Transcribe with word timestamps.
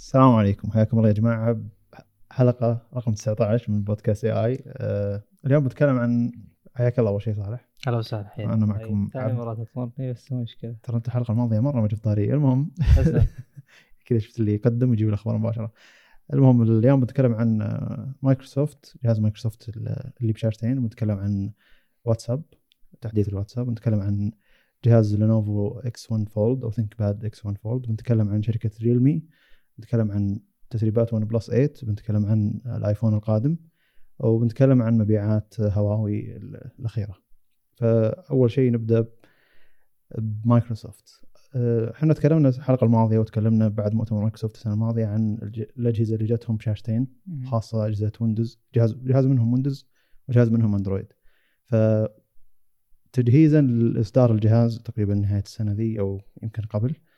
السلام 0.00 0.32
عليكم. 0.34 0.70
حياكم 0.70 0.98
الله 0.98 1.08
يا 1.08 1.14
جماعة. 1.14 1.60
حلقة 2.30 2.86
رقم 2.94 3.12
19 3.12 3.72
من 3.72 3.82
بودكاست 3.82 4.24
اي 4.24 4.32
اي 4.46 4.64
أه 4.66 5.22
اليوم 5.46 5.64
بتكلم 5.64 5.98
عن 5.98 6.32
حياك 6.74 6.98
الله 6.98 7.10
اول 7.10 7.22
شيء 7.22 7.34
صالح. 7.34 7.68
أهلا 7.86 7.96
وسهلا 7.96 8.28
حياك 8.28 8.48
أنا 8.48 8.66
معكم 8.66 9.10
ثاني 9.12 9.32
مرة 9.32 9.64
تمرني 9.74 10.12
بس 10.12 10.32
مو 10.32 10.42
مشكلة. 10.42 10.76
ترى 10.82 10.96
أنت 10.96 11.06
الحلقة 11.06 11.32
الماضية 11.32 11.60
مرة 11.60 11.80
ما 11.80 11.88
جبت 11.88 12.04
طاري. 12.04 12.34
المهم. 12.34 12.70
كذا 14.06 14.18
شفت 14.18 14.40
اللي 14.40 14.54
يقدم 14.54 14.90
ويجيب 14.90 15.08
الأخبار 15.08 15.38
مباشرة. 15.38 15.72
المهم 16.32 16.62
اليوم 16.62 17.00
بنتكلم 17.00 17.34
عن 17.34 17.62
آه، 17.62 18.14
مايكروسوفت. 18.22 18.96
جهاز 19.04 19.20
مايكروسوفت 19.20 19.68
اللي 20.20 20.32
بشاشتين. 20.32 20.78
وبنتكلم 20.78 21.18
عن 21.18 21.50
واتساب 22.04 22.42
تحديث 23.00 23.28
الواتساب. 23.28 23.68
ونتكلم 23.68 24.00
عن 24.00 24.32
جهاز 24.84 25.14
Lenovo 25.14 25.78
X 25.78 26.12
1 26.12 26.28
Fold 26.28 26.64
أو 26.64 26.70
ThinkPad 26.70 27.24
X 27.24 27.46
1 27.46 27.58
Fold. 27.58 27.86
بنتكلم 27.86 28.28
عن 28.28 28.42
شركة 28.42 28.70
ريلمي. 28.82 29.22
بنتكلم 29.80 30.12
عن 30.12 30.40
تسريبات 30.70 31.12
ون 31.14 31.24
بلس 31.24 31.46
8 31.46 31.70
بنتكلم 31.82 32.26
عن 32.26 32.60
الآيفون 32.66 33.14
القادم 33.14 33.56
وبنتكلم 34.18 34.82
عن 34.82 34.98
مبيعات 34.98 35.54
هواوي 35.60 36.36
الأخيرة. 36.78 37.16
فأول 37.72 38.50
شيء 38.50 38.72
نبدأ 38.72 39.06
بمايكروسوفت. 40.18 41.24
أه، 41.54 41.90
إحنا 41.90 42.14
تكلمنا 42.14 42.48
الحلقة 42.48 42.84
الماضية 42.84 43.18
وتكلمنا 43.18 43.68
بعد 43.68 43.94
مؤتمر 43.94 44.20
مايكروسوفت 44.20 44.54
السنة 44.54 44.72
الماضية 44.72 45.06
عن 45.06 45.38
الأجهزة 45.78 46.14
اللي 46.14 46.26
جاتهم 46.26 46.56
بشاشتين 46.56 47.06
خاصة 47.44 47.86
أجهزة 47.86 48.12
ويندوز 48.20 48.60
جهاز 48.74 48.94
جهاز 48.94 49.26
منهم 49.26 49.52
ويندوز 49.52 49.88
وجهاز 50.28 50.48
منهم 50.48 50.74
أندرويد. 50.74 51.06
ف 51.64 51.74
تجهيزا 53.12 53.60
لإصدار 53.60 54.32
الجهاز 54.32 54.78
تقريبا 54.78 55.14
نهاية 55.14 55.42
السنة 55.42 55.72
ذي 55.72 56.00
أو 56.00 56.20
يمكن 56.42 56.62
قبل 56.62 56.90
آه، 56.90 57.09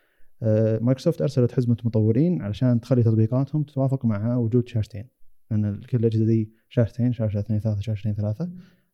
مايكروسوفت 0.81 1.23
أرسلت 1.23 1.53
حزمة 1.53 1.77
مطورين 1.85 2.43
علشان 2.43 2.81
تخلي 2.81 3.03
تطبيقاتهم 3.03 3.63
تتوافق 3.63 4.05
مع 4.05 4.37
وجود 4.37 4.69
شاشتين. 4.69 5.09
لأن 5.51 5.81
كل 5.81 5.99
الأجهزة 5.99 6.25
ذي 6.25 6.53
شاشتين 6.69 7.13
شاشة 7.13 7.41
2 7.41 7.61
3 7.61 7.81
شاشة 7.81 8.01
2 8.01 8.15
3 8.15 8.51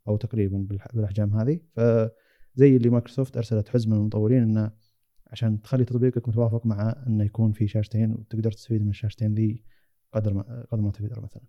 أو 0.09 0.17
تقريبا 0.17 0.67
بالأحجام 0.95 1.37
هذه. 1.37 1.61
فزي 1.77 2.77
اللي 2.77 2.91
مايكروسوفت 2.91 3.37
أرسلت 3.37 3.69
حزمة 3.69 3.97
للمطورين 3.97 4.43
إنه 4.43 4.71
عشان 5.27 5.63
تخلي 5.63 5.85
تطبيقك 5.85 6.29
متوافق 6.29 6.67
مع 6.67 7.05
إنه 7.07 7.25
يكون 7.25 7.53
في 7.53 7.69
شاشتين 7.69 8.13
وتقدر 8.13 8.53
تستفيد 8.53 8.83
من 8.83 8.89
الشاشتين 8.89 9.35
ذي 9.35 9.65
قدر 10.13 10.35
ما 10.35 10.67
قدر 10.73 10.83
ما 10.83 10.91
تقدر 10.91 11.21
مثلا. 11.23 11.43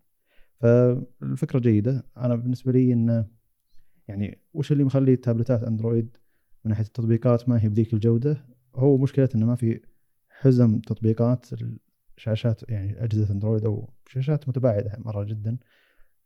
فالفكرة 0.56 1.60
جيدة. 1.60 2.06
أنا 2.18 2.36
بالنسبة 2.36 2.72
لي 2.72 2.94
إنه 2.94 3.26
يعني 4.08 4.42
وش 4.54 4.72
اللي 4.72 4.84
مخلي 4.84 5.16
تابلتات 5.16 5.64
أندرويد 5.64 6.18
من 6.66 6.70
ناحية 6.70 6.84
التطبيقات 6.84 7.50
ما 7.50 7.64
هي 7.64 7.70
بذيك 7.70 7.94
الجودة؟ 7.94 8.46
هو 8.76 8.98
مشكلة 8.98 9.30
إنه 9.36 9.46
ما 9.46 9.56
في 9.56 9.82
حزم 10.40 10.80
تطبيقات 10.80 11.46
الشاشات 12.18 12.70
يعني 12.70 13.04
أجهزة 13.04 13.34
أندرويد 13.34 13.66
أو 13.66 13.90
شاشات 14.08 14.50
متباعدة 14.50 14.98
مرة 14.98 15.24
جدا. 15.24 15.58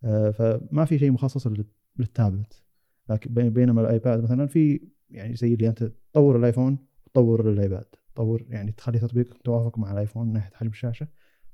آه، 0.04 0.32
فما 0.32 0.86
في 0.86 1.00
شيء 1.00 1.12
مخصص 1.12 1.48
لل- 1.48 1.66
للتابلت. 1.98 2.64
لكن 3.10 3.34
بين- 3.34 3.50
بينما 3.50 3.82
الآيباد 3.82 4.24
مثلا 4.24 4.48
في 4.48 4.82
يعني 5.10 5.36
زي 5.36 5.54
اللي 5.54 5.68
أنت 5.68 5.84
تطور 5.84 6.38
الآيفون 6.38 6.78
وتطور 7.08 7.50
الايباد 7.50 7.86
تطور 8.16 8.46
يعني 8.50 8.72
تخلي 8.72 9.00
تطبيقك 9.00 9.36
متوافق 9.36 9.78
مع 9.78 9.92
الآيفون 9.92 10.28
من 10.28 10.34
ناحية 10.34 10.56
حجم 10.56 10.70
الشاشة 10.70 11.08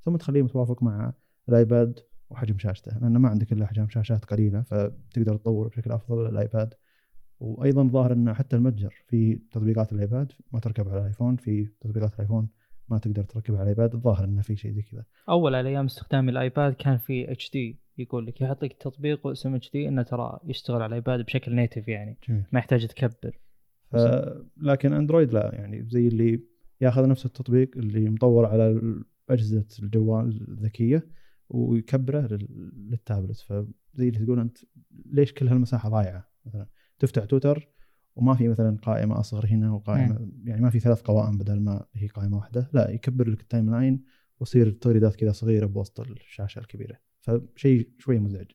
ثم 0.05 0.15
تخليه 0.15 0.41
متوافق 0.41 0.83
مع 0.83 1.13
الآيباد 1.49 1.99
وحجم 2.29 2.57
شاشته. 2.57 2.99
لأن 2.99 3.17
ما 3.17 3.29
عندك 3.29 3.51
إلا 3.53 3.65
احجام 3.65 3.89
شاشات 3.89 4.25
قليلة 4.25 4.61
فتقدر 4.61 5.37
تطور 5.37 5.67
بشكل 5.67 5.91
أفضل 5.91 6.25
الايباد 6.29 6.73
وأيضا 7.39 7.83
ظاهر 7.83 8.13
إن 8.13 8.33
حتى 8.33 8.55
المتجر 8.55 8.93
في 9.07 9.35
تطبيقات 9.51 9.93
الآيباد 9.93 10.31
ما 10.53 10.59
تركب 10.59 10.89
على 10.89 10.99
الآيفون 10.99 11.35
في 11.35 11.67
تطبيقات 11.81 12.13
الآيفون 12.13 12.47
ما 12.89 12.97
تقدر 12.97 13.23
تركبها 13.23 13.57
على 13.59 13.63
الآيباد 13.71 13.93
الظاهر 13.93 14.23
إنه 14.25 14.41
في 14.41 14.55
شيء 14.55 14.71
زي 14.71 14.81
كذا. 14.81 15.03
أول 15.29 15.55
على 15.55 15.69
أيام 15.69 15.85
استخدامي 15.85 16.31
الآيباد 16.31 16.73
كان 16.73 16.97
في 16.97 17.31
HD 17.31 17.79
يقول 17.97 18.25
لك 18.25 18.41
يحط 18.41 18.63
لك 18.63 18.73
تطبيق 18.73 19.27
واسم 19.27 19.55
HD 19.55 19.87
إنه 19.87 20.01
ترى 20.01 20.39
يشتغل 20.43 20.75
على 20.75 20.85
الآيباد 20.85 21.25
بشكل 21.25 21.55
native 21.55 21.87
يعني 21.87 22.17
جميل. 22.29 22.43
ما 22.51 22.59
يحتاج 22.59 22.87
تكبر. 22.87 23.39
ف... 23.91 23.95
لكن 24.57 24.93
أندرويد 24.93 25.33
لا 25.33 25.55
يعني 25.55 25.85
زي 25.89 26.07
اللي 26.07 26.39
ياخذ 26.81 27.07
نفس 27.07 27.25
التطبيق 27.25 27.77
اللي 27.77 28.09
مطور 28.09 28.45
على 28.45 28.95
اجهزه 29.29 29.65
الجوال 29.83 30.47
الذكية 30.51 31.07
ويكبره 31.49 32.27
لل- 32.27 32.71
للتابلت. 32.89 33.37
فزي 33.37 34.09
اللي 34.09 34.25
تقول 34.25 34.39
أنت 34.39 34.57
ليش 35.05 35.33
كل 35.33 35.47
هالمساحة 35.47 35.89
ضايعة؟ 35.89 36.29
مثلا 36.45 36.67
تفتح 36.99 37.25
تويتر 37.25 37.69
وما 38.15 38.35
في 38.35 38.47
مثلا 38.47 38.77
قائمة 38.81 39.19
أصغر 39.19 39.45
هنا 39.45 39.71
وقائمة 39.71 40.29
يعني 40.43 40.61
ما 40.61 40.69
في 40.69 40.79
ثلاث 40.79 41.01
قوائم 41.01 41.37
بدل 41.37 41.59
ما 41.59 41.85
هي 41.93 42.07
قائمة 42.07 42.37
واحدة. 42.37 42.69
لا 42.73 42.89
يكبر 42.89 43.29
لك 43.29 43.41
ال 43.41 43.71
timeline 43.71 44.03
ويصير 44.39 44.71
تغريدات 44.71 45.15
كذا 45.15 45.31
صغيرة 45.31 45.65
بوسط 45.65 45.99
الشاشة 45.99 46.59
الكبيرة. 46.59 46.97
فشيء 47.19 47.89
شوي 47.97 48.19
مزعج. 48.19 48.51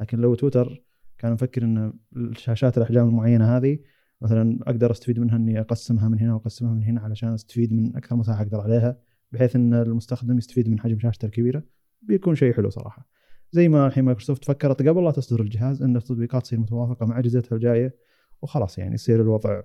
لكن 0.00 0.18
لو 0.18 0.34
تويتر 0.34 0.82
كان 1.18 1.32
مفكر 1.32 1.62
إن 1.62 1.92
الشاشات 2.16 2.78
الأحجام 2.78 3.08
المعينة 3.08 3.56
هذه 3.56 3.78
مثلا 4.20 4.58
أقدر 4.62 4.90
أستفيد 4.90 5.18
منها 5.18 5.36
إني 5.36 5.60
أقسمها 5.60 6.08
من 6.08 6.20
هنا 6.20 6.34
وأقسمها 6.34 6.74
من 6.74 6.82
هنا 6.82 7.00
علشان 7.00 7.28
أستفيد 7.28 7.72
من 7.72 7.96
أكثر 7.96 8.16
مساحة 8.16 8.42
أقدر 8.42 8.60
عليها 8.60 8.98
بحيث 9.32 9.56
إن 9.56 9.74
المستخدم 9.74 10.38
يستفيد 10.38 10.68
من 10.68 10.80
حجم 10.80 10.98
شاشته 10.98 11.26
الكبيرة. 11.26 11.64
بيكون 12.02 12.34
شيء 12.34 12.52
حلو 12.54 12.70
صراحة. 12.70 13.08
زي 13.50 13.68
ما 13.68 13.86
الحين 13.86 14.04
مايكروسوفت 14.04 14.44
فكرت 14.44 14.82
قبل 14.88 15.04
لا 15.04 15.10
تصدر 15.10 15.40
الجهاز 15.40 15.82
إن 15.82 15.96
التطبيقات 15.96 16.42
تصير 16.42 16.60
متوافقة 16.60 17.06
مع 17.06 17.18
أجهزتها 17.18 17.56
الجاية 17.56 17.94
وخلاص 18.42 18.78
يعني 18.78 18.94
يصير 18.94 19.20
الوضع 19.22 19.62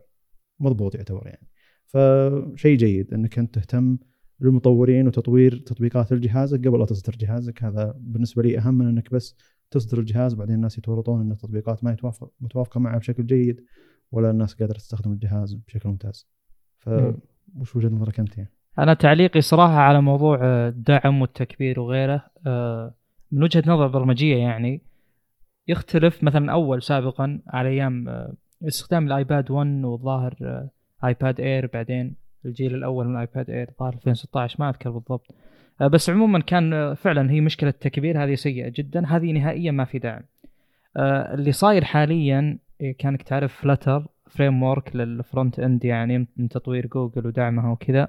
مضبوط 0.60 0.96
يعتبر 0.96 1.28
يعني 1.28 1.48
فشيء 1.86 2.78
جيد 2.78 3.14
إنك 3.14 3.40
أنت 3.40 3.56
تهتم 3.56 3.98
للمطورين 4.40 5.08
وتطوير 5.08 5.58
تطبيقات 5.58 6.14
لجهازك 6.14 6.68
قبل 6.68 6.80
لا 6.80 6.86
تصدر 6.86 7.16
جهازك 7.16 7.64
هذا 7.64 7.94
بالنسبة 7.98 8.44
لي 8.44 8.58
أهم 8.58 8.74
من 8.74 8.88
إنك 8.88 9.12
بس 9.14 9.36
تصدر 9.72 10.00
الجهاز 10.00 10.34
بعدين 10.34 10.56
الناس 10.56 10.78
يتورطون 10.78 11.22
إن 11.22 11.32
التطبيقات 11.32 11.84
ما 11.84 11.92
يتوافق 11.92 12.32
متوافقة 12.40 12.80
معه 12.80 12.98
بشكل 12.98 13.26
جيد 13.26 13.66
ولا 14.12 14.30
الناس 14.30 14.54
قادرة 14.54 14.78
تستخدم 14.78 15.12
الجهاز 15.12 15.54
بشكل 15.54 15.90
ممتاز 15.90 16.28
مم. 16.88 17.18
فوش 17.58 17.76
وجهة 17.76 17.88
نظرك 17.88 18.20
أنت 18.20 18.38
يعني؟ 18.38 18.52
أنا 18.80 18.94
تعليقي 18.94 19.42
صراحة 19.42 19.74
على 19.74 20.02
موضوع 20.02 20.40
الدعم 20.44 21.22
والتكبير 21.22 21.80
وغيره 21.80 22.26
آه، 22.48 22.96
من 23.34 23.44
وجهة 23.44 23.64
نظر 23.68 23.88
برمجية 23.88 24.38
يعني 24.38 24.82
يختلف 25.68 26.24
مثلا 26.24 26.52
أول 26.52 26.84
سابقا 26.84 27.42
على 27.48 27.70
أيام 27.70 28.10
آه، 28.10 28.34
استخدام 28.68 29.08
الآيباد 29.08 29.52
1 29.52 29.86
والظاهر 29.86 30.36
آه، 30.42 30.70
آيباد 31.08 31.40
إير 31.40 31.70
بعدين 31.74 32.16
الجيل 32.46 32.76
الأول 32.76 33.08
من 33.08 33.14
الايباد 33.14 33.50
إير 33.50 33.70
ظاهر 33.80 33.94
2016 33.94 34.56
ما 34.60 34.70
أذكر 34.70 34.90
بالضبط. 34.90 35.36
آه، 35.82 35.88
بس 35.88 36.10
عموما 36.10 36.40
كان 36.40 36.94
فعلا 36.94 37.32
هي 37.32 37.42
مشكلة 37.42 37.70
التكبير 37.70 38.24
هذه 38.24 38.36
سيئة 38.36 38.70
جدا 38.76 39.08
هذه 39.08 39.32
نهائيا 39.32 39.72
ما 39.72 39.86
في 39.86 40.24
آه، 40.98 41.34
اللي 41.34 41.52
صاير 41.52 41.84
حاليا 41.84 42.60
إيه، 42.82 42.98
كانك 42.98 43.24
تعرف 43.24 43.62
Flutter 43.62 44.08
framework 44.30 44.64
لل 44.64 44.96
front 44.96 45.60
end 45.60 45.86
يعني 45.86 46.28
من 46.38 46.50
تطوير 46.50 46.88
جوجل 46.88 47.28
ودعمها 47.28 47.72
وكذا. 47.72 48.08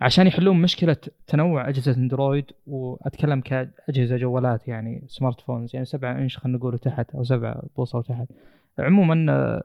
عشان 0.00 0.26
يحلون 0.26 0.62
مشكلة 0.62 0.96
تنوع 1.26 1.68
أجهزة 1.68 1.96
اندرويد 1.96 2.44
وأتكلم 2.66 3.40
كأجهزة 3.40 4.16
جوالات 4.16 4.68
يعني 4.68 5.04
smartphones 5.08 5.70
يعني 5.74 5.86
7 5.86 6.12
إنش 6.12 6.38
خلينا 6.38 6.58
نقول 6.58 6.78
تحت 6.78 7.10
أو 7.14 7.24
7 7.24 7.62
بوصة 7.76 7.98
وتحت. 7.98 8.26
عموما 8.78 9.32
آه، 9.32 9.62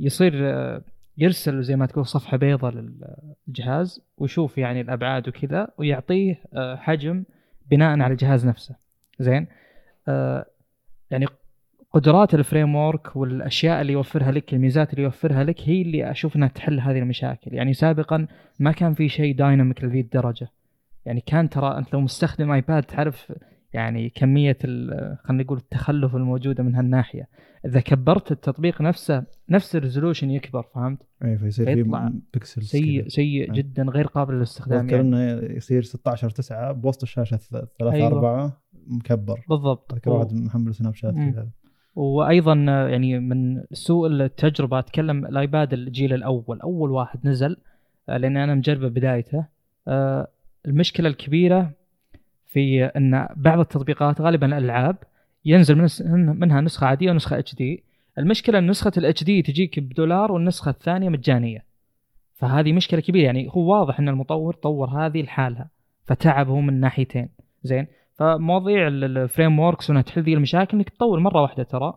يصير 0.00 0.32
آه، 0.36 0.82
يرسل 1.18 1.62
زي 1.62 1.76
ما 1.76 1.86
تقول 1.86 2.06
صفحة 2.06 2.36
بيضاء 2.36 2.74
للجهاز 3.48 4.02
ويشوف 4.18 4.58
يعني 4.58 4.80
الأبعاد 4.80 5.28
وكذا 5.28 5.68
ويعطيه 5.78 6.38
آه، 6.54 6.76
حجم 6.76 7.24
بناء 7.70 8.00
على 8.00 8.12
الجهاز 8.12 8.46
نفسه. 8.46 8.74
زين؟ 9.18 9.46
يعني 11.10 11.26
قدرات 11.92 12.34
ال 12.34 12.74
framework 12.74 13.16
والأشياء 13.16 13.80
اللي 13.80 13.92
يوفرها 13.92 14.32
لك 14.32 14.54
الميزات 14.54 14.90
اللي 14.92 15.02
يوفرها 15.02 15.44
لك 15.44 15.60
هي 15.64 15.82
اللي 15.82 16.10
أشوف 16.10 16.36
إنها 16.36 16.48
تحل 16.48 16.80
هذه 16.80 16.98
المشاكل. 16.98 17.54
يعني 17.54 17.72
سابقا 17.72 18.26
ما 18.58 18.72
كان 18.72 18.94
في 18.94 19.08
شيء 19.08 19.34
dynamic 19.36 19.84
لذي 19.84 20.00
الدرجة. 20.00 20.48
يعني 21.04 21.20
كان 21.20 21.48
ترى 21.48 21.78
أنت 21.78 21.92
لو 21.94 22.00
مستخدم 22.00 22.50
ايباد 22.52 22.82
تعرف 22.82 23.32
يعني 23.72 24.08
كمية 24.08 24.56
ال- 24.64 25.16
خلينا 25.24 25.42
نقول 25.42 25.58
التخلف 25.58 26.16
الموجوده 26.16 26.62
من 26.64 26.74
هالناحية. 26.74 27.28
إذا 27.66 27.80
كبرت 27.80 28.32
التطبيق 28.32 28.82
نفسه 28.82 29.24
نفس 29.50 29.76
ال 29.76 29.81
resolution 29.81 30.30
يكبر 30.30 30.62
فهمت؟ 30.74 30.98
اي 31.24 31.38
فيصير 31.38 31.74
في 31.74 31.82
بكسل 32.34 32.62
سيء 32.62 33.08
سيء 33.08 33.50
أي. 33.52 33.56
جدا 33.62 33.82
غير 33.82 34.06
قابل 34.06 34.34
للاستخدام 34.34 34.88
يعني. 34.88 35.00
إنه 35.00 35.18
يصير 35.56 35.82
16 35.82 36.30
9 36.30 36.72
بوسط 36.72 37.02
الشاشة 37.02 37.36
3 37.36 37.92
أيوة. 37.92 38.06
4 38.06 38.62
مكبر. 38.86 39.44
بالضبط. 39.48 40.06
واحد 40.08 40.32
محمل 40.32 40.74
سناب 40.74 40.94
شات. 40.94 41.14
كذا. 41.14 41.48
وأيضا 41.96 42.54
يعني 42.90 43.18
من 43.18 43.62
سوء 43.72 44.08
التجربة 44.08 44.78
أتكلم 44.78 45.26
الآيباد 45.26 45.72
الجيل 45.72 46.12
الأول. 46.12 46.60
أول 46.60 46.90
واحد 46.90 47.20
نزل 47.24 47.56
آه، 48.08 48.16
لأن 48.16 48.36
أنا 48.36 48.54
مجربه 48.54 48.88
بدايته. 48.88 49.44
آه، 49.88 50.28
المشكلة 50.66 51.08
الكبيرة 51.08 51.70
في 52.46 52.84
إن 52.84 53.28
بعض 53.36 53.58
التطبيقات 53.58 54.20
غالبا 54.20 54.58
الألعاب 54.58 54.96
ينزل 55.44 55.76
من 55.76 56.40
منها 56.40 56.60
نسخة 56.60 56.86
عادية 56.86 57.10
ونسخة 57.10 57.38
HD. 57.38 57.84
المشكلة 58.18 58.58
إن 58.58 58.70
نسخة 58.70 58.92
ال 58.96 59.24
HD 59.24 59.42
تجيك 59.42 59.78
بدولار 59.78 60.32
والنسخة 60.32 60.70
الثانية 60.70 61.08
مجانية. 61.08 61.64
فهذه 62.34 62.72
مشكلة 62.72 63.00
كبيرة. 63.00 63.24
يعني 63.24 63.48
هو 63.52 63.72
واضح 63.72 63.98
إن 63.98 64.08
المطور 64.08 64.54
طور 64.54 64.88
هذه 64.88 65.22
لحالها 65.22 65.68
فتعب 66.04 66.48
هو 66.48 66.60
من 66.60 66.80
ناحيتين. 66.80 67.28
زين؟ 67.62 67.86
فمواضيع 68.20 68.88
ال 68.88 69.58
frameworks 69.58 69.90
وإنها 69.90 70.02
تحل 70.02 70.22
ذي 70.22 70.34
المشاكل 70.34 70.76
إنك 70.76 70.88
تطور 70.88 71.20
مرة 71.20 71.42
واحدة 71.42 71.62
ترى. 71.62 71.94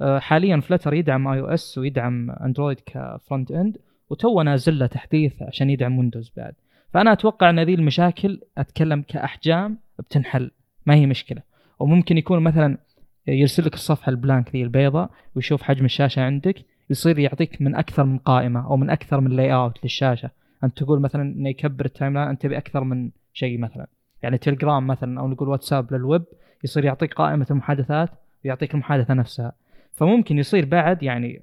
آه، 0.00 0.18
حاليا 0.18 0.60
Flutter 0.60 0.94
يدعم 0.94 1.28
iOS 1.28 1.78
ويدعم 1.78 2.30
اندرويد 2.30 2.80
ك 2.86 2.97
front 2.97 3.50
end 3.50 3.78
وتو 4.10 4.42
نازل 4.42 4.78
له 4.78 4.86
تحديث 4.86 5.42
عشان 5.42 5.70
يدعم 5.70 5.98
ويندوز 5.98 6.32
بعد. 6.36 6.54
فأنا 6.94 7.12
أتوقع 7.12 7.50
إن 7.50 7.60
ذي 7.60 7.74
المشاكل 7.74 8.40
أتكلم 8.58 9.02
كأحجام 9.08 9.78
بتنحل 9.98 10.50
ما 10.86 10.94
هي 10.94 11.06
مشكلة. 11.06 11.42
وممكن 11.80 12.18
يكون 12.18 12.42
مثلا 12.42 12.78
يرسل 13.26 13.64
لك 13.66 13.74
الصفحة 13.74 14.10
ال 14.10 14.17
blank 14.17 14.50
ذي 14.50 14.62
البيضاء 14.62 15.10
ويشوف 15.34 15.62
حجم 15.62 15.84
الشاشة 15.84 16.22
عندك 16.22 16.64
يصير 16.90 17.18
يعطيك 17.18 17.62
من 17.62 17.74
أكثر 17.74 18.04
من 18.04 18.18
قائمة 18.18 18.66
أو 18.66 18.76
من 18.76 18.90
أكثر 18.90 19.20
من 19.20 19.30
layout 19.30 19.84
للشاشة. 19.84 20.30
أنت 20.64 20.78
تقول 20.78 21.00
مثلا 21.00 21.22
إنه 21.22 21.48
يكبر 21.48 21.84
ال 21.84 22.14
timeline 22.14 22.28
أنت 22.28 22.42
تبي 22.42 22.58
أكثر 22.58 22.84
من 22.84 23.10
شيء 23.32 23.58
مثلا. 23.58 23.86
يعني 24.26 24.38
تلجرام 24.38 24.86
مثلا 24.86 25.20
أو 25.20 25.28
نقول 25.28 25.48
واتساب 25.48 25.94
للويب 25.94 26.24
يصير 26.64 26.84
يعطيك 26.84 27.14
قائمة 27.14 27.46
المحادثات 27.50 28.10
ويعطيك 28.44 28.74
المحادثة 28.74 29.14
نفسها. 29.14 29.52
فممكن 29.92 30.38
يصير 30.38 30.64
بعد 30.64 31.02
يعني 31.02 31.42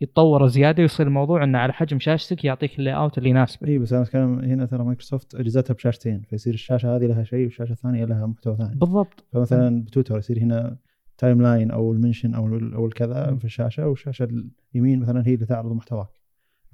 يتطور 0.00 0.46
زيادة 0.46 0.82
ويصير 0.82 1.06
الموضوع 1.06 1.44
إنه 1.44 1.58
على 1.58 1.72
حجم 1.72 1.98
شاشتك 1.98 2.44
يعطيك 2.44 2.78
ال 2.78 2.94
layout 2.94 3.18
اللي 3.18 3.30
يناسبك. 3.30 3.68
اي 3.68 3.78
بس 3.78 3.92
أنا 3.92 4.02
أتكلم 4.02 4.38
هنا 4.38 4.66
ترى 4.66 4.84
مايكروسوفت 4.84 5.34
أجهزتها 5.34 5.74
بشاشتين 5.74 6.22
فيصير 6.30 6.54
الشاشة 6.54 6.96
هذه 6.96 7.06
لها 7.06 7.24
شيء 7.24 7.44
والشاشة 7.44 7.72
الثانية 7.72 8.04
لها 8.04 8.26
محتوى 8.26 8.56
ثاني. 8.56 8.74
بالضبط. 8.74 9.24
فمثلا 9.32 9.82
بتويتر 9.82 10.18
يصير 10.18 10.38
هنا 10.38 10.76
timeline 11.18 11.70
أو 11.70 11.92
ال 11.92 11.97
mention 11.97 12.34
أو 12.34 12.46
أو 12.74 12.86
الكذا. 12.86 13.36
في 13.36 13.44
الشاشة 13.44 13.88
والشاشة 13.88 14.28
اليمين 14.74 15.00
مثلا 15.00 15.26
هي 15.26 15.34
اللي 15.34 15.46
تعرض 15.46 15.72
محتواك 15.72 16.08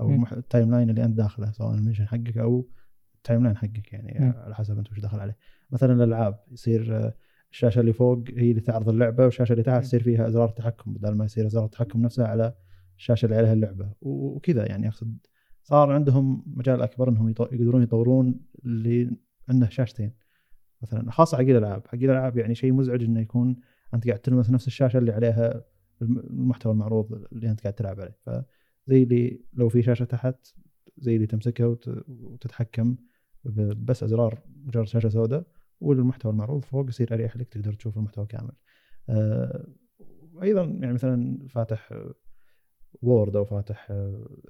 أو 0.01 0.25
ال 0.33 0.71
timeline 0.71 0.91
اللي 0.91 1.05
أنت 1.05 1.17
داخله 1.17 1.51
سواء 1.51 1.75
ال 1.75 1.79
mention 1.79 2.07
حقك 2.07 2.39
أو 2.39 2.67
ال 3.19 3.43
timeline 3.45 3.57
حقك 3.57 3.93
يعني. 3.93 4.19
على 4.39 4.55
حسب 4.55 4.79
أنت 4.79 4.91
وش 4.91 5.01
داخل 5.01 5.21
عليه. 5.21 5.37
مثلا 5.71 5.93
الألعاب 5.93 6.41
يصير 6.51 6.97
آه، 6.97 7.15
الشاشة 7.51 7.81
اللي 7.81 7.93
فوق 7.93 8.25
هي 8.37 8.51
اللي 8.51 8.61
تعرض 8.61 8.89
اللعبة 8.89 9.25
والشاشة 9.25 9.53
اللي 9.53 9.63
تحت. 9.63 9.83
يصير 9.83 10.03
فيها 10.03 10.29
إزرار 10.29 10.49
التحكم 10.49 10.93
بدل 10.93 11.15
ما 11.15 11.25
يصير 11.25 11.47
إزرار 11.47 11.65
التحكم 11.65 12.03
نفسها 12.03 12.27
على 12.27 12.55
الشاشة 12.99 13.27
اللي 13.27 13.37
عليها 13.37 13.53
اللعبة. 13.53 13.93
وكذا 14.01 14.67
يعني 14.69 14.89
أقصد. 14.89 15.17
صار 15.63 15.93
عندهم 15.93 16.43
مجال 16.47 16.83
أكبر 16.83 17.09
إنهم 17.09 17.29
يقدرون 17.29 17.83
يطورون 17.83 18.41
اللي 18.65 19.11
عنده 19.49 19.69
شاشتين. 19.69 20.13
مثلا 20.83 21.11
خاصة 21.11 21.37
حق 21.37 21.43
الألعاب. 21.43 21.87
حق 21.87 21.95
الألعاب 21.95 22.37
يعني 22.37 22.55
شيء 22.55 22.73
مزعج 22.73 23.03
إنه 23.05 23.21
يكون 23.21 23.57
أنت 23.95 24.07
قاعد 24.07 24.19
تلمس 24.19 24.51
نفس 24.51 24.67
الشاشة 24.67 24.99
اللي 24.99 25.13
عليها 25.13 25.65
الم- 26.03 26.19
المحتوى 26.19 26.73
المعروض 26.73 27.13
اللي 27.33 27.51
أنت 27.51 27.61
قاعد 27.61 27.75
تلعب 27.75 28.01
عليه. 28.01 28.17
فزي 28.27 29.03
اللي 29.03 29.41
لو 29.53 29.69
في 29.69 29.83
شاشة 29.83 30.05
تحت 30.05 30.37
زي 31.01 31.17
اللي 31.17 31.27
تمسكها 31.27 31.67
وت- 31.67 32.05
وتتحكم 32.09 32.97
بس 33.85 34.03
أزرار 34.03 34.43
مجرد 34.65 34.87
شاشة 34.87 35.09
سوداء 35.09 35.45
والمحتوى 35.81 36.33
المعروض 36.33 36.65
فوق 36.65 36.89
يصير 36.89 37.15
أريح 37.15 37.37
لك 37.37 37.49
تقدر 37.49 37.73
تشوف 37.73 37.97
المحتوى 37.97 38.27
كامل. 38.27 38.53
آه، 39.09 39.67
وأيضا 40.33 40.65
يعني 40.65 40.93
مثلا 40.93 41.47
فاتح 41.49 41.93
Word 43.03 43.37
أو 43.37 43.45
فاتح 43.45 43.87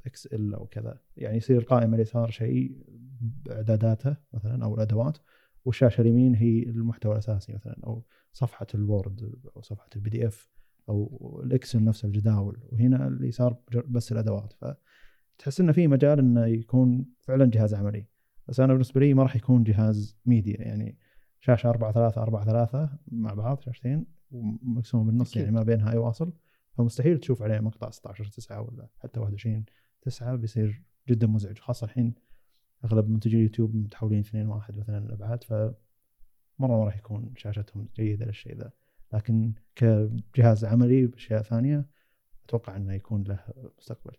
Excel 0.06 0.55
أو 0.54 0.66
كذا 0.66 1.00
يعني 1.16 1.36
يصير 1.36 1.58
القائمة 1.58 1.96
اليسار 1.96 2.30
شيء 2.30 2.76
بإعداداته 3.20 4.16
مثلا 4.32 4.64
أو 4.64 4.74
الأدوات 4.74 5.18
والشاشة 5.64 6.00
اليمين 6.00 6.34
هي 6.34 6.62
المحتوى 6.62 7.12
الأساسي 7.12 7.52
مثلا 7.52 7.76
أو 7.86 8.04
صفحة 8.32 8.66
ال 8.75 8.87
Word 8.87 9.34
أو 9.56 9.62
صفحة 9.62 9.88
ال 9.96 10.10
PDF 10.10 10.50
أو 10.88 11.40
ال 11.44 11.51
Excel 11.51 11.84
نفسه 11.84 12.06
الجداول 12.06 12.58
وهنا 12.62 13.08
اليسار 13.08 13.56
بج- 13.68 13.84
بس 13.88 14.12
الأدوات 14.12 14.52
فتحس 15.38 15.61
إنه 15.61 15.73
في 15.73 15.88
مجال 15.88 16.19
إنه 16.19 16.46
يكون 16.46 17.06
فعلا 17.20 17.50
جهاز 17.50 17.75
عملي. 17.75 18.06
بس 18.49 18.61
أنا 18.61 18.73
بالنسبة 18.73 19.00
لي 19.00 19.14
ما 19.14 19.23
راح 19.23 19.37
يكون 19.37 19.64
جهاز 19.64 20.17
ميديا 20.26 20.61
يعني 20.61 20.99
شاشة 21.40 21.69
4 21.70 21.93
3 21.93 22.23
4 22.23 22.44
3 22.44 22.99
مع 23.08 23.35
بعض 23.35 23.61
شاشتين 23.61 24.06
ومقسومه 24.31 25.05
بالنص. 25.05 25.37
يعني 25.37 25.50
ما 25.50 25.62
بينها 25.62 25.93
أي 25.93 25.96
واصل. 25.96 26.32
فمستحيل 26.73 27.19
تشوف 27.19 27.43
عليه 27.43 27.61
مقطع 27.61 27.90
16 27.90 28.25
9 28.25 28.62
ولا 28.62 28.88
حتى 28.99 29.20
21 29.20 29.64
9 30.02 30.37
بيصير 30.37 30.82
جدا 31.08 31.26
مزعج. 31.26 31.58
خاصة 31.58 31.84
الحين 31.84 32.14
أغلب 32.84 33.08
منتجي 33.11 33.37
اليوتيوب 33.37 33.75
متحولين 33.76 34.20
2 34.20 34.46
1 34.49 34.76
مثلا 34.76 34.99
الابعاد 34.99 35.44
ف 35.44 35.52
مرة 36.58 36.79
ما 36.79 36.84
راح 36.84 36.96
يكون 36.96 37.32
شاشتهم 37.37 37.88
جيدة 37.96 38.26
للشيء 38.26 38.56
ذا. 38.56 38.70
لكن 39.12 39.52
كجهاز 39.75 40.64
عملي 40.64 41.06
بأشياء 41.06 41.43
ثانية 41.43 41.87
أتوقع 42.44 42.76
إنه 42.76 42.94
يكون 42.94 43.23
له 43.23 43.41
مستقبل. 43.79 44.17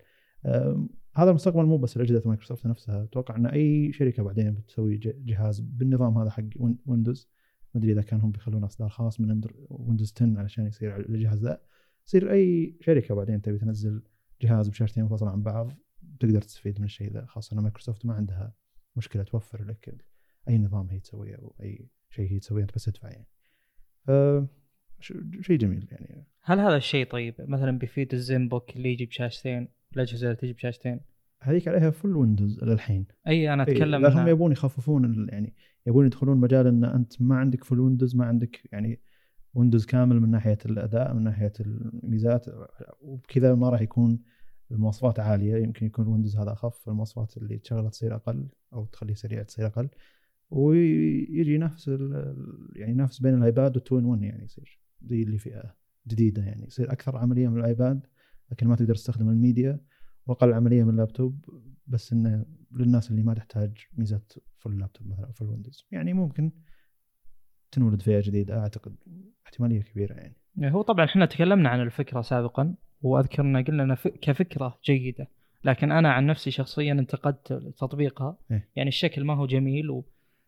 هذا 1.16 1.30
المستقبل 1.30 1.66
مو 1.66 1.78
بس 1.78 1.98
لاجهزه 1.98 2.24
مايكروسوفت 2.26 2.68
نفسها. 2.68 3.04
أتوقع 3.04 3.36
إن 3.36 3.46
أي 3.46 3.92
شركة 3.94 4.24
بعدين 4.24 4.54
بتسوي 4.54 4.98
جهاز 4.98 5.60
بالنظام 5.60 6.18
هذا 6.18 6.30
حق 6.30 6.44
وين- 6.56 6.78
ويندوز. 6.86 7.30
ما 7.76 7.80
أدري 7.82 7.92
إذا 7.92 8.02
كان 8.02 8.22
هم 8.22 8.32
بيخلون 8.32 8.64
أصدار 8.64 8.90
خاص 8.90 9.20
من 9.20 9.42
ويندوز 9.70 10.14
10 10.16 10.40
علشان 10.40 10.66
يصير 10.66 10.92
على 10.92 11.04
الجهاز 11.06 11.44
ذا 11.46 11.62
يصير 12.08 12.32
أي 12.32 12.78
شركة 12.82 13.16
بعدين 13.16 13.42
تبي 13.42 13.58
تنزل 13.58 14.02
جهاز 14.42 14.70
بشاشتين 14.70 15.04
منفصله 15.04 15.30
عن 15.30 15.42
بعض 15.44 15.72
تقدر 16.20 16.42
تستفيد 16.42 16.80
من 16.80 16.86
الشيء 16.86 17.12
ذا 17.14 17.26
خاصة 17.26 17.54
إن 17.58 17.64
مايكروسوفت 17.64 18.06
ما 18.06 18.14
عندها 18.14 18.54
مشكلة 18.96 19.24
توفر 19.24 19.64
لك 19.64 20.06
أي 20.50 20.58
نظام 20.58 20.90
هي 20.90 21.00
تسويه 21.00 21.36
أو 21.36 21.56
أي 21.62 21.90
شيء 22.10 22.32
هي 22.32 22.40
تسويه 22.40 22.62
أنت 22.64 22.76
بس 22.76 22.84
تدفع 22.86 23.10
يعني. 23.10 23.28
ش- 24.08 24.48
شيء 25.42 25.58
جميل 25.58 25.88
يعني. 25.92 26.26
هل 26.44 26.60
هذا 26.60 26.76
الشيء 26.76 27.06
طيب؟ 27.06 27.36
مثلا 27.40 27.72
بيفيد 27.78 28.14
ال 28.14 28.48
ZenBook 28.50 28.76
اللي 28.76 28.90
يجي 28.94 29.06
بشاشتين 29.06 29.68
الأجهزة 29.96 30.26
اللي 30.28 30.36
تجي 30.36 30.54
بشاشتين 30.54 31.00
هذيك 31.42 31.68
عليها 31.68 31.90
full 31.90 32.16
ويندوز 32.16 32.64
للحين. 32.64 33.06
أي 33.28 33.54
أنا 33.54 33.68
إيه، 33.68 33.74
أتكلم 33.74 34.02
لا 34.02 34.24
هم 34.24 34.28
يبون 34.28 34.52
يخففون 34.52 35.28
يعني 35.30 35.54
يبون 35.88 36.06
يدخلون 36.06 36.38
مجال 36.38 36.68
إن 36.68 36.84
أنت 36.84 37.22
ما 37.22 37.36
عندك 37.36 37.64
full 37.64 37.80
ويندوز 37.80 38.16
ما 38.16 38.26
عندك 38.26 38.62
يعني 38.72 39.00
ويندوز 39.54 39.86
كامل 39.86 40.20
من 40.20 40.32
ناحية 40.32 40.58
الأداء 40.66 41.14
من 41.14 41.24
ناحية 41.24 41.54
الميزات 41.60 42.46
وبكذا 43.02 43.56
ما 43.56 43.70
راح 43.70 43.82
يكون 43.82 44.20
المواصفات 44.72 45.20
عالية. 45.20 45.56
يمكن 45.64 45.86
يكون 45.86 46.08
ويندوز 46.08 46.38
هذا 46.38 46.52
أخف 46.54 46.90
المواصفات 46.90 47.38
اللي 47.38 47.58
تشغلها 47.58 47.90
تصير 47.90 48.16
أقل 48.16 48.48
أو 48.74 48.86
تخليه 48.86 49.14
سريع 49.14 49.44
تصير 49.44 49.66
أقل. 49.66 49.90
ويجي 50.52 51.54
ينافس 51.56 51.90
ال- 51.90 52.70
يعني 52.76 52.92
ينافس 52.92 53.20
بين 53.22 53.34
الإيباد 53.34 53.76
وال 53.76 53.88
2 53.88 53.94
in 53.94 54.06
1 54.06 54.24
يعني 54.24 54.44
يصير. 54.44 54.80
زي 55.02 55.24
اللي 55.24 55.38
فئة 55.38 55.76
جديدة 56.08 56.44
يعني. 56.44 56.66
يصير 56.66 56.92
أكثر 56.92 57.18
عملية 57.18 57.48
من 57.48 57.60
الآيباد 57.60 58.08
لكن 58.52 58.68
ما 58.68 58.76
تقدر 58.76 58.96
تستخدم 58.96 59.30
الميديا 59.30 59.80
وأقل 60.26 60.54
عملية 60.54 60.84
من 60.84 60.90
اللابتوب 60.90 61.46
بس 61.88 62.14
إنه 62.14 62.46
للناس 62.72 63.12
اللي 63.12 63.24
ما 63.24 63.34
تحتاج 63.34 63.78
ميزة 63.98 64.22
full 64.58 64.80
لابتوب 64.80 65.08
مثلا 65.08 65.26
أو 65.26 65.32
full 65.32 65.46
ويندوز 65.46 65.88
يعني 65.92 66.14
ممكن 66.14 66.52
تنولد 67.72 68.02
فئة 68.02 68.22
جديدة 68.26 68.60
أعتقد 68.60 68.96
احتمالية 69.46 69.82
كبيرة 69.82 70.14
يعني. 70.14 70.36
يعني 70.56 70.74
هو 70.74 70.82
طبعا 70.82 71.06
إحنا 71.06 71.26
تكلمنا 71.26 71.70
عن 71.70 71.82
الفكرة 71.82 72.22
سابقا 72.22 72.76
واذكر 73.02 73.44
ان 73.44 73.64
قلنا 73.64 73.84
إنها 73.84 73.98
كفكرة 74.22 74.80
جيدة. 74.86 75.28
لكن 75.64 75.92
أنا 75.92 76.12
عن 76.12 76.26
نفسي 76.26 76.52
شخصيا 76.52 76.94
انتقدت 76.94 77.54
تطبيقها. 77.54 78.38
إيه. 78.52 78.70
يعني 78.76 78.90
الشكل 78.90 79.24
ما 79.24 79.34
هو 79.34 79.46
جميل 79.46 79.90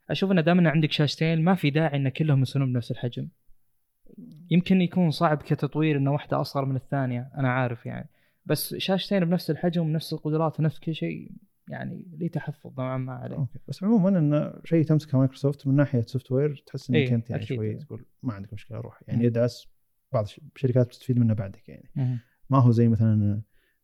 وأشوف 0.09 0.31
ان 0.31 0.43
دام 0.43 0.59
إن 0.59 0.67
عندك 0.67 0.91
شاشتين 0.91 1.43
ما 1.43 1.55
في 1.55 1.69
داعي 1.69 1.97
إن 1.97 2.09
كلهم 2.09 2.41
يصيرون 2.41 2.73
بنفس 2.73 2.91
الحجم. 2.91 3.27
يمكن 4.51 4.81
يكون 4.81 5.11
صعب 5.11 5.37
كتطوير 5.37 5.97
ان 5.97 6.07
واحدة 6.07 6.41
أصغر 6.41 6.65
من 6.65 6.75
الثانية 6.75 7.31
أنا 7.37 7.51
عارف 7.51 7.85
يعني 7.85 8.09
بس 8.45 8.75
شاشتين 8.75 9.25
بنفس 9.25 9.51
الحجم 9.51 9.81
ونفس 9.81 10.13
القدرات 10.13 10.59
ونفس 10.59 10.79
كل 10.79 10.95
شيء 10.95 11.31
يعني 11.67 12.05
لي 12.17 12.29
تحفظ 12.29 12.79
نوعا 12.79 12.97
ما 12.97 13.13
عليه 13.13 13.35
أوكي 13.35 13.59
بس 13.67 13.83
عموما 13.83 14.19
انه 14.19 14.53
شيء 14.65 14.83
تمسكه 14.85 15.17
مايكروسوفت 15.17 15.67
من 15.67 15.75
ناحية 15.75 16.01
software 16.01 16.63
تحس 16.65 16.89
إنك 16.89 16.99
إيه، 16.99 17.15
أنت 17.15 17.29
يعني 17.29 17.43
أكيد. 17.43 17.57
شوي 17.57 17.75
تقول 17.75 18.05
ما 18.23 18.33
عندك 18.33 18.53
مشكلة 18.53 18.77
روح 18.79 19.01
يعني 19.07 19.19
مم. 19.19 19.25
يدعس 19.25 19.67
بعض 20.13 20.23
الش- 20.23 20.41
الشركات 20.55 20.87
بتستفيد 20.87 21.19
منه 21.19 21.33
بعدك 21.33 21.69
يعني 21.69 21.91
مهم. 21.95 22.19
ما 22.49 22.59
هو 22.59 22.71
زي 22.71 22.87
مثلا 22.87 23.41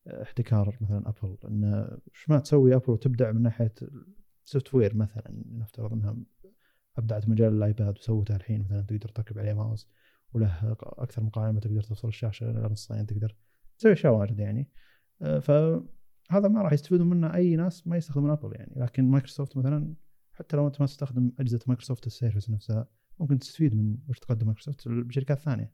احتكار 0.08 0.78
مثلا 0.82 1.04
أبل 1.10 1.38
انه 1.48 1.98
إيش 2.16 2.30
ما 2.30 2.40
تسوي 2.40 2.76
أبل 2.76 2.92
وتبدع 2.92 3.32
من 3.32 3.42
ناحية 3.42 3.74
ال 4.46 4.74
software 4.74 4.96
مثلا 4.96 5.44
نفترض 5.52 5.94
إنها 5.94 6.16
أبدعت 6.98 7.30
مجال 7.30 7.54
الآيباد 7.54 7.98
وسوتها 7.98 8.36
الحين 8.36 8.62
مثلا 8.62 8.82
تقدر 8.82 9.10
تركب 9.10 9.40
عليه 9.40 9.54
ماوس 9.54 9.88
وله 10.34 10.76
أكثر 10.82 11.24
من 11.24 11.30
قائمه 11.30 11.60
تقدر 11.60 11.82
توصل 11.82 12.08
الشاشة 12.08 12.46
لنصين 12.52 13.06
تقدر 13.06 13.36
تسوي 13.78 13.92
أشياء 13.94 14.14
واجد 14.14 14.40
يعني. 14.40 14.70
آه، 15.22 15.40
فهذا 15.40 16.48
ما 16.48 16.62
راح 16.62 16.74
يستفيدون 16.74 17.10
منه 17.10 17.36
أي 17.36 17.56
ناس 17.56 17.88
ما 17.88 17.98
يستخدمون 17.98 18.32
ابل 18.32 18.52
يعني. 18.56 18.74
لكن 18.76 19.04
مايكروسوفت 19.12 19.58
مثلا 19.58 19.96
حتى 20.34 20.58
لو 20.58 20.68
أنت 20.68 20.82
ما 20.82 20.88
تستخدم 20.88 21.32
أجهزة 21.40 21.60
مايكروسوفت 21.68 22.08
السيرفس 22.08 22.50
نفسها 22.50 22.88
ممكن 23.20 23.40
تستفيد 23.40 23.76
من 23.76 23.98
وش 24.10 24.20
تقدم 24.20 24.46
مايكروسوفت 24.46 24.88
بشركات 24.88 25.40
ثانية. 25.40 25.74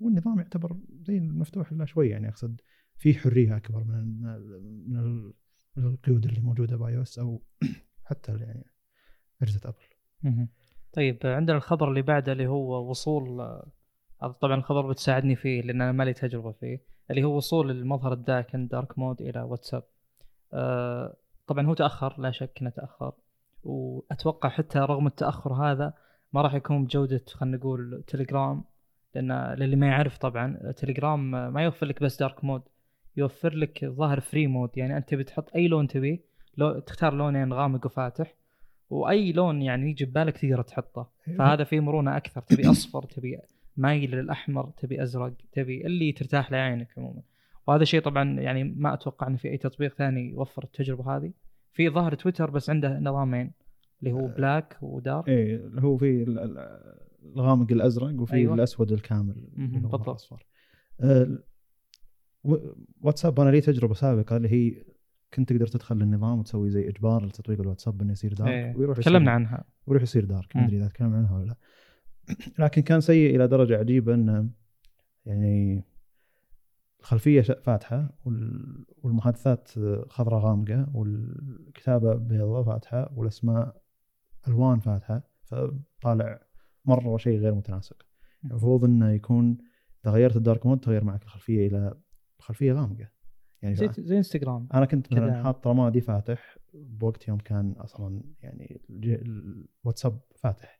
والنظام 0.00 0.38
يعتبر 0.38 0.76
زي 1.02 1.18
المفتوح 1.18 1.72
إلا 1.72 1.84
شوي 1.84 2.08
يعني. 2.08 2.28
أقصد 2.28 2.60
في 2.96 3.14
حرية 3.14 3.56
أكبر 3.56 3.84
من 3.84 4.22
من 4.88 4.96
ال- 4.96 5.34
من 5.76 5.84
القيود 5.84 6.26
اللي 6.26 6.40
موجودة 6.40 6.76
ب 6.76 7.02
iOS 7.02 7.18
أو 7.18 7.42
حتى 8.08 8.32
يعني 8.32 8.64
أجهزة 9.42 9.60
ابل. 9.64 10.48
طيب 10.92 11.18
عندنا 11.24 11.56
الخبر 11.56 11.88
اللي 11.88 12.02
بعده 12.02 12.32
اللي 12.32 12.46
هو 12.46 12.90
وصول 12.90 13.40
هذا 14.22 14.32
طبعا 14.32 14.54
الخبر 14.54 14.90
بتساعدني 14.90 15.36
فيه 15.36 15.62
لأن 15.62 15.82
أنا 15.82 15.92
ما 15.92 16.02
لي 16.02 16.12
تجربة 16.12 16.52
فيه 16.52 16.80
اللي 17.10 17.24
هو 17.24 17.36
وصول 17.36 17.70
المظهر 17.70 18.12
الداكن 18.12 18.68
dark 18.68 18.98
mode 18.98 19.20
إلى 19.22 19.42
واتساب. 19.42 19.82
آه 20.52 21.16
طبعا 21.46 21.66
هو 21.66 21.74
تأخر 21.74 22.20
لا 22.20 22.30
شك 22.30 22.58
إنه 22.60 22.70
تأخر. 22.70 23.12
وأتوقع 23.64 24.48
حتى 24.48 24.78
رغم 24.78 25.06
التأخر 25.06 25.52
هذا 25.52 25.94
ما 26.32 26.42
راح 26.42 26.54
يكون 26.54 26.84
بجودة 26.84 27.24
خلينا 27.28 27.56
نقول 27.56 28.04
تليجرام 28.06 28.64
لأن 29.14 29.54
للي 29.54 29.76
ما 29.76 29.86
يعرف 29.86 30.18
طبعا 30.18 30.72
تليجرام 30.76 31.30
ما 31.30 31.62
يوفر 31.62 31.86
لك 31.86 32.02
بس 32.02 32.18
dark 32.18 32.44
mode 32.44 32.62
يوفر 33.16 33.54
لك 33.54 33.84
ظاهر 33.84 34.20
free 34.20 34.46
mode 34.46 34.70
يعني 34.76 34.96
أنت 34.96 35.14
بتحط 35.14 35.54
أي 35.54 35.68
لون 35.68 35.88
تبيه 35.88 36.20
لو 36.56 36.78
تختار 36.78 37.14
لونين 37.14 37.52
غامق 37.52 37.86
وفاتح 37.86 38.34
وأي 38.90 39.32
لون 39.32 39.62
يعني 39.62 39.90
يجي 39.90 40.04
ببالك 40.04 40.38
تقدر 40.38 40.62
تحطه. 40.62 41.10
أيوة. 41.28 41.38
فهذا 41.38 41.64
فيه 41.64 41.80
مرونة 41.80 42.16
أكثر 42.16 42.40
تبي 42.40 42.70
أصفر 42.70 43.02
تبي 43.02 43.38
مايل 43.78 44.10
للاحمر 44.10 44.70
تبي 44.70 45.02
أزرق 45.02 45.32
تبي 45.52 45.86
اللي 45.86 46.12
ترتاح 46.12 46.52
له 46.52 46.58
عينك 46.58 46.88
عموما 46.98 47.22
وهذا 47.66 47.84
شيء 47.84 48.00
طبعا 48.00 48.40
يعني 48.40 48.64
ما 48.64 48.94
أتوقع 48.94 49.26
انه 49.26 49.36
في 49.36 49.48
أي 49.48 49.56
تطبيق 49.56 49.94
ثاني 49.94 50.30
يوفر 50.30 50.64
التجربة 50.64 51.16
هذه 51.16 51.32
في 51.72 51.88
ظاهر 51.90 52.14
تويتر 52.14 52.50
بس 52.50 52.70
عنده 52.70 52.98
نظامين 52.98 53.52
اللي 54.02 54.12
هو 54.12 54.26
بلاك 54.28 54.78
ودارك 54.82 55.28
إيه 55.28 55.70
هو 55.78 55.96
في 55.96 56.22
ال- 56.22 56.38
ال- 56.38 56.78
الغامق 57.36 57.72
الأزرق 57.72 58.20
وفي 58.20 58.34
أيوة. 58.34 58.54
الأسود 58.54 58.92
الكامل 58.92 59.34
بالضبط. 59.56 60.08
الأصفر 60.08 60.46
آه، 61.00 61.38
واتساب 63.00 63.40
أنا 63.40 63.50
لي 63.50 63.60
تجربة 63.60 63.94
سابقة 63.94 64.36
اللي 64.36 64.48
هي 64.48 64.84
كنت 65.34 65.48
تقدر 65.52 65.66
تدخل 65.66 65.96
للنظام 65.96 66.38
وتسوي 66.38 66.70
زي 66.70 66.88
إجبار 66.88 67.26
لتطبيق 67.26 67.60
الواتساب 67.60 68.02
إنه 68.02 68.12
يصير 68.12 68.32
دارك 68.34 68.50
إيه. 68.50 68.76
ويروح 68.76 68.98
تكلمنا 68.98 69.30
عنها 69.30 69.64
ويروح 69.86 70.02
يصير 70.02 70.24
دارك 70.24 70.56
ما. 70.56 70.64
أدري 70.64 70.76
إذا 70.76 70.88
تكلمنا 70.88 71.16
عنها 71.16 71.36
ولا 71.36 71.44
لا 71.44 71.56
لكن 72.58 72.82
كان 72.82 73.00
سيء 73.00 73.36
إلى 73.36 73.48
درجة 73.48 73.78
عجيبة 73.78 74.14
انه 74.14 74.50
يعني 75.26 75.84
الخلفية 77.00 77.40
فاتحة 77.42 78.18
وال- 78.24 78.84
والمحادثات 79.02 79.68
خضراء 80.08 80.40
غامقة 80.40 80.86
والكتابة 80.94 82.14
بيضاء 82.14 82.62
فاتحة 82.62 83.12
والأسماء 83.16 83.82
ألوان 84.48 84.78
فاتحة 84.78 85.22
فطالع 85.42 86.40
مرة 86.84 87.16
شيء 87.16 87.38
غير 87.38 87.54
متناسق. 87.54 88.06
المفروض 88.44 88.84
إنه 88.84 89.10
يكون 89.10 89.58
اذا 90.04 90.12
غيرت 90.12 90.36
الدارك 90.36 90.66
مود 90.66 90.80
تغير 90.80 91.04
معك 91.04 91.22
الخلفية 91.22 91.66
إلى 91.68 91.94
خلفية 92.38 92.72
غامقة. 92.72 93.08
يعني 93.62 93.74
زي 93.74 93.88
زي 93.98 94.16
انستغرام 94.16 94.68
أنا 94.74 94.86
كنت 94.86 95.12
مثلا. 95.12 95.42
حاط 95.42 95.66
رمادي 95.66 96.00
فاتح 96.00 96.58
بوقت 96.74 97.28
يوم 97.28 97.38
كان 97.38 97.72
أصلا 97.72 98.22
يعني 98.42 98.80
الواتساب 98.90 100.20
فاتح. 100.36 100.77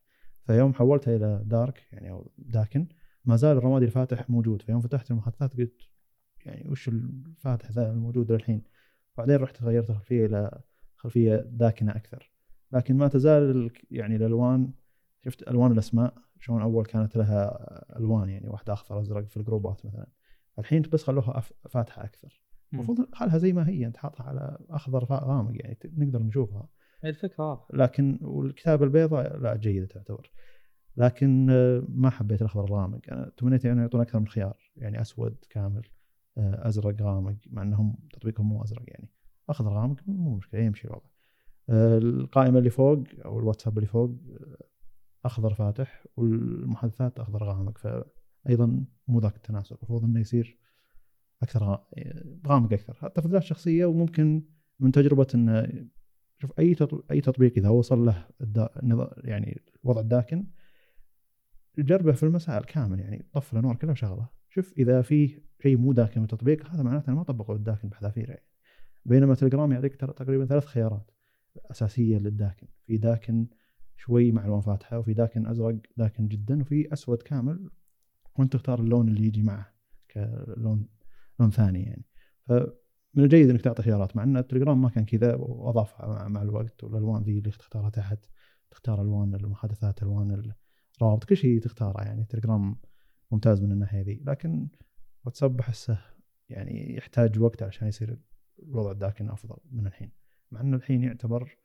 فيوم 0.48 0.74
حولتها 0.74 1.16
إلى 1.16 1.42
دارك 1.44 1.82
يعني 1.92 2.10
أو 2.10 2.30
داكن 2.38 2.86
ما 3.24 3.36
زال 3.36 3.56
الرمادي 3.56 3.84
الفاتح 3.84 4.30
موجود. 4.30 4.62
فيوم 4.62 4.80
فتحت 4.80 5.10
المحادثات 5.10 5.56
قلت 5.56 5.88
يعني 6.46 6.70
وش 6.70 6.88
الفاتح 6.88 7.70
ذا 7.70 7.90
الموجود 7.90 8.32
للحين؟ 8.32 8.62
بعدين 9.16 9.36
رحت 9.36 9.62
غيرت 9.62 9.90
الخلفية 9.90 10.26
إلى 10.26 10.60
خلفية 10.96 11.36
داكنة 11.36 11.92
أكثر. 11.92 12.32
لكن 12.72 12.96
ما 12.96 13.08
تزال 13.08 13.42
ال- 13.42 13.70
يعني 13.90 14.16
الألوان 14.16 14.72
شفت 15.24 15.48
ألوان 15.48 15.72
الأسماء 15.72 16.14
شلون 16.40 16.62
أول 16.62 16.84
كانت 16.84 17.16
لها 17.16 17.58
ألوان 17.98 18.28
يعني 18.28 18.48
واحدة 18.48 18.72
اخضر 18.72 19.00
أزرق 19.00 19.24
في 19.24 19.36
الجروبات 19.36 19.86
مثلا. 19.86 20.06
الحين 20.58 20.82
بس 20.82 21.02
خلوها 21.02 21.40
فاتحة 21.70 22.04
أكثر. 22.04 22.42
المفروض 22.72 23.14
خلها 23.14 23.38
زي 23.38 23.52
ما 23.52 23.68
هي 23.68 23.86
أنت 23.86 23.96
حاطها 23.96 24.24
على 24.24 24.58
أخضر 24.70 25.04
غامق 25.04 25.52
يعني 25.54 25.78
نقدر 25.84 26.22
نشوفها. 26.22 26.68
الفكرة 27.04 27.44
واضحة. 27.48 27.66
لكن 27.72 28.18
والكتابة 28.22 28.84
البيضاء 28.84 29.36
لا 29.38 29.56
جيدة 29.56 29.86
تعتبر. 29.86 30.30
لكن 30.96 31.50
آه، 31.50 31.82
ما 31.88 32.10
حبيت 32.10 32.40
الأخضر 32.40 32.64
الغامق 32.64 33.00
أنا 33.12 33.32
تمنيت 33.36 33.64
يعني 33.64 33.80
يعطون 33.80 34.00
أكثر 34.00 34.18
من 34.20 34.28
خيار 34.28 34.56
يعني 34.76 35.00
أسود 35.00 35.36
كامل 35.50 35.82
آه، 36.38 36.68
أزرق 36.68 37.02
غامق 37.02 37.36
مع 37.46 37.62
أنهم 37.62 37.96
تطبيقهم 38.12 38.48
مو 38.48 38.62
أزرق 38.64 38.82
يعني. 38.86 39.08
أخضر 39.48 39.70
غامق 39.72 39.96
مو 40.06 40.36
مشكلة 40.36 40.60
يمشي 40.60 40.88
الوضع 40.88 41.06
آه، 41.70 41.98
القائمة 41.98 42.58
اللي 42.58 42.70
فوق 42.70 43.04
أو 43.24 43.38
الواتساب 43.38 43.78
اللي 43.78 43.86
فوق 43.88 44.10
أخضر 45.24 45.54
فاتح 45.54 46.06
والمحادثات 46.16 47.18
أخضر 47.20 47.44
غامق 47.44 47.78
فايضا 47.78 48.84
مو 49.08 49.20
ذاك 49.20 49.36
التناسق. 49.36 49.76
المفروض 49.76 50.04
إنه 50.04 50.20
يصير 50.20 50.58
أكثر 51.42 51.60
غا- 51.74 51.96
غامق 52.46 52.72
أكثر. 52.72 52.94
حتى 52.94 53.20
تفضيلات 53.20 53.42
شخصيه 53.42 53.86
وممكن 53.86 54.42
من 54.80 54.92
تجربة 54.92 55.26
إنه 55.34 55.68
شوف 56.38 56.52
أي 56.58 56.76
أي 57.10 57.20
تطبيق 57.20 57.52
إذا 57.56 57.68
وصل 57.68 58.06
له 58.06 58.26
يعني 59.24 59.60
وضع 59.82 60.00
الداكن 60.00 60.46
جربه 61.78 62.12
في 62.12 62.22
المسائل 62.22 62.64
كامل 62.64 63.00
يعني 63.00 63.26
طفي 63.32 63.52
الانوار 63.52 63.76
كلها 63.76 63.92
وشغله 63.92 64.28
شوف 64.48 64.72
إذا 64.78 65.02
في 65.02 65.40
شيء 65.62 65.76
مو 65.76 65.92
داكن 65.92 66.20
من 66.20 66.24
التطبيق 66.24 66.66
هذا 66.66 66.82
معناته 66.82 67.14
ما 67.14 67.22
طبقوا 67.22 67.54
الداكن 67.54 67.88
بحذافيره. 67.88 68.30
يعني. 68.30 68.46
بينما 69.04 69.34
تليجرام 69.34 69.72
يعطيك 69.72 69.96
تقريبا 69.96 70.46
ثلاث 70.46 70.64
خيارات 70.64 71.10
أساسية 71.70 72.18
للداكن. 72.18 72.66
في 72.86 72.96
داكن 72.96 73.46
شوي 73.96 74.32
مع 74.32 74.44
الوان 74.44 74.60
فاتحة 74.60 74.98
وفي 74.98 75.14
داكن 75.14 75.46
أزرق 75.46 75.76
داكن 75.96 76.28
جدا 76.28 76.60
وفي 76.60 76.92
أسود 76.92 77.22
كامل 77.22 77.70
وأنت 78.38 78.52
تختار 78.52 78.80
اللون 78.80 79.08
اللي 79.08 79.26
يجي 79.26 79.42
معه 79.42 79.74
كلون 80.10 80.88
لون 81.40 81.50
ثاني 81.50 81.82
يعني. 81.82 82.04
فمن 83.14 83.24
الجيد 83.24 83.50
إنك 83.50 83.60
تعطي 83.60 83.82
خيارات 83.82 84.16
مع 84.16 84.22
إن 84.22 84.36
التليجرام 84.36 84.82
ما 84.82 84.88
كان 84.88 85.04
كذا 85.04 85.34
واضافها 85.34 86.28
مع- 86.28 86.42
الوقت 86.42 86.84
والألوان 86.84 87.22
ذي 87.22 87.38
اللي 87.38 87.50
تختارها 87.50 87.90
تحت 87.90 88.18
تختار 88.70 89.02
ألوان 89.02 89.34
المحادثات 89.34 90.02
ألوان 90.02 90.52
الروابط 91.00 91.24
كل 91.24 91.36
شيء 91.36 91.60
تختاره 91.60 92.02
يعني. 92.04 92.22
التليجرام 92.22 92.76
ممتاز 93.30 93.62
من 93.62 93.72
الناحية 93.72 94.00
ذي. 94.02 94.22
لكن 94.26 94.68
واتساب 95.24 95.60
احسه 95.60 95.98
يعني 96.48 96.96
يحتاج 96.96 97.38
وقت 97.38 97.62
عشان 97.62 97.88
يصير 97.88 98.18
الوضع 98.62 98.90
الداكن 98.90 99.28
أفضل 99.30 99.56
من 99.70 99.86
الحين. 99.86 100.10
مع 100.52 100.60
انه 100.60 100.76
الحين 100.76 101.02
يعتبر 101.02 101.56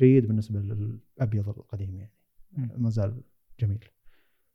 جيد 0.00 0.26
بالنسبة 0.26 0.60
للأبيض 0.60 1.48
القديم 1.48 1.96
يعني. 1.96 2.12
ما 2.76 2.90
زال 2.90 3.22
جميل. 3.60 3.84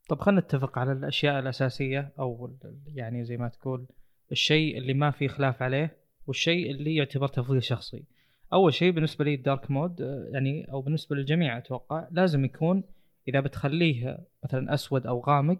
طب 0.08 0.20
خلينا 0.20 0.40
نتفق 0.40 0.78
على 0.78 0.92
الأشياء 0.92 1.38
الأساسية 1.38 2.12
أو 2.18 2.58
يعني 2.86 3.24
زي 3.24 3.36
ما 3.36 3.48
تقول 3.48 3.86
الشيء 4.32 4.78
اللي 4.78 4.94
ما 4.94 5.10
في 5.10 5.28
خلاف 5.28 5.62
عليه 5.62 5.97
والشيء 6.28 6.70
اللي 6.70 6.94
يعتبر 6.94 7.28
تفضيل 7.28 7.62
شخصي. 7.62 8.04
أول 8.52 8.74
شيء 8.74 8.92
بالنسبة 8.92 9.24
لي 9.24 9.34
الدارك 9.34 9.70
مود 9.70 10.02
آه، 10.02 10.28
يعني 10.30 10.72
أو 10.72 10.80
بالنسبة 10.80 11.16
للجميع 11.16 11.58
أتوقع 11.58 12.08
لازم 12.10 12.44
يكون 12.44 12.82
إذا 13.28 13.40
بتخليه 13.40 14.18
مثلا 14.44 14.74
أسود 14.74 15.06
أو 15.06 15.20
غامق 15.20 15.58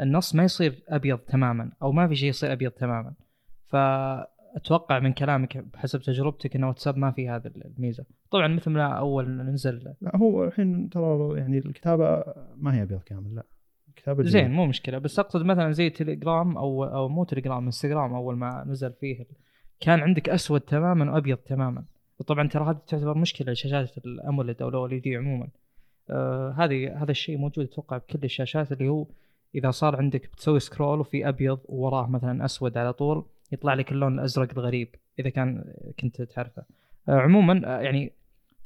النص 0.00 0.34
ما 0.34 0.44
يصير 0.44 0.82
أبيض 0.88 1.18
تماما 1.18 1.72
أو 1.82 1.92
ما 1.92 2.08
في 2.08 2.16
شيء 2.16 2.28
يصير 2.28 2.52
أبيض 2.52 2.70
تماما. 2.70 3.14
فأتوقع 3.66 4.98
من 4.98 5.12
كلامك 5.12 5.58
بحسب 5.58 6.00
تجربتك 6.00 6.56
ان 6.56 6.64
واتساب 6.64 6.96
ما 6.96 7.10
في 7.10 7.28
هذا 7.28 7.48
الميزة. 7.48 8.04
طبعا 8.30 8.48
مثل 8.48 8.70
ما 8.70 8.86
أول 8.86 9.30
ننزل 9.30 9.94
لا 10.00 10.16
هو 10.16 10.44
الحين 10.44 10.88
ترى 10.88 11.38
يعني 11.38 11.58
الكتابة 11.58 12.24
ما 12.56 12.74
هي 12.74 12.82
أبيض 12.82 13.00
كامل 13.00 13.34
لا. 13.34 13.46
الكتابة 13.88 14.22
زين. 14.22 14.50
مو 14.50 14.66
مشكلة. 14.66 14.98
بس 14.98 15.18
أقصد 15.18 15.44
مثلا 15.44 15.72
زي 15.72 15.90
تليجرام 15.90 16.56
أو 16.56 16.84
أو 16.84 17.08
مو 17.08 17.24
تليجرام 17.24 17.64
انستغرام 17.64 18.14
أول 18.14 18.36
ما 18.36 18.64
نزل 18.66 18.92
فيه 18.92 19.26
كان 19.80 20.00
عندك 20.00 20.28
أسود 20.28 20.60
تماما 20.60 21.12
وأبيض 21.12 21.36
تماما. 21.36 21.84
وطبعا 22.20 22.48
ترى 22.48 22.70
هذه 22.70 22.78
تعتبر 22.86 23.18
مشكلة 23.18 23.52
لشاشات 23.52 23.98
الأموليد 23.98 24.62
أو 24.62 24.68
الاو 24.68 24.86
دي 24.86 25.16
عموما. 25.16 25.48
آه 26.10 26.54
هذه 26.58 27.02
هذا 27.02 27.10
الشيء 27.10 27.38
موجود 27.38 27.64
أتوقع 27.66 27.96
بكل 27.96 28.18
الشاشات 28.24 28.72
اللي 28.72 28.88
هو 28.88 29.06
إذا 29.54 29.70
صار 29.70 29.96
عندك 29.96 30.26
بتسوي 30.32 30.60
سكرول 30.60 31.00
وفي 31.00 31.28
أبيض 31.28 31.58
ووراه 31.64 32.06
مثلا 32.06 32.44
أسود 32.44 32.78
على 32.78 32.92
طول 32.92 33.24
يطلع 33.52 33.74
لك 33.74 33.92
اللون 33.92 34.18
الأزرق 34.18 34.48
الغريب 34.52 34.94
إذا 35.18 35.30
كان 35.30 35.64
كنت 36.00 36.22
تعرفه. 36.22 36.62
آه 37.08 37.12
عموما 37.12 37.62
آه 37.64 37.80
يعني 37.80 38.12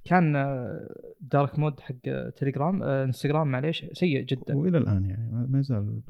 كان 0.05 0.37
آه، 0.37 0.89
دارك 1.21 1.59
مود 1.59 1.81
حق 1.81 1.95
آه، 2.07 2.31
تليجرام 2.31 2.83
آه، 2.83 3.05
انستغرام 3.05 3.49
معليش 3.49 3.85
سيء 3.93 4.23
جدا. 4.25 4.57
وإلى 4.57 4.79
الآن 4.79 5.05
يعني 5.05 5.47
ما 5.49 5.59
يزال 5.59 6.01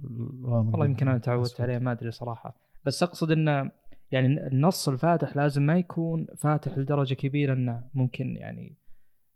والله 0.43 0.85
يمكن 0.85 1.09
أنا 1.09 1.19
تعودت. 1.19 1.61
عليه 1.61 1.79
ما 1.79 1.93
أدري 1.93 2.11
صراحة. 2.11 2.57
بس 2.85 3.03
أقصد 3.03 3.31
إنه 3.31 3.71
يعني 4.13 4.47
النص 4.47 4.89
الفاتح 4.89 5.37
لازم 5.37 5.63
ما 5.63 5.79
يكون 5.79 6.27
فاتح 6.39 6.79
لدرجة 6.79 7.15
كبيرة 7.15 7.53
إنه 7.53 7.85
ممكن 7.95 8.37
يعني 8.37 8.77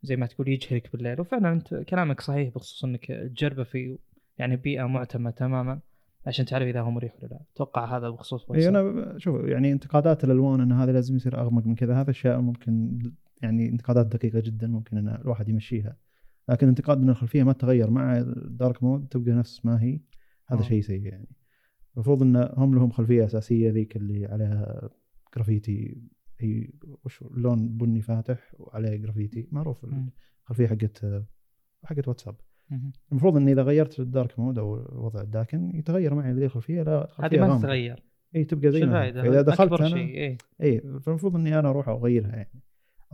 زي 0.02 0.16
ما 0.16 0.26
تقول 0.26 0.48
يجهرك 0.48 0.92
بالليل 0.92 1.20
وفعلا 1.20 1.52
أنت 1.52 1.74
كلامك 1.74 2.20
صحيح 2.20 2.54
بخصوص 2.54 2.84
إنك 2.84 3.06
تجربه 3.06 3.62
في 3.62 3.98
يعني 4.38 4.56
بيئة 4.56 4.84
معتمه 4.84 5.30
تماما 5.30 5.80
عشان 6.26 6.46
تعرف 6.46 6.68
إذا 6.68 6.80
هو 6.80 6.90
مريح 6.90 7.14
ولا 7.18 7.28
لا 7.28 7.40
أتوقع 7.54 7.96
هذا 7.96 8.08
بخصوص 8.08 8.50
إي. 8.50 8.68
أنا 8.68 9.14
شوف 9.18 9.44
يعني 9.44 9.72
انتقادات 9.72 10.24
الألوان 10.24 10.60
إن 10.60 10.72
هذا 10.72 10.92
لازم 10.92 11.16
يصير 11.16 11.40
أغمق 11.40 11.66
من 11.66 11.74
كذا 11.74 12.00
هذا 12.00 12.10
أشياء 12.10 12.40
ممكن 12.40 12.98
يعني 13.42 13.68
انتقادات 13.68 14.06
دقيقة 14.06 14.40
جدا 14.40 14.66
ممكن 14.66 14.98
إن 14.98 15.08
الواحد 15.08 15.48
يمشيها 15.48 15.96
لكن 16.48 16.68
انتقاد 16.68 17.02
ان 17.02 17.10
الخلفية 17.10 17.42
ما 17.42 17.52
تغير 17.52 17.90
مع 17.90 18.18
ال 18.18 18.31
dark 18.31 18.82
mode 18.82 19.08
تبقى 19.08 19.32
نفس 19.32 19.64
ما 19.64 19.82
هي 19.82 20.00
هذا 20.46 20.60
آه. 20.60 20.62
شيء 20.62 20.80
سيء 20.80 21.02
يعني 21.02 21.28
المفروض 21.96 22.22
إن 22.22 22.36
هم 22.56 22.74
لهم 22.74 22.90
خلفية 22.90 23.24
أساسية 23.24 23.70
ذيك 23.70 23.96
اللي 23.96 24.26
عليها 24.26 24.90
جرافيتي 25.34 26.02
هي 26.38 26.68
وش؟ 27.04 27.24
لون 27.30 27.68
بني 27.68 28.00
فاتح 28.00 28.54
وعليه 28.58 28.96
جرافيتي 28.96 29.48
معروف. 29.52 29.86
الخلفية 30.42 30.66
حقت 30.66 31.24
حقت 31.84 32.08
واتساب. 32.08 32.34
المفروض 33.12 33.36
اني 33.36 33.52
إذا 33.52 33.62
غيرت 33.62 34.00
ال 34.00 34.08
dark 34.08 34.38
mode 34.38 34.58
أو 34.58 34.72
وضع 35.04 35.20
الداكن 35.20 35.76
يتغير 35.76 36.14
معي 36.14 36.32
ذي 36.32 36.44
الخلفية 36.44 36.82
لا 36.82 37.08
هذه 37.20 37.40
ما 37.40 37.58
تتغير. 37.58 38.02
إي 38.36 38.44
تبقى 38.44 38.72
زي 38.72 38.86
ما 38.86 39.12
فاذا 39.12 39.42
دخلت 39.42 39.72
أنا 39.72 39.88
شيء 39.88 40.36
إي. 40.62 40.80
فالمفروض 40.80 41.36
إني 41.36 41.58
أنا 41.58 41.70
أروح 41.70 41.88
أغيرها 41.88 42.36
يعني. 42.36 42.62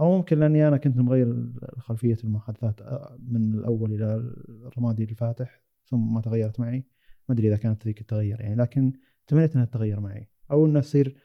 أو 0.00 0.16
ممكن 0.16 0.38
لأني 0.38 0.68
أنا 0.68 0.76
كنت 0.76 0.98
مغير 0.98 1.52
خلفيه 1.78 2.16
المحادثات 2.24 2.80
من 3.18 3.54
الأول 3.54 3.92
إلى 3.92 4.34
الرمادي 4.48 5.04
الفاتح 5.04 5.62
ثم 5.84 6.14
ما 6.14 6.20
تغيرت 6.20 6.60
معي. 6.60 6.84
ما 7.28 7.34
أدري 7.34 7.48
إذا 7.48 7.56
كانت 7.56 7.84
ذيك 7.84 8.00
التغير 8.00 8.40
يعني 8.40 8.54
لكن 8.54 8.92
تمنيت 9.26 9.54
إنها 9.54 9.64
تتغير 9.64 10.00
معي. 10.00 10.28
أو 10.50 10.66
إنها 10.66 10.80
تصير 10.80 11.16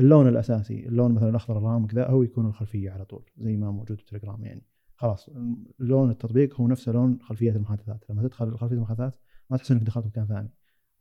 اللون 0.00 0.28
الأساسي 0.28 0.86
اللون 0.86 1.14
مثلا 1.14 1.28
الأخضر 1.28 1.58
الغامق 1.58 1.94
ذا 1.94 2.08
هو 2.08 2.22
يكون 2.22 2.46
الخلفية 2.46 2.90
على 2.90 3.04
طول 3.04 3.30
زي 3.36 3.56
ما 3.56 3.70
موجود 3.70 4.00
في 4.00 4.06
تليجرام 4.06 4.44
يعني. 4.44 4.66
خلاص 4.96 5.30
لون 5.78 6.10
التطبيق 6.10 6.60
هو 6.60 6.68
نفسه 6.68 6.92
لون 6.92 7.18
خلفية 7.22 7.50
المحادثات. 7.50 8.04
لما 8.10 8.22
تدخل 8.22 8.56
خلفية 8.56 8.76
المحادثات 8.76 9.16
ما 9.50 9.56
تحس 9.56 9.70
إنك 9.70 9.82
دخلت 9.82 10.06
مكان 10.06 10.26
ثاني. 10.26 10.50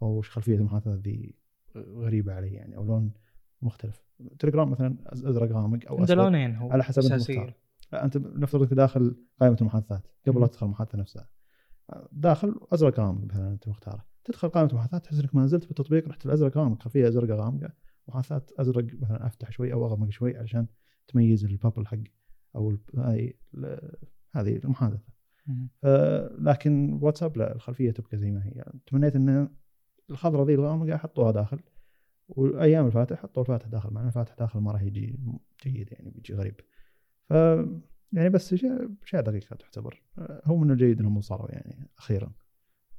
أو 0.01 0.21
خلفية 0.21 0.55
المحادثات 0.55 0.99
ذي 0.99 1.35
غريبة 1.77 2.33
علي 2.33 2.53
يعني 2.53 2.77
أو 2.77 2.85
لون 2.85 3.13
مختلف. 3.61 4.03
تليجرام 4.39 4.71
مثلا 4.71 4.97
أزرق 5.05 5.51
غامق 5.51 5.79
أو 5.89 5.97
عنده 5.97 6.15
لونين 6.15 6.55
هو 6.55 6.71
على 6.71 6.83
حسب 6.83 7.01
لا 7.91 8.05
أنت 8.05 8.17
نفترض 8.17 8.61
أنك 8.61 8.73
داخل 8.73 9.15
قائمة 9.39 9.57
المحادثات 9.61 10.07
قبل 10.27 10.41
لا 10.41 10.47
تدخل 10.47 10.65
المحادثة 10.65 10.97
نفسها. 10.97 11.29
داخل 12.11 12.55
أزرق 12.71 12.99
غامق 12.99 13.23
مثلا 13.25 13.51
أنت 13.51 13.67
مختاره. 13.67 14.05
تدخل 14.23 14.49
قائمة 14.49 14.69
المحادثات 14.69 15.03
تحس 15.03 15.19
انك 15.19 15.35
ما 15.35 15.47
زلت 15.47 15.67
بالتطبيق 15.67 16.07
رحت 16.07 16.25
الأزرق 16.25 16.57
غامق 16.57 16.83
خلفيه 16.83 17.07
أزرق 17.07 17.29
غامقه 17.37 17.73
محادثات 18.07 18.51
أزرق 18.59 18.85
مثلا 19.01 19.27
أفتح 19.27 19.51
شوي 19.51 19.73
أو 19.73 19.85
أغمق 19.85 20.09
شوي 20.09 20.37
علشان 20.37 20.67
تميز 21.07 21.45
البابل 21.45 21.87
حق 21.87 21.97
أو 22.55 22.77
هاي 22.97 23.39
هذه 24.35 24.55
المحادثة. 24.55 25.13
لكن 26.39 26.99
واتساب 27.01 27.37
لا 27.37 27.55
الخلفية 27.55 27.91
تبقى 27.91 28.17
زي 28.17 28.31
ما 28.31 28.45
هي. 28.45 28.65
تمنيت 28.85 29.15
إن 29.15 29.49
الخضراء 30.09 30.45
ذي 30.45 30.53
الغامقة 30.53 30.97
حطوها 30.97 31.31
داخل 31.31 31.59
والأيام 32.27 32.85
الفاتح 32.85 33.21
حطوا 33.21 33.43
الفاتح 33.43 33.67
داخل 33.67 33.93
مع 33.93 34.07
الفاتح 34.07 34.35
داخل 34.35 34.59
ما 34.59 34.71
راح 34.71 34.81
يجي 34.81 35.19
جيد 35.63 35.91
يعني 35.91 36.09
بيجي 36.09 36.33
غريب. 36.33 36.55
ف 37.29 37.33
يعني 38.13 38.29
بس 38.29 38.53
اشياء 38.53 39.21
دقيقه 39.21 39.55
تعتبر 39.55 40.03
هو 40.19 40.57
من 40.57 40.71
الجيد 40.71 40.99
إنهم 40.99 41.17
وصلوا 41.17 41.51
يعني 41.51 41.89
أخيرا. 41.97 42.31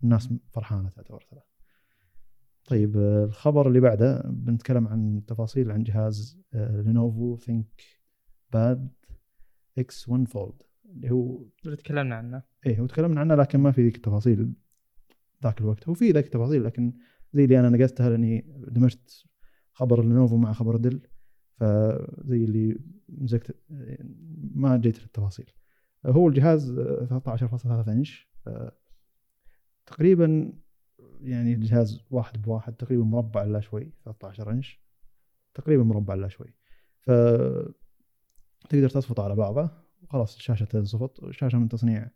الناس 0.05 0.29
فرحانة 0.51 0.89
تعتبر 0.89 1.27
ترى. 1.31 1.41
طيب 2.65 2.97
الخبر 2.97 3.69
اللي 3.69 3.81
بعده 3.81 4.23
بنتكلم 4.27 4.89
عن 4.89 5.23
تفاصيل 5.27 5.71
عن 5.71 5.83
جهاز 5.83 6.41
لينوفو 6.55 7.37
ثينك 7.37 7.83
Pad 8.53 8.93
X1 9.79 10.09
Fold 10.09 10.63
اللي 10.87 11.11
هو 11.11 11.45
اللي 11.65 11.77
تكلمنا 11.77 12.15
عنه. 12.15 12.43
إيه 12.67 12.81
وتكلمنا 12.81 13.21
عنه 13.21 13.35
لكن 13.35 13.61
ما 13.61 13.73
في 13.73 13.83
ذيك 13.83 13.97
التفاصيل 13.97 14.53
ذاك 15.43 15.61
الوقت. 15.61 15.89
هو 15.89 15.95
في 15.95 16.11
ذاك 16.11 16.25
التفاصيل 16.25 16.65
لكن 16.65 16.93
زي 17.33 17.45
اللي 17.45 17.61
أنا 17.61 17.69
نقزتها 17.69 18.11
لأني 18.11 18.45
دمجت 18.69 19.25
خبر 19.73 20.05
لينوفو 20.05 20.37
مع 20.37 20.53
خبر 20.53 20.77
دل 20.77 21.01
فزي 21.57 22.45
اللي 22.45 22.79
مسكت 23.09 23.57
ما 24.55 24.77
جيت 24.77 25.03
للتفاصيل. 25.03 25.51
هو 26.07 26.29
الجهاز 26.29 26.73
13.3 26.73 27.89
إنش 27.89 28.29
تقريبا 29.87 30.53
يعني 31.21 31.55
الجهاز 31.55 32.01
واحد 32.11 32.43
بواحد 32.43 32.73
تقريبا 32.73 33.05
مربع 33.05 33.43
لا 33.43 33.61
شوي 33.61 33.93
13 34.05 34.51
إنش. 34.51 34.81
تقريبا 35.55 35.85
مربع 35.85 36.15
لا 36.15 36.29
شوي. 36.29 36.55
ف 37.01 37.11
تقدر 38.69 38.89
تصفط 38.89 39.21
على 39.21 39.35
بعضه 39.35 39.71
وخلاص 40.03 40.37
الشاشة 40.37 40.65
تنصفط. 40.65 41.25
الشاشة 41.25 41.59
من 41.59 41.69
تصنيع 41.69 42.11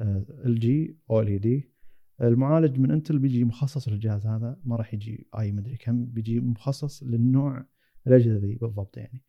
ال 0.00 0.58
جي 0.58 0.98
أو 1.10 1.20
ال 1.20 1.40
دي 1.40 1.72
المعالج 2.20 2.78
من 2.78 2.90
انتل 2.90 3.18
بيجي 3.18 3.44
مخصص 3.44 3.88
للجهاز 3.88 4.26
هذا. 4.26 4.60
ما 4.64 4.76
راح 4.76 4.94
يجي 4.94 5.28
أي 5.38 5.52
مدري 5.52 5.76
كم. 5.76 6.06
بيجي 6.06 6.40
مخصص 6.40 7.02
للنوع 7.02 7.66
الأجهزة 8.06 8.38
ذي 8.38 8.54
بالضبط 8.54 8.96
يعني. 8.96 9.22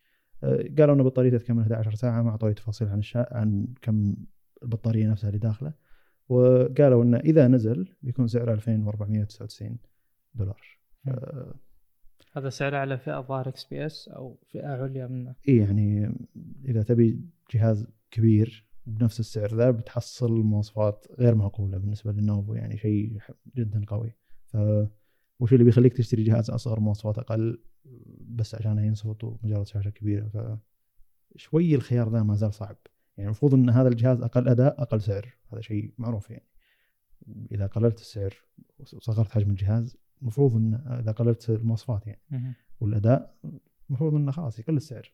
قالوا 0.78 0.96
ان 0.96 1.04
بطاريته 1.04 1.38
تكمل 1.38 1.62
11 1.62 1.96
ساعة 1.96 2.22
ما 2.22 2.30
اعطوا 2.30 2.52
تفاصيل 2.52 2.88
عن 2.88 3.00
الشا... 3.00 3.28
عن 3.32 3.68
كم 3.82 4.16
البطارية 4.64 5.12
نفسها 5.12 5.28
اللي 5.28 5.40
داخله. 5.40 5.74
وقالوا 6.30 7.04
إنه 7.04 7.18
إذا 7.18 7.48
نزل 7.48 7.96
بيكون 8.02 8.28
سعره 8.28 8.54
2499 8.54 9.78
دولار. 10.36 10.80
هذا 12.34 12.50
سعره 12.50 12.78
على 12.78 12.98
فئة 12.98 13.22
ظاهر 13.22 13.50
XPS 13.50 14.08
أو 14.08 14.38
فئة 14.48 14.68
عليا 14.68 15.08
منه؟ 15.08 15.36
إي 15.50 15.58
يعني 15.58 16.16
إذا 16.66 16.84
تبي 16.84 17.22
جهاز 17.54 17.88
كبير 18.12 18.68
بنفس 18.86 19.20
السعر 19.20 19.56
ذا 19.56 19.72
بتحصل 19.72 20.32
مواصفات 20.32 21.06
غير 21.20 21.36
معقولة 21.36 21.78
بالنسبة 21.78 22.12
للينوفو 22.12 22.54
يعني 22.54 22.78
شيء 22.78 23.18
جدا 23.56 23.86
قوي. 23.88 24.16
ف 24.46 24.58
وش 25.40 25.54
اللي 25.54 25.64
بيخليك 25.64 25.94
تشتري 25.94 26.24
جهاز 26.24 26.50
أصغر 26.50 26.80
مواصفات 26.80 27.18
أقل؟ 27.18 27.62
بس 28.22 28.56
عشان 28.56 28.78
ينصفط 28.78 29.24
ومجرد 29.24 29.68
شاشة 29.68 29.90
كبيرة. 29.90 30.28
ف 30.28 30.60
شوي 31.36 31.76
الخيار 31.76 32.10
ذا 32.10 32.24
ما 32.24 32.36
زال 32.36 32.54
صعب. 32.54 32.78
يعني 33.18 33.28
المفروض 33.28 33.54
إن 33.54 33.70
هذا 33.70 33.88
الجهاز 33.88 34.22
أقل 34.22 34.48
أداء 34.48 34.82
أقل 34.82 35.02
سعر. 35.02 35.36
هذا 35.54 35.62
شيء 35.62 35.94
معروف 35.98 36.30
يعني. 36.30 36.48
إذا 37.52 37.68
قللت 37.68 38.00
السعر 38.00 38.34
وصغرت 38.80 39.32
حجم 39.32 39.50
الجهاز 39.50 39.98
المفروض 40.22 40.56
إن 40.56 40.74
إذا 40.74 41.12
قللت 41.12 41.50
المواصفات 41.50 42.08
يعني. 42.08 42.54
والأداء 42.80 43.38
المفروض 43.90 44.14
إنه 44.16 44.32
خلاص 44.32 44.60
يقل 44.60 44.76
السعر. 44.78 45.14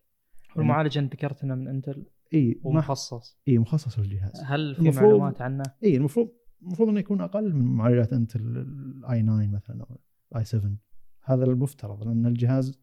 والمعالج 0.56 0.98
أنت 0.98 1.14
ذكرت 1.14 1.44
انه 1.44 1.56
من 1.56 1.68
إنتل؟ 1.68 2.06
إي 2.34 2.62
ومخصص 2.64 3.40
إي 3.48 3.58
مخصص 3.58 4.00
للجهاز. 4.00 4.42
هل 4.46 4.76
في 4.76 4.90
معلومات 5.02 5.42
عنه؟ 5.42 5.64
إي 5.84 5.98
المفروض 5.98 6.30
المفروض 6.62 6.90
إنه 6.90 7.00
يكون 7.00 7.22
أقل 7.22 7.54
من 7.54 7.66
معالجات 7.66 8.14
إنتل 8.14 8.40
ال 8.40 9.22
i9 9.22 9.48
مثلا 9.48 9.84
أو 9.84 10.00
ال 10.32 10.46
i7 10.46 10.78
هذا 11.24 11.44
المفترض 11.44 12.04
لأن 12.04 12.26
الجهاز 12.26 12.80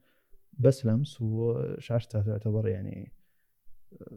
بس 0.58 0.86
لمس 0.86 1.20
وشاشته 1.20 2.22
تعتبر 2.22 2.68
يعني 2.68 3.12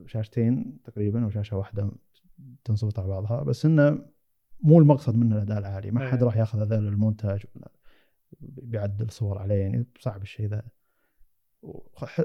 شاشتين 0.05 0.77
تقريبا 0.83 1.23
أو 1.23 1.29
شاشة 1.29 1.57
واحدة 1.57 1.91
تنصفط 2.63 2.99
على 2.99 3.07
بعضها 3.07 3.43
بس 3.43 3.65
إنه 3.65 4.05
مو 4.61 4.79
المقصد 4.79 5.15
منه 5.15 5.35
الاداء 5.35 5.57
العالي 5.57 5.91
ما 5.91 6.11
حد 6.11 6.23
راح 6.23 6.37
ياخذ 6.37 6.59
هذا 6.59 6.79
للمونتاج 6.79 7.45
بيعدل 8.39 9.11
صور 9.11 9.37
عليه 9.37 9.55
يعني 9.55 9.85
صعب 9.99 10.21
الشيء 10.21 10.47
ذا. 10.47 10.63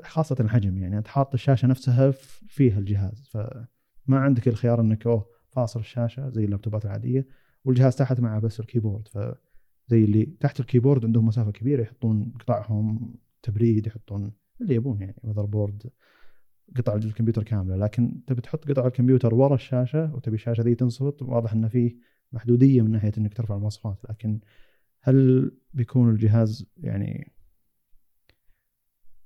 خاصة 0.02 0.36
الحجم 0.40 0.78
يعني 0.78 0.98
انت 0.98 1.08
حاط 1.08 1.34
الشاشة 1.34 1.68
نفسها 1.68 2.10
فيها 2.48 2.78
الجهاز 2.78 3.28
فما 3.30 3.66
عندك 4.18 4.48
الخيار 4.48 4.80
إنك 4.80 5.06
أوه 5.06 5.26
فاصل 5.50 5.80
الشاشة 5.80 6.28
زي 6.28 6.44
اللابتوبات 6.44 6.84
العادية 6.84 7.26
والجهاز 7.64 7.96
تحت 7.96 8.20
معه 8.20 8.40
بس 8.40 8.60
ال 8.60 8.65
keyboard 8.65 9.08
فزي 9.08 10.04
اللي 10.04 10.26
تحت 10.40 10.60
ال 10.60 10.65
keyboard 10.65 11.04
عندهم 11.04 11.26
مسافة 11.26 11.50
كبيرة 11.50 11.82
يحطون 11.82 12.32
قطعهم 12.40 13.14
تبريد 13.42 13.86
يحطون 13.86 14.32
اللي 14.60 14.74
يبون 14.74 15.00
يعني 15.00 15.16
motherboard. 15.24 15.90
قطع 16.76 16.94
الكمبيوتر 16.94 17.42
كاملة 17.42 17.76
لكن 17.76 18.24
تبي 18.26 18.40
تحط 18.40 18.70
قطع 18.70 18.86
الكمبيوتر 18.86 19.34
ورا 19.34 19.54
الشاشة 19.54 20.14
وتبي 20.14 20.34
الشاشة 20.34 20.62
ذي 20.62 20.74
تنصفط 20.74 21.22
واضح 21.22 21.52
إنه 21.52 21.68
فيه 21.68 21.96
محدودية 22.32 22.82
من 22.82 22.90
ناحية 22.90 23.12
إنك 23.18 23.34
ترفع 23.34 23.56
المواصفات 23.56 23.98
لكن 24.10 24.40
هل 25.00 25.50
بيكون 25.74 26.10
الجهاز 26.10 26.66
يعني 26.76 27.32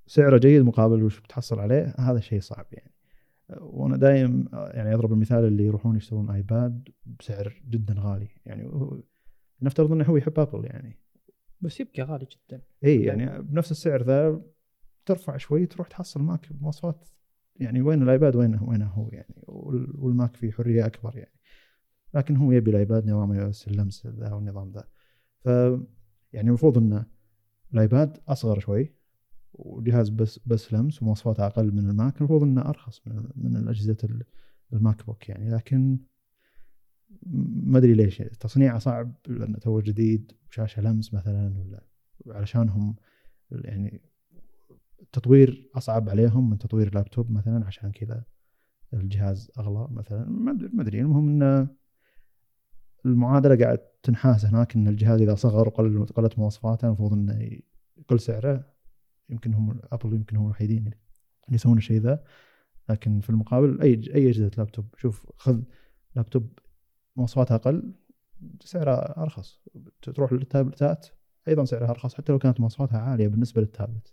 سعره 0.06 0.38
جيد 0.38 0.62
مقابل 0.62 1.02
وش 1.02 1.20
بتحصل 1.20 1.58
عليه؟ 1.60 1.94
هذا 1.98 2.20
شيء 2.20 2.40
صعب 2.40 2.66
يعني. 2.72 2.92
وأنا 3.60 3.96
دايم 3.96 4.48
يعني 4.52 4.94
أضرب 4.94 5.12
المثال 5.12 5.44
اللي 5.44 5.64
يروحون 5.64 5.96
يشترون 5.96 6.30
آيباد 6.30 6.88
بسعر 7.18 7.62
جدا 7.68 7.94
غالي 7.98 8.28
يعني 8.46 8.70
نفترض 9.62 9.92
إنه 9.92 10.04
هو 10.04 10.16
يحب 10.16 10.38
آبل 10.38 10.64
يعني. 10.64 10.98
بس 11.60 11.80
يبقى 11.80 12.02
غالي 12.02 12.26
جدا. 12.26 12.62
اي 12.84 13.02
يعني 13.02 13.42
بنفس 13.42 13.70
السعر 13.70 14.02
ذا 14.02 14.42
ترفع 15.06 15.36
شوي 15.36 15.66
تروح 15.66 15.88
تحصل 15.88 16.22
ماك 16.22 16.52
بمواصفات 16.52 17.08
يعني 17.56 17.82
وين 17.82 18.02
الآيباد 18.02 18.36
وين 18.36 18.58
وين 18.62 18.82
هو 18.82 19.08
يعني؟ 19.08 19.34
والماك 19.46 20.36
فيه 20.36 20.52
حرية 20.52 20.86
أكبر 20.86 21.16
يعني. 21.16 21.40
لكن 22.14 22.36
هو 22.36 22.52
يبي 22.52 22.70
الآيباد 22.70 23.06
نظام 23.06 23.32
اي 23.32 23.52
اللمس 23.66 24.06
ذا 24.06 24.32
والنظام 24.32 24.72
ذا. 24.72 24.88
ف 25.38 25.46
يعني 26.32 26.48
المفروض 26.48 26.78
إن 26.78 27.04
الآيباد 27.74 28.18
أصغر 28.28 28.58
شوي 28.58 28.94
وجهاز 29.52 30.08
بس 30.08 30.40
بس 30.46 30.72
لمس 30.72 31.02
ومواصفاته 31.02 31.46
أقل 31.46 31.72
من 31.72 31.90
الماك. 31.90 32.18
المفروض 32.18 32.42
إنه 32.42 32.60
أرخص 32.60 33.06
من 33.06 33.28
من 33.36 33.56
الأجهزة 33.56 34.08
ال 34.72 35.06
MacBook 35.06 35.28
يعني. 35.28 35.50
لكن 35.50 35.98
ما 37.66 37.78
أدري 37.78 37.94
ليش 37.94 38.18
تصنيعه 38.18 38.78
صعب 38.78 39.14
لأنه 39.28 39.58
تو 39.58 39.80
جديد 39.80 40.32
شاشة 40.50 40.82
لمس 40.82 41.14
مثلا 41.14 41.58
ولا 41.58 41.86
علشانهم 42.26 42.96
يعني 43.50 44.11
التطوير 45.02 45.70
أصعب 45.74 46.08
عليهم 46.08 46.50
من 46.50 46.58
تطوير 46.58 46.94
لابتوب 46.94 47.30
مثلا 47.30 47.66
عشان 47.66 47.92
كذا 47.92 48.24
الجهاز 48.94 49.50
أغلى 49.58 49.88
مثلا. 49.90 50.24
ما 50.72 50.82
ادري 50.82 51.00
المهم 51.00 51.28
انه 51.28 51.68
المعادلة 53.06 53.64
قاعد 53.64 53.78
تنحاس 54.02 54.44
هناك 54.44 54.76
إن 54.76 54.88
الجهاز 54.88 55.20
إذا 55.20 55.34
صغر 55.34 55.68
وقل 55.68 56.06
قلت 56.06 56.38
مواصفاته 56.38 56.86
المفروض 56.86 57.12
إنه 57.12 57.60
يقل 57.98 58.20
سعره 58.20 58.72
يمكن 59.28 59.54
هم 59.54 59.80
ابل 59.92 60.14
يمكن 60.14 60.36
هم 60.36 60.44
الوحيدين 60.44 60.78
اللي 60.86 61.54
يسوون 61.54 61.78
الشيء 61.78 62.00
ذا. 62.00 62.24
لكن 62.88 63.20
في 63.20 63.30
المقابل 63.30 63.80
أي 63.80 63.92
أي 64.14 64.30
أجهزة 64.30 64.50
لابتوب. 64.58 64.86
شوف 64.96 65.26
خذ 65.36 65.62
لابتوب 66.16 66.58
مواصفاتها 67.16 67.54
أقل 67.54 67.94
سعرها 68.60 69.22
أرخص. 69.22 69.62
تروح 70.02 70.32
للتابلتات 70.32 71.06
أيضا 71.48 71.64
سعرها 71.64 71.90
أرخص 71.90 72.14
حتى 72.14 72.32
لو 72.32 72.38
كانت 72.38 72.60
مواصفاتها 72.60 72.98
عالية 72.98 73.28
بالنسبة 73.28 73.60
للتابلت. 73.60 74.12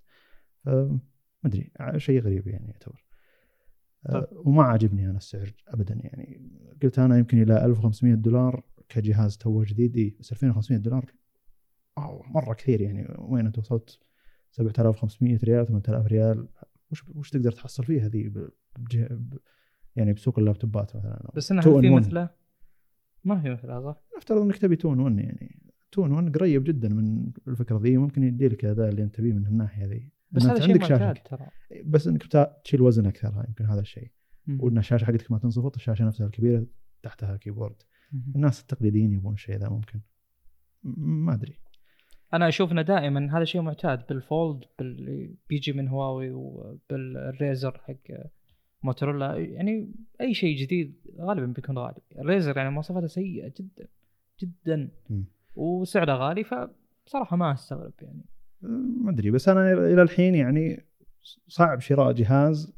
ما 0.65 0.99
ادري 1.45 1.71
شيء 1.97 2.21
غريب 2.21 2.47
يعني 2.47 2.67
يعتبر. 2.67 3.05
آه، 4.07 4.27
وما 4.31 4.63
عاجبني 4.63 5.09
أنا 5.09 5.17
السعر 5.17 5.53
ابدا 5.67 5.95
يعني. 5.95 6.41
قلت 6.83 6.99
أنا 6.99 7.17
يمكن 7.17 7.41
إلى 7.41 7.65
1500 7.65 8.13
دولار 8.15 8.63
كجهاز 8.89 9.37
تو 9.37 9.63
جديد. 9.63 9.97
إيه، 9.97 10.15
بس 10.19 10.31
2500 10.31 10.79
دولار 10.79 11.13
مرة 12.35 12.53
كثير 12.53 12.81
يعني. 12.81 13.15
وين 13.17 13.45
أنت 13.45 13.57
وصلت؟ 13.57 13.99
7500 14.51 15.39
ريال 15.43 15.65
8000 15.67 16.07
ريال. 16.07 16.47
وش 16.91 17.07
وش 17.09 17.29
تقدر 17.29 17.51
تحصل 17.51 17.83
بجه- 18.77 19.07
ب- 19.13 19.37
يعني 19.95 20.13
بسوق 20.13 20.39
اللابتوبات 20.39 20.95
مثلا؟ 20.95 21.31
بس 21.35 21.51
انه 21.51 21.61
two 21.61 21.67
هل 21.67 21.81
في. 21.81 21.89
مثله؟ 21.89 22.29
ما 23.23 23.41
في 23.41 23.49
مثله 23.49 23.81
صح؟ 23.81 24.01
نفترض 24.17 24.41
إنك 24.41 24.57
تبي 24.57 24.75
2 24.75 24.83
in 24.83 24.99
1 24.99 25.19
يعني. 25.19 25.61
2 25.93 25.99
in 25.99 26.11
1 26.11 26.37
قريب 26.37 26.63
جدا 26.63 26.89
من 26.89 27.31
الفكرة 27.47 27.77
ذي. 27.79 27.97
ممكن 27.97 28.23
يدي 28.23 28.47
لك 28.47 28.65
الاداء 28.65 28.89
اللي 28.89 29.03
أنت 29.03 29.15
تبيه 29.15 29.33
من 29.33 29.47
الناحية 29.47 29.85
ذي. 29.85 30.11
بس 30.31 30.45
هذا 30.45 30.59
شيء 30.59 30.79
معتاد 30.79 31.15
شاشة. 31.15 31.23
ترى. 31.23 31.47
بس 31.85 32.07
إنك 32.07 32.23
تشيل 32.63 32.81
وزن 32.81 33.05
أكثر 33.05 33.45
يمكن 33.47 33.65
هذا 33.65 33.81
الشيء. 33.81 34.11
وإن 34.59 34.77
الشاشة 34.77 35.05
حقتك 35.05 35.31
ما 35.31 35.39
تنصفط 35.39 35.75
الشاشة 35.75 36.05
نفسها 36.05 36.27
الكبيرة 36.27 36.65
تحتها 37.03 37.37
keyboard 37.37 37.75
مم. 38.11 38.33
الناس 38.35 38.61
التقليديين 38.61 39.13
يبون 39.13 39.33
الشيء 39.33 39.57
ذا 39.57 39.69
ممكن. 39.69 39.99
ما 40.97 41.33
أدري. 41.33 41.59
أنا 42.33 42.47
أشوف 42.47 42.71
إنه 42.71 42.81
دائما 42.81 43.37
هذا 43.37 43.43
شيء 43.43 43.61
معتاد 43.61 44.07
بال 44.09 44.27
Fold 44.27 44.63
بال... 44.79 45.35
بيجي 45.49 45.73
من 45.73 45.87
هواوي 45.87 46.31
وبال 46.31 46.94
Razr 46.94 47.77
حق 47.77 48.15
موتورولا 48.83 49.35
يعني 49.35 49.91
أي 50.21 50.33
شيء 50.33 50.57
جديد 50.57 50.95
غالبا 51.19 51.45
بيكون 51.45 51.77
غالي. 51.77 52.01
الريزر 52.19 52.57
يعني 52.57 52.69
مواصفاته 52.69 53.07
سيئة 53.07 53.53
جدا 53.59 53.87
جدا. 54.39 54.89
وسعره 55.55 56.13
غالي 56.13 56.43
فبصراحه 56.43 57.37
ما 57.37 57.53
أستغرب 57.53 57.93
يعني. 58.01 58.25
ما 58.61 59.11
أدري 59.11 59.31
بس 59.31 59.49
أنا 59.49 59.73
إلى 59.73 60.01
الحين 60.01 60.35
يعني 60.35 60.85
صعب 61.47 61.79
شراء 61.79 62.11
جهاز 62.11 62.73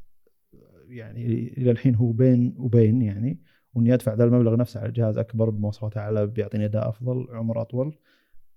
يعني 0.88 1.26
إلى 1.58 1.70
الحين 1.70 1.94
هو 1.94 2.12
بين 2.12 2.54
وبين 2.56 3.02
يعني 3.02 3.40
وإني 3.74 3.94
أدفع 3.94 4.14
ذا 4.14 4.24
المبلغ 4.24 4.56
نفسه 4.56 4.80
على 4.80 4.92
جهاز 4.92 5.18
أكبر 5.18 5.50
بمواصفات 5.50 5.96
أعلى 5.96 6.26
بيعطيني 6.26 6.64
أداء 6.64 6.88
أفضل 6.88 7.26
عمر 7.30 7.62
أطول 7.62 7.98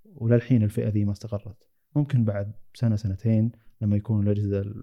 وللحين 0.05 0.63
الفئة 0.63 0.89
ذي 0.89 1.05
ما 1.05 1.11
استقرت. 1.11 1.69
ممكن 1.95 2.25
بعد 2.25 2.51
سنة 2.73 2.95
سنتين 2.95 3.51
لما 3.81 3.95
يكون 3.95 4.23
الأجهزة 4.23 4.73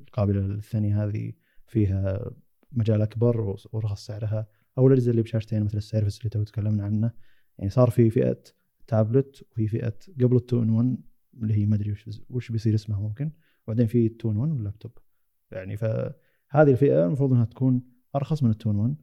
القابلة 0.00 0.40
للثني 0.40 1.04
هذه 1.04 1.32
فيها 1.66 2.30
مجال 2.72 3.02
أكبر 3.02 3.56
ورخص 3.72 4.06
سعرها 4.06 4.46
أو 4.78 4.86
الأجهزة 4.86 5.10
اللي 5.10 5.22
بشاشتين 5.22 5.64
مثل 5.64 5.78
ال 5.78 5.83
Surface 5.83 6.18
اللي 6.18 6.30
تو 6.30 6.42
تكلمنا 6.42 6.84
عنه. 6.84 7.10
يعني 7.58 7.70
صار 7.70 7.90
في 7.90 8.10
فئة 8.10 8.42
تابلت 8.86 9.46
وفي 9.52 9.68
فئة 9.68 9.94
قبل 10.20 10.36
ال 10.36 10.42
two 10.42 10.62
in 10.62 10.70
1 10.70 10.96
اللي 11.42 11.54
هي 11.54 11.66
ما 11.66 11.74
أدري 11.76 11.92
وش 11.92 12.08
وش 12.30 12.52
بيصير 12.52 12.74
اسمها 12.74 13.00
ممكن. 13.00 13.30
وبعدين 13.66 13.86
في 13.86 14.06
ال 14.06 14.11
two 14.11 14.26
in 14.26 14.36
1 14.36 14.52
واللابتوب. 14.52 14.92
يعني 15.52 15.76
فهذه 15.76 16.70
الفئة 16.70 17.06
المفروض 17.06 17.32
إنها 17.32 17.44
تكون 17.44 17.82
أرخص 18.16 18.42
من 18.42 18.50
ال 18.50 18.54
two 18.54 18.67
in 18.67 18.76
1 18.76 18.96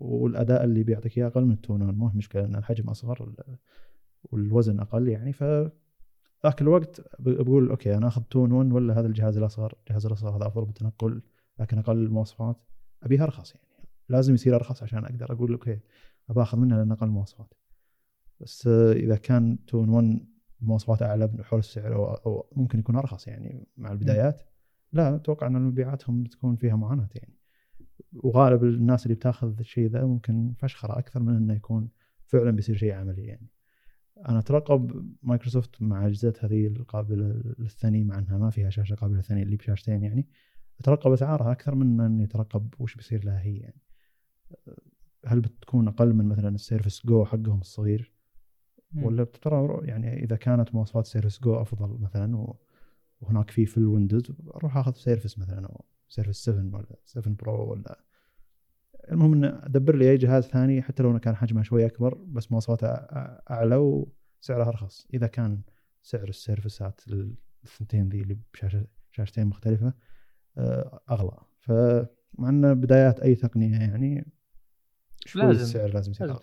والأداء 0.00 0.64
اللي 0.64 0.82
بيعطيك 0.82 1.18
إياه 1.18 1.26
أقل 1.26 1.44
من 1.44 1.52
ال 1.52 1.57
two 1.57 1.72
in 1.72 1.82
1 1.82 1.94
مو 1.98 2.10
مشكلة 2.14 2.44
إن 2.44 2.56
الحجم 2.56 2.88
أصغر 2.90 3.22
وال- 3.22 3.56
والوزن 4.24 4.80
أقل 4.80 5.08
يعني. 5.08 5.32
ف 5.32 5.42
ذاك 6.44 6.62
الوقت 6.62 7.00
بقول 7.18 7.68
okay 7.70 7.96
أنا 7.96 8.08
آخذ 8.08 8.22
two 8.22 8.40
in 8.40 8.52
1 8.52 8.72
ولا 8.72 8.98
هذا 9.00 9.06
الجهاز 9.06 9.36
الأصغر؟ 9.38 9.74
الجهاز 9.80 10.06
الأصغر 10.06 10.36
هذا 10.36 10.46
أفضل 10.46 10.64
بالتنقل 10.64 11.22
لكن 11.58 11.78
أقل 11.78 11.96
المواصفات 11.96 12.56
أبيها 13.02 13.24
أرخص 13.24 13.54
يعني. 13.54 13.66
لازم 14.08 14.34
يصير 14.34 14.54
أرخص 14.56 14.82
عشان 14.82 15.04
أقدر 15.04 15.32
أقول 15.32 15.52
okay 15.52 15.80
أبى 16.30 16.42
آخذ 16.42 16.58
منها 16.58 16.78
لأن 16.78 16.92
أقل 16.92 17.06
مواصفات. 17.08 17.54
بس 18.40 18.66
إذا 18.92 19.16
كان 19.16 19.64
two 19.66 19.79
in 19.79 19.88
1 19.88 20.26
مواصفات 20.60 21.02
أعلى 21.02 21.26
بحول 21.26 21.58
السعر 21.58 21.94
أو, 21.94 22.48
ممكن 22.56 22.78
يكون 22.78 22.96
أرخص 22.96 23.28
يعني 23.28 23.66
مع 23.76 23.92
البدايات. 23.92 24.42
لا 24.92 25.16
أتوقع 25.16 25.46
أن 25.46 25.52
مبيعاتهم 25.52 26.22
بتكون 26.22 26.56
فيها 26.56 26.76
معاناة 26.76 27.08
يعني. 27.14 27.34
وغالب 28.12 28.64
الناس 28.64 29.06
اللي 29.06 29.14
بتاخذ 29.14 29.58
الشيء 29.58 29.88
ذا 29.90 30.04
ممكن 30.04 30.54
فشخرة 30.58 30.98
أكثر 30.98 31.20
من 31.20 31.36
إنه 31.36 31.54
يكون 31.54 31.88
فعلا 32.26 32.50
بيصير 32.50 32.76
شيء 32.76 32.92
عملي 32.92 33.24
يعني. 33.24 33.48
أنا 34.28 34.38
أترقب 34.38 35.12
مايكروسوفت 35.22 35.82
مع 35.82 36.06
اجهزتها 36.06 36.48
هذه 36.48 36.66
القابلة 36.66 37.54
للثني 37.58 38.04
مع 38.04 38.18
إنها 38.18 38.38
ما 38.38 38.50
فيها 38.50 38.70
شاشة 38.70 38.94
قابلة 38.94 39.16
للثني 39.16 39.42
اللي 39.42 39.56
بشاشتين 39.56 40.02
يعني. 40.02 40.28
أترقب 40.80 41.12
أسعارها 41.12 41.52
أكثر 41.52 41.74
من 41.74 41.96
ما 41.96 42.06
اني 42.06 42.24
اترقب 42.24 42.74
وش 42.78 42.94
بيصير 42.94 43.24
لها 43.24 43.40
هي 43.40 43.56
يعني. 43.56 43.82
هل 45.26 45.40
بتكون 45.40 45.88
أقل 45.88 46.14
من 46.14 46.24
مثلا 46.24 46.48
ال 46.48 46.55
Surface 46.55 47.06
Go 47.06 47.24
حقهم 47.24 47.60
الصغير؟ 47.60 48.17
ولا 48.96 49.24
ترى 49.24 49.86
يعني 49.86 50.24
إذا 50.24 50.36
كانت 50.36 50.74
مواصفات 50.74 51.06
Surface 51.06 51.40
Go 51.40 51.62
أفضل 51.62 51.98
مثلا 52.00 52.54
وهناك 53.20 53.50
في 53.50 53.66
في 53.66 53.76
ال 53.76 53.83
Windows 53.83 54.32
أروح 54.54 54.76
آخذ 54.76 54.92
Surface 54.92 55.38
مثلا 55.38 55.66
أو 55.66 55.84
Surface 56.08 56.44
7 56.44 56.76
ولا 56.76 56.96
7 57.04 57.34
Pro 57.34 57.70
ولا. 57.70 58.00
المهم 59.10 59.32
إن 59.32 59.44
أدبر 59.44 59.96
لي 59.96 60.10
أي 60.10 60.16
جهاز 60.16 60.44
ثاني 60.44 60.82
حتى 60.82 61.02
لو 61.02 61.18
كان 61.18 61.36
حجمه 61.36 61.62
شوي 61.62 61.86
أكبر 61.86 62.14
بس 62.14 62.52
مواصفاته 62.52 62.88
أعلى 63.50 63.76
وسعره 63.76 64.68
أرخص. 64.68 65.06
إذا 65.14 65.26
كان 65.26 65.62
سعر 66.02 66.28
ال 66.28 66.36
Surface 66.36 66.92
ات 66.92 67.00
الثنتين 67.64 68.08
ذي 68.08 68.22
اللي 68.22 68.38
بشاشه 68.52 68.86
شاشتين 69.10 69.46
مختلفة 69.46 69.92
أغلى. 71.10 71.38
فمع 71.58 72.48
إن 72.48 72.80
بدايات 72.80 73.20
أي 73.20 73.34
تقنية 73.34 73.78
يعني 73.78 74.32
شوي 75.26 75.42
لازم. 75.42 75.62
السعر 75.62 75.88
لازم 75.88 76.10
يصير 76.10 76.36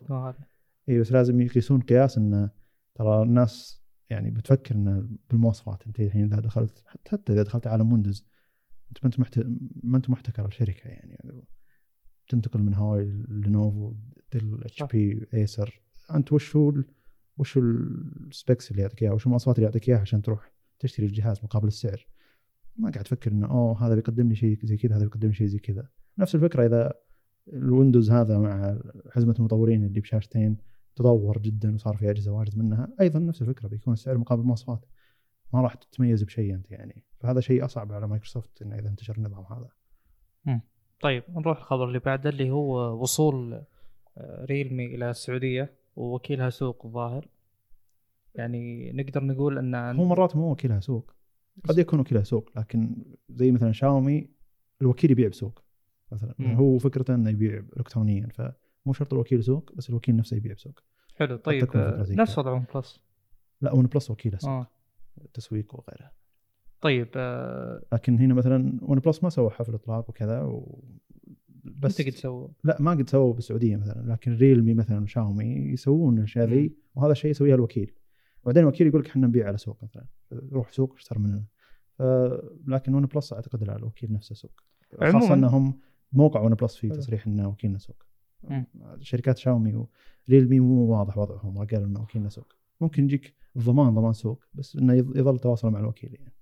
اي 0.89 1.00
بس 1.00 1.12
لازم 1.12 1.41
يقيسون 1.41 1.82
قياس 1.82 2.17
انه 2.17 2.50
ترى 2.95 3.24
الناس 3.24 3.86
يعني 4.10 4.32
بتفكر 4.32 4.76
انه 4.76 5.10
بالمواصفات. 5.30 5.88
أنت 5.88 6.00
الحين 6.00 6.24
إذا 6.24 6.39
دخلت 6.39 6.84
حتى, 7.08 7.34
إذا 7.34 7.43
دخلت 7.43 7.67
عالم 7.67 7.93
Windows 7.93 8.26
أنت 8.89 8.98
ما 9.04 9.08
أنت 9.08 9.19
محت... 9.19 9.43
ما 9.84 9.98
أنت 9.98 10.10
محتكر 10.10 10.45
الشركة 10.45 10.88
يعني. 10.88 11.17
تنتقل 12.28 12.62
من 12.62 12.74
هواوي 12.74 13.06
لينوفو 13.28 13.93
ديل 14.34 14.63
إتش. 14.63 14.84
بي 14.84 15.28
إيسر. 15.34 15.82
أنت 16.13 16.34
وش 16.34 16.56
هو 16.56 16.74
وش 17.38 17.58
هو 17.58 17.63
ال 17.63 17.82
specs 17.82 18.71
اللي 18.71 18.82
يعطيك 18.82 19.04
إياها؟ 19.04 19.13
وش 19.13 19.26
المواصفات 19.26 19.56
اللي 19.56 19.65
يعطيك 19.65 19.89
إياها 19.89 20.00
عشان 20.00 20.21
تروح 20.21 20.52
تشتري 20.80 21.06
الجهاز 21.06 21.39
مقابل 21.43 21.67
السعر؟ 21.67 22.08
ما 22.78 22.91
قاعد 22.91 23.04
تفكر 23.04 23.32
إنه 23.32 23.48
أوه 23.48 23.88
هذا 23.88 23.95
بيقدم 23.95 24.30
لي 24.30 24.36
شيء 24.36 24.60
زي 24.63 24.78
كذا 24.78 24.95
هذا 24.95 25.04
بيقدم 25.04 25.28
لي 25.28 25.34
شيء 25.34 25.48
زي 25.48 25.60
كذا. 25.60 25.89
نفس 26.17 26.36
الفكرة 26.36 26.65
إذا 26.65 26.93
ال 27.54 27.61
Windows 27.61 28.12
هذا 28.12 28.38
مع 28.38 28.80
حزمة 29.12 29.36
المطورين 29.39 29.86
اللي 29.86 30.00
بشاشتين 30.00 30.58
تطور 30.95 31.38
جدا 31.38 31.75
وصار 31.75 31.97
في 31.97 32.10
أجهزة 32.10 32.31
واجد 32.31 32.58
منها. 32.58 32.88
أيضا 33.01 33.19
نفس 33.19 33.41
الفكرة 33.41 33.67
بيكون 33.67 33.93
السعر 33.93 34.17
مقابل 34.17 34.41
المواصفات. 34.41 34.86
ما 35.53 35.62
راح 35.62 35.73
تتميز 35.73 36.23
بشيء 36.23 36.55
أنت 36.55 36.71
يعني. 36.71 37.03
فهذا 37.19 37.39
شيء 37.39 37.65
أصعب 37.65 37.91
على 37.91 38.08
مايكروسوفت 38.08 38.62
انه 38.62 38.79
إذا 38.79 38.89
انتشر 38.89 39.17
النظام 39.17 39.45
هذا. 39.45 39.69
طيب 41.01 41.23
نروح 41.29 41.58
الخبر 41.58 41.88
اللي 41.88 41.99
بعده 41.99 42.29
اللي 42.29 42.51
هو 42.51 43.01
وصول 43.01 43.53
آه، 44.17 44.45
ريلمي 44.45 44.86
إلى 44.86 45.10
السعودية 45.10 45.73
ووكيلها 45.95 46.49
سوق 46.49 46.86
الظاهر 46.86 47.27
يعني 48.36 48.91
نقدر 48.91 49.23
نقول 49.23 49.58
إن 49.58 49.75
هو 49.75 50.05
مرات 50.05 50.36
مو 50.36 50.51
وكيلها 50.51 50.79
سوق. 50.79 51.13
قد 51.63 51.77
يكون 51.77 51.99
وكيلها 51.99 52.23
سوق 52.23 52.49
لكن 52.55 53.05
زي 53.29 53.51
مثلا 53.51 53.71
شاومي 53.71 54.29
الوكيل 54.81 55.12
يبيع 55.12 55.27
بسوق 55.27 55.63
مثلا. 56.12 56.36
مم. 56.39 56.55
هو 56.55 56.77
فكرته 56.77 57.15
إنه 57.15 57.29
يبيع 57.29 57.63
الكترونيا 57.77 58.27
فمو 58.86 58.93
شرط 58.93 59.13
الوكيل 59.13 59.43
سوق 59.43 59.71
بس 59.76 59.89
الوكيل 59.89 60.15
نفسه 60.15 60.38
يبيع 60.38 60.54
بسوق 60.54 60.80
حلو 61.15 61.36
طيب 61.38 61.76
آه، 61.76 62.06
نفس. 62.10 62.38
وضع 62.38 62.52
ون 62.52 62.65
بلس 62.76 63.00
لا 63.62 63.74
ون 63.74 63.86
بلس 63.86 64.12
وكيله 64.12 64.38
سوق 64.38 64.50
آه 64.50 64.67
تسويق 65.34 65.76
وغيره 65.76 66.12
طيب 66.82 67.10
آه، 67.15 67.84
لكن 67.93 68.19
هنا 68.19 68.34
مثلا 68.34 68.80
ون 68.82 69.00
بلس 69.00 69.24
ما 69.24 69.30
سوى 69.30 69.50
حفل 69.50 69.74
إطلاق 69.74 70.10
وكذا 70.10 70.41
و... 70.41 70.84
بس 71.63 72.02
قد 72.02 72.10
سووا 72.10 72.48
لا 72.63 72.78
ما 72.80 72.91
قد 72.91 73.10
سووا 73.10 73.34
بالسعودية 73.34 73.76
مثلا 73.76 74.12
لكن 74.13 74.36
ريلمي 74.36 74.74
مثلا 74.74 75.04
وشاومي 75.04 75.45
يسوون 75.45 76.17
الاشياء 76.17 76.45
ذي 76.45 76.76
وهذا 76.95 77.12
الشيء 77.12 77.32
يسويها 77.32 77.56
الوكيل 77.56 77.93
بعدين 78.45 78.63
الوكيل 78.63 78.88
يقول 78.88 79.02
لك 79.02 79.08
إحنا 79.08 79.28
نبيع 79.28 79.48
على 79.48 79.58
سوق 79.58 79.84
مثلا 79.84 80.06
روح 80.32 80.71
سوق 80.71 80.93
اشتر 80.93 81.19
مننا. 81.19 81.43
لكن 82.67 82.93
ون 82.93 83.06
بلس 83.06 83.34
أعتقد 83.34 83.63
لا 83.63 83.76
الوكيل 83.76 84.13
نفسه 84.13 84.36
سوق 84.36 84.63
خاصة 85.02 85.34
إنهم 85.34 85.80
موقع 86.13 86.41
ون 86.41 86.54
بلس 86.54 86.76
في 86.76 86.88
حلو. 86.89 86.98
تصريح 86.98 87.28
إنه 87.28 87.48
وكيلنا 87.48 87.78
سوق. 87.78 88.06
شركات 89.02 89.38
شاومي 89.38 89.86
وريلمي 90.30 90.60
مو 90.60 90.86
واضح 90.98 91.17
وضعهم 91.17 91.54
ما 91.54 91.67
قالوا 91.71 91.86
إنه 91.88 92.02
وكيلنا 92.02 92.30
سوق 92.30 92.54
ممكن 92.82 93.04
يجيك 93.04 93.34
الضمان 93.56 93.93
ضمان 93.95 94.13
سوق 94.13 94.43
بس 94.54 94.76
إنه 94.76 94.93
يظ- 94.93 95.17
يظل 95.17 95.39
تواصل 95.39 95.69
مع 95.71 95.80
الوكيل 95.80 96.13
يعني. 96.13 96.34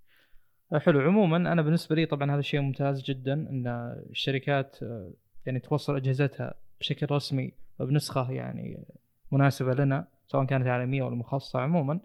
آه، 0.73 0.77
حلو. 0.79 0.99
عموما 0.99 1.37
أنا 1.37 1.61
بالنسبة 1.61 1.95
لي 1.95 2.05
طبعا 2.05 2.31
هذا 2.31 2.39
الشيء 2.39 2.61
ممتاز 2.61 3.03
جدا 3.03 3.33
إن 3.33 3.67
الشركات 4.09 4.77
آه، 4.83 5.11
يعني 5.45 5.59
توصل 5.59 5.95
أجهزتها 5.95 6.53
بشكل 6.79 7.07
رسمي 7.11 7.51
وبنسخة 7.79 8.31
يعني 8.31 8.85
مناسبة 9.31 9.73
لنا 9.73 10.07
سواء 10.27 10.45
كانت 10.45 10.67
عالميه 10.67 11.03
ولا 11.03 11.15
مخصصه 11.15 11.59
عموما 11.59 11.99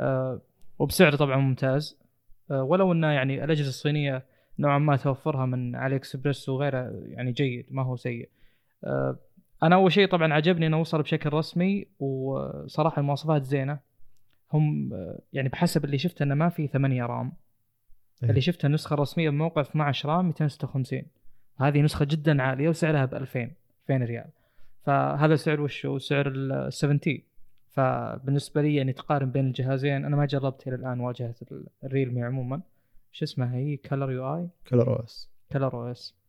آه، 0.00 0.40
وبسعر 0.78 1.16
طبعا 1.16 1.36
ممتاز. 1.36 2.00
ولو 2.50 2.92
انه 2.92 3.06
يعني 3.06 3.44
الأجهزة 3.44 3.68
الصينية 3.68 4.24
نوعا 4.58 4.78
ما 4.78 4.96
توفرها 4.96 5.46
من 5.46 5.76
علي 5.76 5.96
اكسبرس 5.96 6.48
وغيره 6.48 6.90
يعني 7.06 7.32
جيد 7.32 7.66
ما 7.70 7.82
هو 7.82 7.96
سيء. 7.96 8.30
أنا 9.62 9.74
أول 9.74 9.92
شيء 9.92 10.08
طبعا 10.08 10.32
عجبني 10.32 10.66
إنه 10.66 10.80
وصل 10.80 11.02
بشكل 11.02 11.32
رسمي 11.32 11.86
وصراحة 11.98 13.00
المواصفات 13.00 13.42
زينة. 13.42 13.78
هم 14.52 14.90
يعني 15.32 15.48
بحسب 15.48 15.84
اللي 15.84 15.98
شفته 15.98 16.22
إنه 16.22 16.34
ما 16.34 16.48
في 16.48 16.66
8 16.66 17.06
رام. 17.06 17.32
إيه. 18.22 18.30
اللي 18.30 18.40
شفتها 18.40 18.68
النسخه 18.68 18.94
الرسميه 18.94 19.30
بموقع 19.30 19.60
12 19.60 20.08
رام 20.08 20.26
256 20.26 21.02
هذه 21.56 21.80
نسخة 21.80 22.04
جدا 22.04 22.42
عالية 22.42 22.68
وسعرها 22.68 23.04
ب 23.04 23.14
2000 23.14 23.50
2000 23.90 24.04
ريال. 24.04 24.30
فهذا 24.82 25.36
سعر 25.36 25.60
وش 25.60 25.86
هو 25.86 25.98
سعر 25.98 26.28
ال 26.28 26.72
70 26.72 27.00
فبالنسبة 27.68 28.62
لي 28.62 28.74
يعني 28.74 28.92
تقارن 28.92 29.30
بين 29.30 29.46
الجهازين 29.46 30.04
أنا 30.04 30.16
ما 30.16 30.26
جربت 30.26 30.68
إلى 30.68 30.76
الآن 30.76 31.00
واجهة 31.00 31.34
الريلمي 31.84 32.22
عموما. 32.22 32.60
شو 33.12 33.24
اسمها 33.24 33.54
هي؟ 33.56 33.76
Color 33.76 34.10
UI 34.12 34.36
Color 34.36 34.88
OS 34.88 35.30
Color 35.52 35.74
OS 35.74 36.19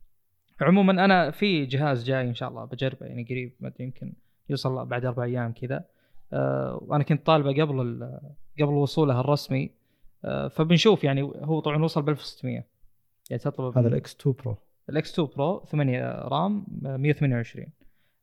عموما 0.62 1.04
أنا 1.04 1.30
في 1.30 1.66
جهاز 1.66 2.04
جاي 2.04 2.28
إن 2.28 2.34
شاء 2.34 2.48
الله 2.48 2.64
بجربه 2.64 3.06
يعني 3.06 3.24
قريب 3.24 3.52
ما 3.60 3.68
أدري 3.68 3.84
يمكن 3.84 4.12
يوصل 4.50 4.86
بعد 4.86 5.04
أربع 5.04 5.24
أيام 5.24 5.52
كذا. 5.52 5.84
أه 6.32 6.78
وأنا 6.82 7.04
كنت 7.04 7.26
طالبه 7.26 7.62
قبل 7.62 8.08
قبل 8.60 8.72
وصوله 8.72 9.20
الرسمي. 9.20 9.70
أه 10.24 10.48
فبنشوف 10.48 11.04
يعني 11.04 11.22
هو 11.22 11.60
طبعا 11.60 11.84
وصل 11.84 12.02
ب 12.02 12.08
1600 12.08 12.64
يعني 13.30 13.42
تطلب 13.42 13.78
هذا 13.78 13.88
ال 13.88 14.16
X2 14.20 14.36
Pro. 14.44 14.56
ال 14.90 15.12
X2 15.12 15.28
Pro 15.36 15.64
8 15.64 16.10
رام 16.10 16.66
آه، 16.86 16.96
128 16.96 17.66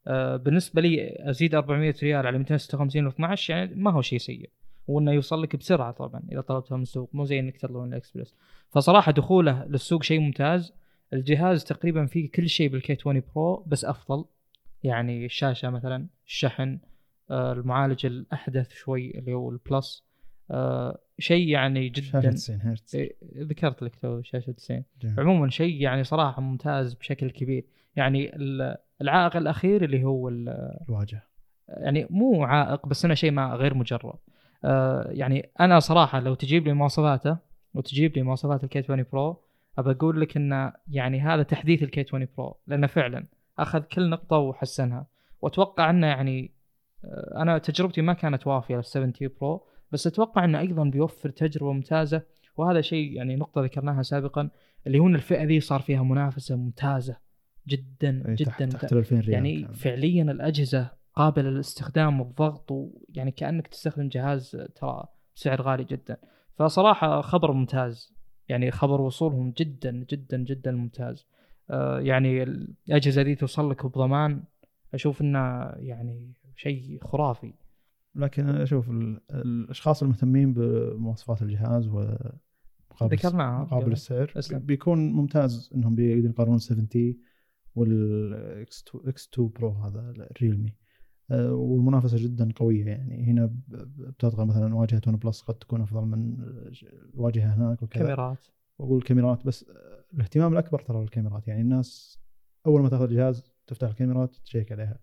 آه، 0.08 0.36
بالنسبة 0.36 0.82
لي 0.82 1.15
أزيد 1.30 1.56
400 1.56 1.95
ريال 2.04 2.28
على 2.28 2.38
256 2.38 3.12
و12 3.12 3.49
يعني 3.49 3.75
ما 3.75 3.91
هو 3.91 4.02
شيء 4.02 4.19
سيء. 4.19 4.49
وإنه 4.88 5.12
يوصل 5.12 5.43
لك 5.43 5.56
بسرعة 5.56 5.91
طبعا 5.91 6.23
إذا 6.32 6.41
طلبتها 6.41 6.75
من 6.75 6.82
السوق. 6.82 7.10
مو 7.13 7.25
زي 7.25 7.39
إنك 7.39 7.58
تطلبه 7.58 7.82
من 7.82 7.93
الاكسبرس 7.93 8.36
فصراحة 8.69 9.12
دخوله 9.12 9.65
للسوق 9.65 10.04
شيء 10.04 10.19
ممتاز. 10.19 10.73
الجهاز 11.13 11.63
تقريبا 11.63 12.06
فيه 12.06 12.32
كل 12.32 12.50
شيء 12.50 12.69
بال 12.69 12.93
K20 12.93 13.21
Pro 13.36 13.63
بس 13.67 13.86
أفضل. 13.86 14.26
يعني 14.84 15.26
الشاشة 15.26 15.69
مثلا 15.69 16.08
الشحن 16.28 16.80
آه، 17.32 17.54
المعالج 17.54 18.06
الأحدث 18.06 18.72
شوي 18.74 19.12
اللي 19.17 19.34
هو 19.34 19.50
ال 19.49 19.60
plus 19.60 20.04
آه، 20.52 21.00
شيء 21.19 21.48
يعني 21.48 21.93
شاشة 21.95 22.19
جدا 22.19 22.32
90 22.32 22.62
هرتز. 22.62 22.95
إيه، 22.95 23.15
ذكرت 23.38 23.82
لك 23.84 23.95
تو 23.95 24.22
شاشة 24.22 24.52
90 24.52 24.84
جميل. 25.02 25.19
عموما 25.19 25.50
شيء 25.50 25.82
يعني 25.82 26.04
صراحة 26.04 26.41
ممتاز 26.41 26.93
بشكل 26.93 27.30
كبير. 27.32 27.65
يعني 27.95 28.36
ال- 28.36 28.78
العائق 29.02 29.36
الأخير 29.38 29.84
اللي 29.84 30.04
هو 30.04 30.30
ال- 30.30 30.76
الواجهة. 30.89 31.24
يعني 31.67 32.08
مو 32.10 32.43
عائق 32.43 32.86
بس 32.88 33.06
إنه 33.06 33.13
شيء 33.13 33.32
ما 33.32 33.54
غير 33.54 33.74
مجرب. 33.74 34.19
آه 34.65 35.08
يعني 35.12 35.50
أنا 35.60 35.80
صراحة 35.80 36.19
لو 36.19 36.34
تجيب 36.34 36.67
لي 36.67 36.74
مواصفاته 36.74 37.38
وتجيب 37.74 38.15
لي 38.17 38.24
مواصفات 38.24 38.63
ال 38.63 38.80
K20 38.80 39.06
Pro 39.12 39.41
أبى 39.80 39.92
أقول 39.92 40.22
لك 40.22 40.38
انه 40.38 40.74
يعني 40.88 41.22
هذا 41.22 41.44
تحديث 41.44 41.84
الكي 41.84 42.02
20 42.02 42.28
برو 42.38 42.60
لأنه 42.68 42.88
فعلا 42.88 43.28
أخذ 43.60 43.80
كل 43.80 44.10
نقطة 44.10 44.38
وحسنها 44.38 45.08
وأتوقع 45.42 45.89
إنه 45.89 46.08
يعني 46.08 46.52
آه، 47.06 47.42
أنا 47.42 47.58
تجربتي 47.58 48.02
ما 48.02 48.13
كانت 48.13 48.48
وافية 48.48 48.76
لل 48.76 48.86
7T 48.86 49.13
Pro 49.41 49.65
بس 49.92 50.08
أتوقع 50.08 50.46
إنه 50.46 50.60
أيضا 50.60 50.84
بيوفر 50.84 51.30
تجربة 51.30 51.72
ممتازة 51.72 52.22
وهذا 52.58 52.82
شيء 52.82 53.12
يعني 53.13 53.36
نقطة 53.36 53.62
ذكرناها 53.62 54.02
سابقا 54.02 54.50
اللي 54.88 55.00
هو 55.00 55.08
إن 55.08 55.15
الفئة 55.15 55.44
ذي 55.44 55.60
صار 55.60 55.80
فيها 55.80 56.04
منافسة 56.04 56.56
ممتازة 56.56 57.18
جدا 57.68 58.24
جدا 58.28 58.46
تحت. 58.46 58.63
تحت 58.63 58.94
ال 58.94 58.98
2000 58.98 59.15
ريال 59.15 59.30
يعني 59.30 59.62
كان. 59.62 59.74
فعليا 59.74 60.24
الأجهزة 60.24 60.92
قابلة 61.15 61.50
للاستخدام 61.50 62.22
والضغط 62.22 62.72
ويعني 62.72 63.32
كأنك 63.32 63.68
تستخدم 63.68 64.08
جهاز 64.08 64.68
ترى 64.76 65.04
بسعر 65.36 65.62
غالي 65.62 65.84
جدا 65.84 66.18
فصراحة 66.56 67.22
خبر 67.22 67.52
ممتاز 67.52 68.18
يعني 68.49 68.71
خبر 68.71 69.01
وصولهم 69.01 69.51
جدا 69.57 69.91
جدا 70.09 70.38
جدا 70.38 70.71
ممتاز 70.71 71.25
آه 71.69 71.99
يعني 71.99 72.43
الأجهزة 72.43 73.21
دي 73.21 73.35
توصل 73.35 73.69
لك 73.71 73.85
بضمان 73.85 74.43
أشوف 74.93 75.21
إنه 75.21 75.39
يعني 75.77 76.33
شيء 76.55 76.99
خرافي 77.03 77.53
لكن 78.15 78.49
أشوف 78.49 78.89
ال- 78.89 79.21
الأشخاص 79.31 80.03
المهتمين 80.03 80.53
بمواصفات 80.53 81.41
الجهاز 81.41 81.88
و 81.88 82.15
ذكرناها 83.03 83.63
مقابل 83.63 83.83
قبل. 83.83 83.91
السعر 83.91 84.31
أسلم. 84.38 84.59
بيكون 84.59 85.12
ممتاز 85.12 85.69
إنهم 85.75 85.95
بيقدرون 85.95 86.31
يقارنون 86.31 86.57
7T 86.58 86.88
وال 87.75 88.30
X2 88.30 88.84
X2 88.88 89.30
Pro 89.34 89.69
هذا 89.71 90.13
الريلمي 90.31 90.73
والمنافسة 91.32 92.18
جدا 92.18 92.50
قوية. 92.56 92.86
يعني 92.86 93.24
هنا 93.24 93.46
ب- 93.46 93.60
ب- 93.68 94.02
بتطغى 94.12 94.46
مثلا 94.46 94.76
واجهة 94.76 95.02
ون 95.08 95.15
بلس 95.15 95.42
قد 95.42 95.56
تكون 95.56 95.82
أفضل 95.82 96.06
من 96.06 96.38
الواجهه 97.13 97.56
هناك 97.56 97.84
وكذا. 97.84 98.04
كاميرات. 98.04 98.48
وأقول 98.80 98.98
الكاميرات 98.98 99.46
بس 99.46 99.65
آه، 99.70 100.04
الاهتمام 100.13 100.54
الأكبر 100.54 100.80
ترى 100.80 101.02
الكاميرات. 101.04 101.48
يعني 101.48 101.62
الناس 101.62 102.20
أول 102.65 102.82
ما 102.82 102.89
تأخذ 102.89 103.10
جهاز 103.10 103.44
تفتح 103.68 103.88
الكاميرات 103.88 104.36
تشيك 104.36 104.72
عليها. 104.72 105.00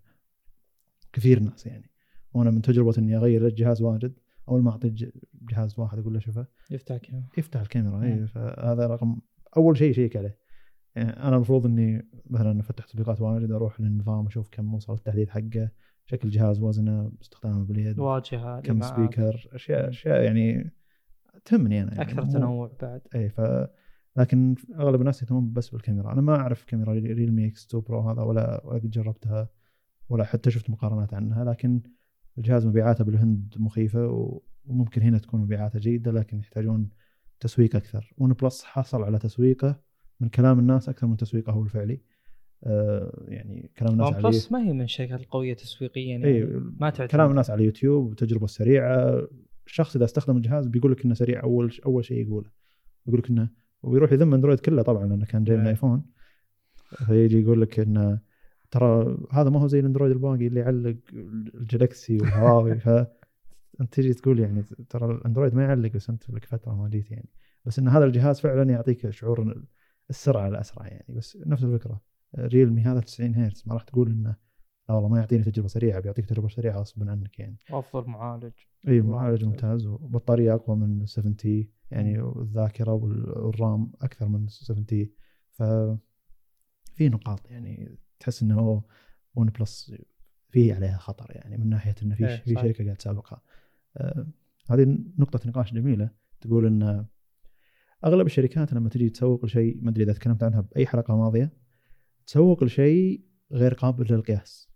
كثير 1.13 1.39
ناس 1.39 1.65
يعني. 1.65 1.89
وأنا 2.33 2.51
من 2.51 2.61
تجربة 2.61 2.93
إني 2.97 3.17
أغير 3.17 3.47
الجهاز 3.47 3.81
واجد. 3.81 4.13
أول 4.49 4.61
ما 4.61 4.71
أعطي 4.71 5.11
جهاز 5.41 5.79
واحد 5.79 5.99
أقول 5.99 6.13
له 6.13 6.19
شوفه. 6.19 6.45
يفتح 6.71 6.97
كاميرا. 6.97 7.25
يفتح 7.37 7.59
الكاميرا. 7.59 8.03
اي 8.03 8.27
فهذا 8.27 8.87
رقم 8.87 9.19
أول 9.57 9.77
شيء 9.77 9.93
check 9.93 10.17
عليه. 10.17 10.37
يعني 10.95 11.09
أنا 11.09 11.35
المفروض 11.35 11.65
إني 11.65 12.07
مثلا 12.29 12.59
افتح 12.59 12.85
تطبيقات 12.85 13.21
واجد 13.21 13.51
أروح 13.51 13.81
للنظام 13.81 14.25
أشوف 14.27 14.49
كم 14.51 14.73
وصل 14.73 14.93
التحديث 14.93 15.29
حقه. 15.29 15.69
شكل 16.09 16.29
جهاز 16.29 16.61
وزنه 16.61 17.11
استخدامه 17.21 17.65
باليد 17.65 17.99
واجهة 17.99 18.61
كم 18.61 18.81
speaker 18.81 19.49
اشياء. 19.53 19.89
أشياء 19.89 20.23
يعني 20.23 20.71
تهمني 21.45 21.83
أنا 21.83 21.93
يعني 21.93 22.01
أكثر 22.01 22.25
تنوع 22.25 22.71
بعد. 22.81 23.01
إي 23.15 23.29
ف 23.29 23.41
لكن 24.15 24.55
أغلب 24.75 24.99
الناس 24.99 25.21
يهتمون 25.21 25.53
بس 25.53 25.69
بالكاميرا. 25.69 26.13
أنا 26.13 26.21
ما 26.21 26.35
أعرف 26.35 26.63
كاميرا 26.63 26.93
ريلمي 26.93 27.47
X2 27.47 27.65
Pro 27.65 27.99
هذا 27.99 28.21
ولا 28.21 28.65
ولا 28.65 28.79
قد 28.79 28.89
جربتها 28.89 29.49
ولا 30.09 30.23
حتى 30.23 30.51
شفت 30.51 30.69
مقارنات 30.69 31.13
عنها 31.13 31.43
لكن 31.43 31.81
الجهاز 32.37 32.65
مبيعاته 32.65 33.03
بالهند 33.03 33.55
مخيفة 33.57 34.31
وممكن 34.65 35.01
هنا 35.01 35.17
تكون 35.17 35.41
مبيعاته 35.41 35.79
جيدة 35.79 36.11
لكن 36.11 36.39
يحتاجون 36.39 36.89
تسويق 37.39 37.75
أكثر. 37.75 38.13
ون 38.17 38.33
بلس 38.33 38.63
حصل 38.63 39.03
على 39.03 39.19
تسويقه 39.19 39.81
من 40.19 40.29
كلام 40.29 40.59
الناس 40.59 40.89
أكثر 40.89 41.07
من 41.07 41.17
تسويقه 41.17 41.51
هو 41.51 41.63
الفعلي. 41.63 42.01
يعني 43.27 43.71
كلام 43.77 43.93
الناس 43.93 44.13
عليه 44.13 44.23
بلس 44.23 44.51
ما 44.51 44.59
هي 44.59 44.73
من 44.73 44.81
الشركات 44.81 45.19
القوية 45.19 45.53
تسويقيا 45.53 46.03
يعني 46.03 46.25
اي 46.25 46.43
ما 46.79 46.89
تعتمد. 46.89 47.09
كلام 47.09 47.29
الناس 47.29 47.49
على 47.49 47.59
اليوتيوب 47.59 48.11
وتجربه 48.11 48.47
سريعة. 48.47 49.27
الشخص 49.67 49.95
إذا 49.95 50.05
استخدم 50.05 50.37
الجهاز 50.37 50.67
بيقول 50.67 50.91
لك 50.91 51.05
إنه 51.05 51.13
سريع 51.13 51.43
أول 51.43 51.77
أول 51.85 52.05
شيء 52.05 52.27
يقوله. 52.27 52.49
يقول 53.07 53.19
لك 53.19 53.29
إنه 53.29 53.49
ويروح 53.83 54.11
يذم 54.11 54.33
أندرويد 54.33 54.59
كله 54.59 54.81
طبعا 54.81 55.05
لأنه 55.05 55.25
كان 55.25 55.43
جاي 55.43 55.57
من. 55.57 55.67
ايفون 55.67 56.05
فيجي 57.07 57.41
يقول 57.41 57.61
لك 57.61 57.79
إنه 57.79 58.19
ترى 58.71 59.17
هذا 59.31 59.49
ما 59.49 59.59
هو 59.59 59.67
زي 59.67 59.79
الأندرويد 59.79 60.11
الباقي 60.11 60.47
اللي 60.47 60.59
يعلق 60.59 60.97
الجلاكسي 61.13 62.17
والهواوي. 62.17 62.79
فانت 62.85 63.93
تجي 63.93 64.13
تقول 64.13 64.39
يعني 64.39 64.63
ترى 64.89 65.11
الأندرويد 65.11 65.55
ما 65.55 65.63
يعلق 65.63 65.91
بس 65.91 66.09
أنت 66.09 66.29
لك 66.29 66.45
فترة 66.45 66.75
ما 66.75 66.89
جيت 66.89 67.11
يعني. 67.11 67.29
بس 67.65 67.79
إن 67.79 67.87
هذا 67.87 68.05
الجهاز 68.05 68.39
فعلا 68.39 68.71
يعطيك 68.71 69.09
شعور 69.09 69.63
السرعة 70.09 70.47
الأسرع 70.47 70.87
يعني. 70.87 71.05
بس 71.09 71.37
نفس 71.45 71.63
الفكرة. 71.63 72.01
ريلمي 72.35 72.81
هذا 72.81 72.99
90 72.99 73.35
هرتز 73.35 73.63
ما 73.65 73.73
راح 73.73 73.83
تقول 73.83 74.11
إنه 74.11 74.35
لا 74.89 74.95
والله 74.95 75.09
ما 75.09 75.19
يعطيني 75.19 75.43
تجربة 75.43 75.67
سريعة 75.67 75.99
بيعطيك 75.99 76.25
تجربة 76.25 76.47
سريعة 76.49 76.79
غصبا 76.79 77.11
عنك 77.11 77.39
يعني. 77.39 77.57
أفضل 77.71 78.09
معالج. 78.09 78.53
إي 78.87 79.01
معالج 79.01 79.45
ممتاز 79.45 79.85
وبطارية 79.85 80.53
أقوى 80.53 80.75
من 80.77 81.05
7T 81.05 81.35
يعني 81.91 82.21
والذاكره 82.21 82.93
وال- 82.93 83.37
والرام 83.39 83.91
أكثر 84.01 84.27
من 84.27 84.47
7T 84.47 84.85
ف 85.51 85.63
في 86.95 87.09
نقاط 87.09 87.51
يعني 87.51 87.97
تحس 88.19 88.43
إنه 88.43 88.59
هو 88.59 88.81
ون 89.35 89.49
بلس 89.49 89.93
فيه 90.49 90.73
عليها 90.75 90.97
خطر 90.97 91.25
يعني 91.29 91.57
من 91.57 91.69
ناحية 91.69 91.95
إنه 92.03 92.15
في 92.15 92.27
إيه، 92.27 92.37
في. 92.37 92.53
شركة 92.55 92.83
قاعد 92.83 92.95
تسابقها. 92.97 93.41
آه 93.97 94.27
هذه 94.71 94.97
نقطة 95.17 95.49
نقاش 95.49 95.73
جميلة. 95.73 96.09
تقول 96.41 96.65
إن 96.65 97.05
أغلب 98.05 98.25
الشركات 98.25 98.73
لما 98.73 98.89
تجي 98.89 99.09
تسوق 99.09 99.45
لشيء 99.45 99.77
ما 99.81 99.89
أدري 99.89 100.03
إذا 100.03 100.13
تكلمت 100.13 100.43
عنها 100.43 100.61
بأي 100.61 100.85
حلقة 100.87 101.15
ماضية 101.17 101.53
تسوق 102.27 102.63
لشيء 102.63 103.21
غير 103.51 103.73
قابل 103.73 104.13
للقياس. 104.13 104.69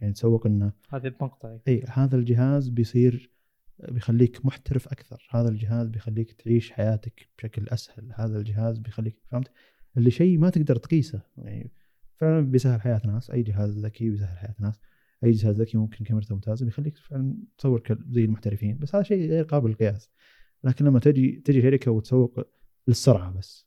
يعني 0.00 0.12
تسوق 0.12 0.46
إنه 0.46 0.72
هذه 0.90 1.08
بمقطعي. 1.08 1.60
إي 1.68 1.84
هذا 1.88 2.16
الجهاز 2.16 2.68
بيصير 2.68 3.30
بيخليك 3.88 4.46
محترف 4.46 4.88
أكثر. 4.88 5.28
هذا 5.30 5.48
الجهاز 5.48 5.88
بيخليك 5.88 6.32
تعيش 6.32 6.70
حياتك 6.70 7.28
بشكل 7.38 7.68
أسهل. 7.68 8.12
هذا 8.14 8.38
الجهاز 8.38 8.78
بيخليك 8.78 9.22
فهمت؟ 9.30 9.50
اللي 9.96 10.10
شيء 10.10 10.38
ما 10.38 10.50
تقدر 10.50 10.76
تقيسه. 10.76 11.22
يعني 11.36 11.72
فعلا 12.16 12.40
بيسهل 12.40 12.80
حياة 12.80 13.02
ناس. 13.04 13.30
أي 13.30 13.42
جهاز 13.42 13.78
ذكي 13.78 14.10
بيسهل 14.10 14.38
حياة 14.38 14.54
ناس. 14.60 14.80
أي 15.24 15.30
جهاز 15.30 15.60
ذكي 15.60 15.78
ممكن 15.78 16.04
كاميرته 16.04 16.34
ممتازة 16.34 16.64
بيخليك 16.64 16.96
فعلا 16.96 17.36
تصور 17.58 17.82
زي 18.08 18.24
المحترفين. 18.24 18.78
بس 18.78 18.94
هذا 18.94 19.04
شيء 19.04 19.30
غير 19.30 19.44
قابل 19.44 19.68
للقياس. 19.68 20.10
لكن 20.64 20.84
لما 20.84 20.98
تجي 20.98 21.42
تجي 21.44 21.62
شركة 21.62 21.90
وتسوق 21.90 22.40
للسرعة 22.88 23.30
بس 23.30 23.66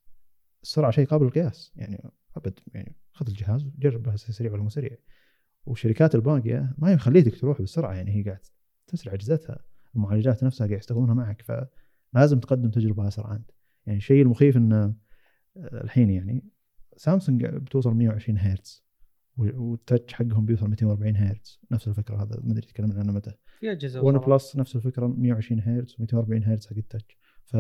السرعة 0.64 0.92
شيء 0.92 1.06
قابل 1.06 1.26
للقياس. 1.26 1.72
يعني 1.76 2.10
أبد 2.36 2.60
يعني 2.74 2.96
خذ 3.14 3.28
الجهاز 3.28 3.66
وجرب 3.66 4.16
سريع 4.16 4.52
ولا 4.52 4.64
مو 4.64 4.70
سريع. 4.70 4.98
والشركات 5.66 6.16
الباقية 6.16 6.74
ما 6.78 6.90
هي 6.90 6.96
مخليتك 6.96 7.40
تروح 7.40 7.60
بالسرعه 7.60 7.94
يعني 7.94 8.16
هي 8.16 8.24
قاعد 8.24 8.40
تسرع 8.88 9.14
اجهزتها 9.14 9.60
المعالجات 9.96 10.44
نفسها 10.44 10.68
قاعد 10.68 10.80
يستخدمونها 10.80 11.14
معك 11.14 11.42
فلازم 11.42 12.40
تقدم 12.40 12.70
تجربة 12.70 13.08
أسرع 13.08 13.36
انت 13.36 13.52
يعني 13.86 13.98
الشيء 13.98 14.22
المخيف 14.22 14.58
انه 14.58 14.96
آه، 15.58 15.84
الحين 15.84 16.10
يعني 16.10 16.44
سامسونج 16.98 17.46
بتوصل 17.46 17.94
120 17.94 18.38
هرتز 18.38 18.84
والتاتش 19.38 20.14
حقهم 20.14 20.46
بيوصل 20.46 20.70
240 20.70 21.16
هرتز. 21.16 21.60
نفس 21.72 21.88
الفكرة 21.88 22.24
هذا 22.24 22.40
ما 22.44 22.52
أدري 22.52 22.68
تكلمنا 22.68 23.00
عنه 23.00 23.12
متى. 23.12 23.32
في 23.60 23.72
أجهزة 23.72 24.02
ون. 24.02 24.18
بلس 24.18 24.56
نفس 24.56 24.76
الفكرة 24.76 25.08
120 25.08 25.62
هرتز 25.62 25.94
و240 25.94 26.48
هرتز 26.48 26.68
حق 26.68 26.78
ال 26.78 26.85
touch 26.85 27.18
ف 27.44 27.58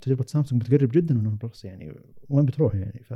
تجربة 0.00 0.24
سامسونج 0.26 0.62
بتقرب 0.62 0.88
جدا 0.92 1.14
من 1.14 1.26
ون 1.26 1.36
بلس 1.36 1.64
يعني 1.64 1.94
وين 2.28 2.44
بتروح 2.46 2.74
يعني؟ 2.74 3.02
ف 3.04 3.14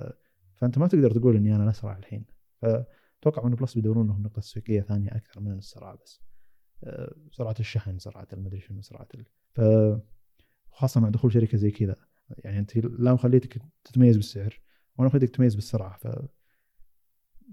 فأنت 0.62 0.79
ما 0.79 0.87
تقدر 0.87 1.11
تقول 1.11 1.37
إني 1.37 1.55
أنا 1.55 1.64
الاسرع 1.64 1.98
الحين. 1.98 2.25
فأتوقع 2.57 3.44
ون 3.44 3.55
بلس 3.55 3.75
بيدورون 3.75 4.07
لهم 4.07 4.22
نقطة 4.22 4.40
تسويقيه 4.40 4.81
ثانية 4.81 5.09
أكثر 5.09 5.40
من 5.40 5.53
السرعه 5.53 5.98
بس. 6.05 6.20
آه، 6.85 7.14
سرعه 7.33 7.55
الشحن 7.61 7.98
سرعه 7.98 8.29
المدري 8.33 8.61
شنو 8.61 8.81
سرعه 8.81 9.09
ال... 9.14 9.25
ف 9.53 9.61
خاصة 10.70 11.01
مع 11.01 11.09
دخول 11.09 11.33
شركة 11.33 11.59
زي 11.59 11.70
كذا. 11.70 11.96
يعني 12.38 12.59
أنت 12.59 12.77
لا 12.77 13.14
مخليتك 13.14 13.62
تتميز 13.85 14.16
بالسعر 14.16 14.61
ولا 14.98 15.09
مخليتك 15.09 15.29
تتميز 15.29 15.55
بالسرعه 15.55 15.96
ف 15.98 16.07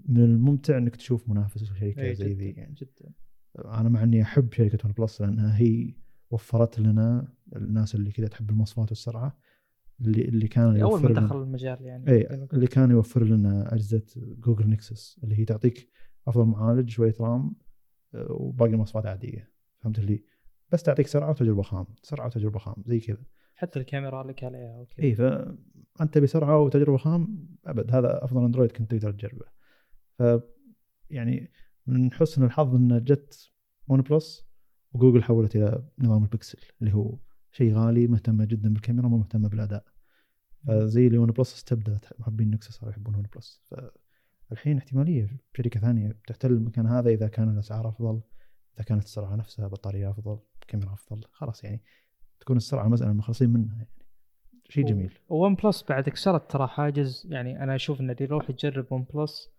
من 0.08 0.24
الممتع 0.24 0.78
إنك 0.78 0.96
تشوف 0.96 1.28
منافس 1.28 1.64
شركه 1.64 2.00
إيه، 2.02 2.12
زي 2.12 2.32
ذي 2.32 2.50
يعني. 2.50 2.74
جدا. 2.74 3.12
أنا 3.58 3.88
مع 3.88 4.02
إني 4.02 4.22
أحب 4.22 4.52
شركة 4.52 4.78
ون 4.84 4.92
بلس 4.92 5.20
لأنها 5.20 5.58
هي 5.58 5.94
وفرت 6.30 6.78
لنا 6.78 7.32
الناس 7.56 7.94
اللي 7.94 8.12
كذا 8.12 8.26
تحب 8.26 8.50
المواصفات 8.50 8.88
والسرعه 8.88 9.38
اللي 10.00 10.22
اللي 10.24 10.48
كان 10.48 10.64
اول 10.64 10.78
يوفر 10.80 11.08
ما 11.08 11.08
لنا- 11.18 11.26
دخل 11.26 11.42
المجال 11.42 11.82
يعني. 11.82 12.10
اي 12.10 12.26
ما 12.30 12.42
قلت. 12.42 12.54
اللي 12.54 12.66
كان 12.66 12.90
يوفر 12.90 13.24
لنا 13.24 13.74
أجهزة 13.74 14.02
جوجل 14.16 14.68
نكسس 14.70 15.20
اللي 15.24 15.38
هي 15.38 15.44
تعطيك 15.44 15.88
أفضل 16.28 16.44
معالج 16.44 16.90
شوية 16.90 17.14
رام 17.20 17.54
آه، 18.14 18.26
وباقي 18.30 18.70
المواصفات 18.72 19.06
عادية. 19.06 19.50
فهمت 19.78 19.98
اللي؟ 19.98 20.24
بس 20.72 20.82
تعطيك 20.82 21.06
سرعة 21.06 21.30
وتجربة 21.30 21.62
خام 21.62 21.86
سرعة 22.02 22.26
وتجربة 22.26 22.58
خام 22.58 22.74
زي 22.86 23.00
كذا. 23.00 23.22
حتى 23.54 23.78
الكاميرا 23.80 24.22
لك 24.22 24.44
عليها 24.44 24.78
okay. 24.78 25.02
اي 25.02 25.14
فانت 25.14 26.18
بسرعة 26.18 26.58
وتجربة 26.60 26.96
خام 26.96 27.48
أبد 27.66 27.90
هذا 27.94 28.24
أفضل 28.24 28.44
أندرويد 28.44 28.72
كنت 28.72 28.94
تقدر 28.94 29.12
تجربه. 29.12 29.44
ف 30.18 30.22
يعني 31.10 31.50
من 31.86 32.12
حسن 32.12 32.44
الحظ 32.44 32.74
انه 32.74 32.98
جت 32.98 33.50
ون 33.88 34.00
بلس 34.00 34.46
وجوجل 34.92 35.22
حولت 35.22 35.56
إلى 35.56 35.84
نظام 35.98 36.22
البكسل 36.22 36.58
اللي 36.80 36.94
هو 36.94 37.18
شيء 37.52 37.72
غالي 37.74 38.06
مهتمة 38.06 38.44
جدا 38.44 38.72
بالكاميرا 38.72 39.08
مو 39.08 39.16
مهتمة 39.18 39.48
بالأداء. 39.48 39.84
فزي 40.66 41.06
اللي 41.06 41.18
ون 41.18 41.30
بلس 41.30 41.54
استبدلت 41.54 42.12
محبين 42.18 42.50
نكسس 42.50 42.72
صاروا 42.72 42.92
يحبون 42.92 43.14
ون 43.14 43.26
بلس 43.34 43.62
فالحين 44.48 44.78
احتمالية 44.78 45.28
شركة 45.56 45.80
ثانية 45.80 46.08
بتحتل 46.08 46.52
المكان 46.52 46.86
هذا 46.86 47.10
إذا 47.10 47.28
كان 47.28 47.48
الأسعار 47.48 47.88
أفضل 47.88 48.20
إذا 48.76 48.84
كانت 48.84 49.04
السرعة 49.04 49.36
نفسها 49.36 49.68
بطارية 49.68 50.10
أفضل 50.10 50.38
كاميرا 50.68 50.92
أفضل 50.92 51.22
خلاص 51.32 51.64
يعني 51.64 51.82
تكون 52.40 52.56
السرعة 52.56 52.88
مسألة 52.88 53.12
مخلصين 53.12 53.50
منها 53.50 53.76
يعني. 53.76 53.88
شيء 54.68 54.86
جميل. 54.86 55.18
وون 55.28 55.54
بلس 55.54 55.84
بعد 55.88 56.08
كسرت 56.08 56.50
ترى 56.50 56.66
حاجز 56.66 57.26
يعني 57.30 57.62
أنا 57.62 57.74
أشوف 57.74 58.00
ان 58.00 58.10
اللي 58.10 58.24
يروح 58.24 58.50
يجرب 58.50 58.92
ون 58.92 59.06
بلس 59.14 59.50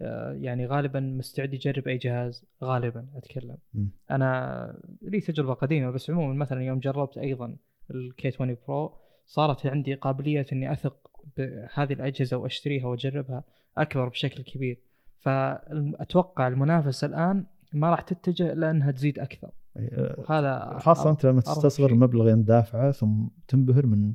آه، 0.00 0.32
يعني 0.32 0.66
غالبا 0.66 1.00
مستعد 1.00 1.54
يجرب 1.54 1.88
أي 1.88 1.96
جهاز 1.96 2.44
غالبا 2.64 3.08
أتكلم. 3.14 3.56
مم. 3.74 3.90
أنا 4.10 4.80
لي 5.02 5.20
تجربة 5.20 5.54
قديمة 5.54 5.90
بس 5.90 6.10
عموما 6.10 6.34
مثلا 6.34 6.62
يوم 6.62 6.78
جربت 6.78 7.18
أيضا 7.18 7.56
ال 7.90 8.28
K20 8.28 8.56
Pro 8.68 9.00
صارت 9.30 9.66
عندي 9.66 9.94
قابلية 9.94 10.46
إني 10.52 10.72
أثق 10.72 11.10
بهذه 11.36 11.92
الأجهزة 11.92 12.36
وأشتريها 12.36 12.86
وأجربها 12.86 13.44
أكبر 13.78 14.08
بشكل 14.08 14.42
كبير. 14.42 14.80
فأتوقع 15.18 16.48
المنافسة 16.48 17.06
الآن 17.06 17.46
ما 17.72 17.90
راح 17.90 18.00
تتجه 18.00 18.52
الا 18.52 18.70
أنها 18.70 18.90
تزيد 18.90 19.18
أكثر. 19.18 19.50
آه، 19.76 20.14
وهذا 20.18 20.78
خاصة 20.78 21.10
أنت 21.10 21.26
لما 21.26 21.40
تستصغر. 21.40 21.90
المبلغ 21.90 22.32
اللي 22.32 22.42
دافعه 22.42 22.90
ثم 22.90 23.26
تنبهر 23.48 23.86
من 23.86 24.14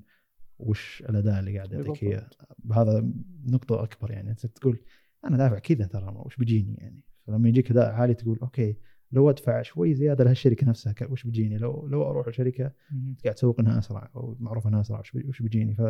وش 0.59 1.03
الأداء 1.09 1.39
اللي 1.39 1.57
قاعد 1.57 1.71
يعطيك 1.71 1.87
بالضبط. 1.87 2.03
إياه 2.03 2.29
بهذا 2.59 3.11
نقطة 3.45 3.83
أكبر 3.83 4.11
يعني. 4.11 4.29
أنت 4.29 4.45
تقول 4.45 4.79
أنا 5.25 5.37
دافع 5.37 5.59
كذا 5.59 5.85
ترى 5.85 6.13
وش 6.15 6.35
بيجيني 6.35 6.75
يعني؟ 6.77 7.01
فلما 7.27 7.49
يجيك 7.49 7.71
أداء 7.71 7.91
عالي 7.91 8.13
تقول 8.13 8.39
okay 8.41 8.77
لو 9.11 9.29
أدفع 9.29 9.61
شوي 9.61 9.93
زيادة 9.93 10.23
لهالشركة 10.23 10.67
نفسها 10.67 10.93
وش 11.09 11.23
بيجيني 11.23 11.57
لو 11.57 11.87
لو 11.87 12.09
أروح 12.09 12.27
لشركة 12.27 12.71
مهم. 12.91 13.15
قاعد 13.23 13.35
تسوق 13.35 13.59
إنها 13.59 13.79
أسرع 13.79 14.09
أو 14.15 14.37
معروف 14.39 14.67
إنها 14.67 14.81
أسرع 14.81 14.99
وش 14.99 15.11
بي- 15.11 15.27
وش 15.27 15.41
بيجيني؟ 15.41 15.75
ف 15.75 15.81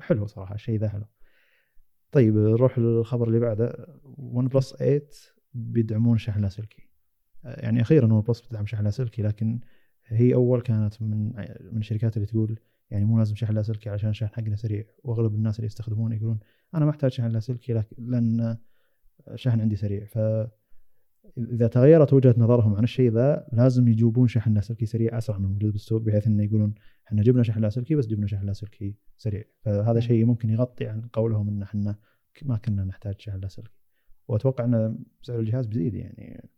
حلو 0.00 0.26
صراحة 0.26 0.54
الشيء 0.54 0.78
ذا 0.80 0.88
حلو. 0.88 1.04
طيب 2.12 2.36
نروح 2.36 2.78
للخبر 2.78 3.28
اللي 3.28 3.38
بعده. 3.40 3.86
ون 4.04 4.48
بلس 4.48 4.72
8 4.76 5.02
بيدعمون 5.54 6.18
شحن 6.18 6.40
لاسلكي. 6.40 6.88
يعني 7.44 7.80
أخيرا 7.80 8.12
ون 8.12 8.20
بلس 8.20 8.40
بتدعم 8.40 8.66
شحن 8.66 8.84
لاسلكي 8.84 9.22
لكن 9.22 9.60
هي 10.06 10.34
أول 10.34 10.60
كانت 10.60 11.02
من 11.02 11.26
من 11.72 11.78
الشركات 11.78 12.16
اللي 12.16 12.26
تقول 12.26 12.58
يعني 12.90 13.04
مو 13.04 13.18
لازم 13.18 13.34
شحن 13.34 13.54
لاسلكي 13.54 13.90
عشان 13.90 14.10
الشحن 14.10 14.34
حقنا 14.34 14.56
سريع. 14.56 14.84
وأغلب 15.04 15.34
الناس 15.34 15.56
اللي 15.56 15.66
يستخدمونه 15.66 16.16
يقولون 16.16 16.38
أنا 16.74 16.84
ما 16.84 16.90
أحتاج 16.90 17.10
شحن 17.10 17.28
لاسلكي 17.28 17.72
لكن 17.72 17.96
لأن 17.98 18.56
الشحن 19.30 19.60
عندي 19.60 19.76
سريع. 19.76 20.04
ف 20.04 20.18
إذا 21.38 21.66
تغيرت 21.66 22.12
وجهة 22.12 22.34
نظرهم 22.38 22.74
عن 22.76 22.84
الشيء 22.84 23.10
ذا 23.10 23.46
لازم 23.52 23.88
يجيبون 23.88 24.28
شحن 24.28 24.54
لاسلكي 24.54 24.86
سريع 24.86 25.18
أسرع 25.18 25.38
من 25.38 25.44
الموجود 25.44 25.72
بالسوق 25.72 26.02
بحيث 26.02 26.26
إنه 26.26 26.44
يقولون 26.44 26.74
إحنا 27.06 27.22
جبنا 27.22 27.42
شحن 27.42 27.60
لاسلكي 27.60 27.94
بس 27.94 28.06
جبنا 28.06 28.26
شحن 28.26 28.46
لاسلكي 28.46 28.96
سريع. 29.16 29.44
فهذا 29.60 29.92
مم. 29.92 30.00
شيء 30.00 30.24
ممكن 30.24 30.50
يغطي 30.50 30.86
عن 30.86 31.02
قولهم 31.12 31.48
إن 31.48 31.62
إحنا 31.62 31.96
ما 32.42 32.56
كنا 32.56 32.84
نحتاج 32.84 33.20
شحن 33.20 33.40
لاسلكي 33.40 33.72
وأتوقع 34.28 34.64
إن 34.64 34.98
سعر 35.22 35.40
الجهاز 35.40 35.66
بيزيد 35.66 35.94
يعني 35.94 36.50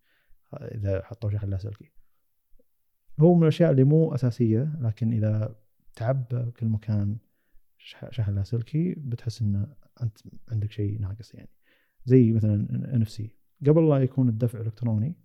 إذا 0.54 1.02
حطوا 1.04 1.30
شحن 1.30 1.50
لاسلكي 1.50 1.92
هو 3.20 3.34
من 3.34 3.42
الأشياء 3.42 3.70
اللي 3.70 3.84
مو 3.84 4.14
أساسية 4.14 4.76
لكن 4.80 5.12
إذا 5.12 5.56
تعبى 5.94 6.50
كل 6.50 6.66
مكان 6.66 7.16
شح- 7.78 8.10
شحن 8.10 8.34
لاسلكي 8.34 8.94
بتحس 8.98 9.42
إن 9.42 9.66
أنت 10.02 10.18
عندك 10.48 10.70
شيء 10.72 11.00
ناقص 11.00 11.34
يعني. 11.34 11.50
زي 12.04 12.32
مثلا 12.32 12.54
NFC. 12.94 13.36
قبل 13.66 13.88
لا 13.88 13.96
يكون 13.98 14.28
الدفع 14.28 14.60
إلكتروني 14.60 15.16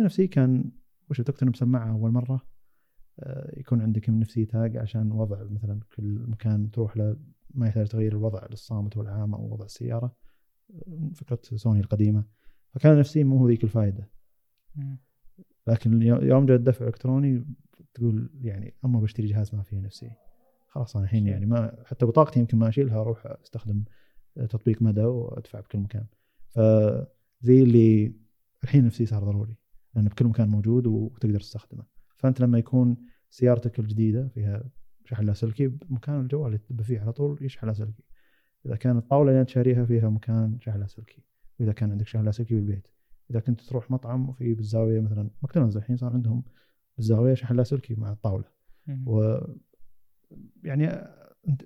NFC 0.00 0.26
كان 0.26 0.70
وش 1.10 1.20
تقترن 1.20 1.50
بسماعه 1.50 1.90
أول 1.90 2.10
مرة 2.10 2.40
آه، 3.20 3.58
يكون 3.60 3.80
عندك 3.80 4.08
من 4.10 4.18
نفسي 4.20 4.44
تاج 4.44 4.76
عشان 4.76 5.12
وضع 5.12 5.42
مثلا 5.44 5.80
كل 5.96 6.24
مكان 6.28 6.70
تروح 6.70 6.96
له 6.96 7.16
ما 7.54 7.66
يحتاج 7.68 7.86
تغير 7.88 8.12
الوضع 8.12 8.46
للصامت 8.50 8.96
والعام 8.96 9.34
أو 9.34 9.52
وضع 9.52 9.64
السيارة 9.64 10.16
آه، 10.74 11.10
فكره 11.14 11.40
سوني 11.56 11.80
القديمة 11.80 12.24
فكان 12.70 12.98
نفسي 12.98 13.24
مو 13.24 13.48
ذيك 13.48 13.64
الفائده. 13.64 14.10
لكن 15.66 16.02
يو- 16.02 16.22
يوم 16.22 16.46
جاء 16.46 16.56
الدفع 16.56 16.80
الالكتروني 16.84 17.44
تقول 17.94 18.30
يعني 18.40 18.74
أما 18.84 19.00
بشتري 19.00 19.26
جهاز 19.26 19.54
ما 19.54 19.62
فيه 19.62 19.80
نفسي 19.80 20.10
خلاص 20.68 20.96
أنا 20.96 21.04
الحين. 21.04 21.26
يعني 21.26 21.46
ما 21.46 21.82
حتى 21.84 22.06
بطاقتي 22.06 22.40
يمكن 22.40 22.58
ما 22.58 22.68
أشيلها 22.68 23.00
أروح 23.00 23.26
أستخدم 23.26 23.84
تطبيق 24.34 24.82
مدى 24.82 25.00
وأدفع 25.04 25.60
بكل 25.60 25.78
مكان 25.78 26.06
فزي 27.46 27.62
اللي 27.62 28.12
الحين 28.64 28.84
نفسي 28.84 29.06
صار 29.06 29.24
ضروري 29.24 29.56
لأنه 29.94 30.08
بكل 30.08 30.26
مكان 30.26 30.48
موجود 30.48 30.86
وتقدر 30.86 31.40
تستخدمه. 31.40 31.84
فأنت 32.16 32.40
لما 32.40 32.58
يكون 32.58 32.96
سيارتك 33.30 33.78
الجديدة 33.78 34.28
فيها 34.28 34.70
شحن 35.04 35.24
لاسلكي 35.24 35.68
بمكان 35.68 36.20
الجوال 36.20 36.46
اللي 36.46 36.58
تبى 36.58 36.82
فيه 36.82 37.00
على 37.00 37.12
طول 37.12 37.38
يشحن 37.40 37.66
لاسلكي 37.66 38.04
إذا 38.66 38.76
كانت 38.76 39.02
الطاوله 39.02 39.30
اللي 39.30 39.40
أنت 39.40 39.48
شاريها 39.48 39.84
فيها 39.84 40.08
مكان 40.08 40.60
شحن 40.60 40.80
لاسلكي 40.80 41.22
وإذا 41.60 41.72
كان 41.72 41.90
عندك 41.90 42.06
شحن 42.06 42.24
لاسلكي 42.24 42.54
بالبيت. 42.54 42.88
إذا 43.30 43.40
كنت 43.40 43.60
تروح 43.60 43.90
مطعم 43.90 44.28
وفي 44.28 44.54
بالزاوية 44.54 45.00
مثلا 45.00 45.30
ماكدونالدز 45.42 45.76
الحين 45.76 45.96
صار 45.96 46.12
عندهم 46.12 46.44
بالزاوية 46.96 47.34
شحن 47.34 47.56
لاسلكي 47.56 47.94
مع 47.94 48.12
الطاولة. 48.12 48.44
و 49.06 49.38
يعني 50.64 50.86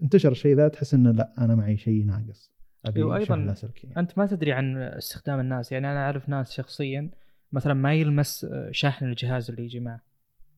انتشر 0.02 0.32
الشيء 0.32 0.56
ذا 0.56 0.68
تحس 0.68 0.94
إنه 0.94 1.10
لا 1.10 1.34
أنا 1.38 1.54
معي 1.54 1.76
شيء 1.76 2.04
ناقص. 2.04 2.59
أبي 2.86 3.02
وأيضاً 3.02 3.24
شحن 3.24 3.46
لاسلكي 3.46 3.88
أنت 3.96 4.18
ما 4.18 4.26
تدري 4.26 4.52
عن 4.52 4.76
استخدام 4.76 5.40
الناس 5.40 5.72
يعني 5.72 5.92
أنا 5.92 6.04
أعرف 6.04 6.28
ناس 6.28 6.52
شخصيا 6.52 7.10
مثلا 7.52 7.74
ما 7.74 7.94
يلمس 7.94 8.46
شاحن 8.70 9.04
الجهاز 9.04 9.50
اللي 9.50 9.64
يجي 9.64 9.80
معه 9.80 10.00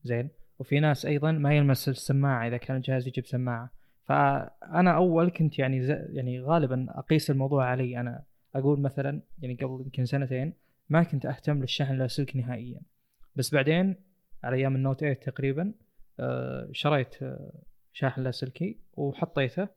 زين؟ 0.03 0.29
وفي 0.59 0.79
ناس 0.79 1.05
أيضا 1.05 1.31
ما 1.31 1.53
يلمس 1.53 1.89
السماعة 1.89 2.47
إذا 2.47 2.57
كان 2.57 2.77
الجهاز 2.77 3.07
يجيب 3.07 3.25
سماعة. 3.25 3.69
فأنا 4.03 4.95
أول 4.95 5.29
كنت 5.29 5.59
يعني 5.59 5.81
ز... 5.81 5.89
يعني 5.89 6.41
غالبا 6.41 6.87
أقيس 6.89 7.31
الموضوع 7.31 7.65
علي. 7.65 7.99
أنا 7.99 8.23
أقول 8.55 8.79
مثلا 8.79 9.21
يعني 9.41 9.55
قبل 9.55 9.81
يمكن 9.81 10.05
سنتين 10.05 10.53
ما 10.89 11.03
كنت 11.03 11.25
أهتم 11.25 11.61
للشحن 11.61 11.93
اللاسلكي 11.93 12.37
نهائيا. 12.37 12.81
بس 13.35 13.53
بعدين 13.53 13.95
على 14.43 14.55
أيام 14.55 14.75
ال 14.75 14.80
Note 14.80 14.99
8 14.99 15.13
تقريبا 15.13 15.73
آه، 16.19 16.69
شريت 16.71 17.23
آه، 17.23 17.61
شاحن 17.93 18.21
لاسلكي 18.21 18.79
وحطيته. 18.93 19.67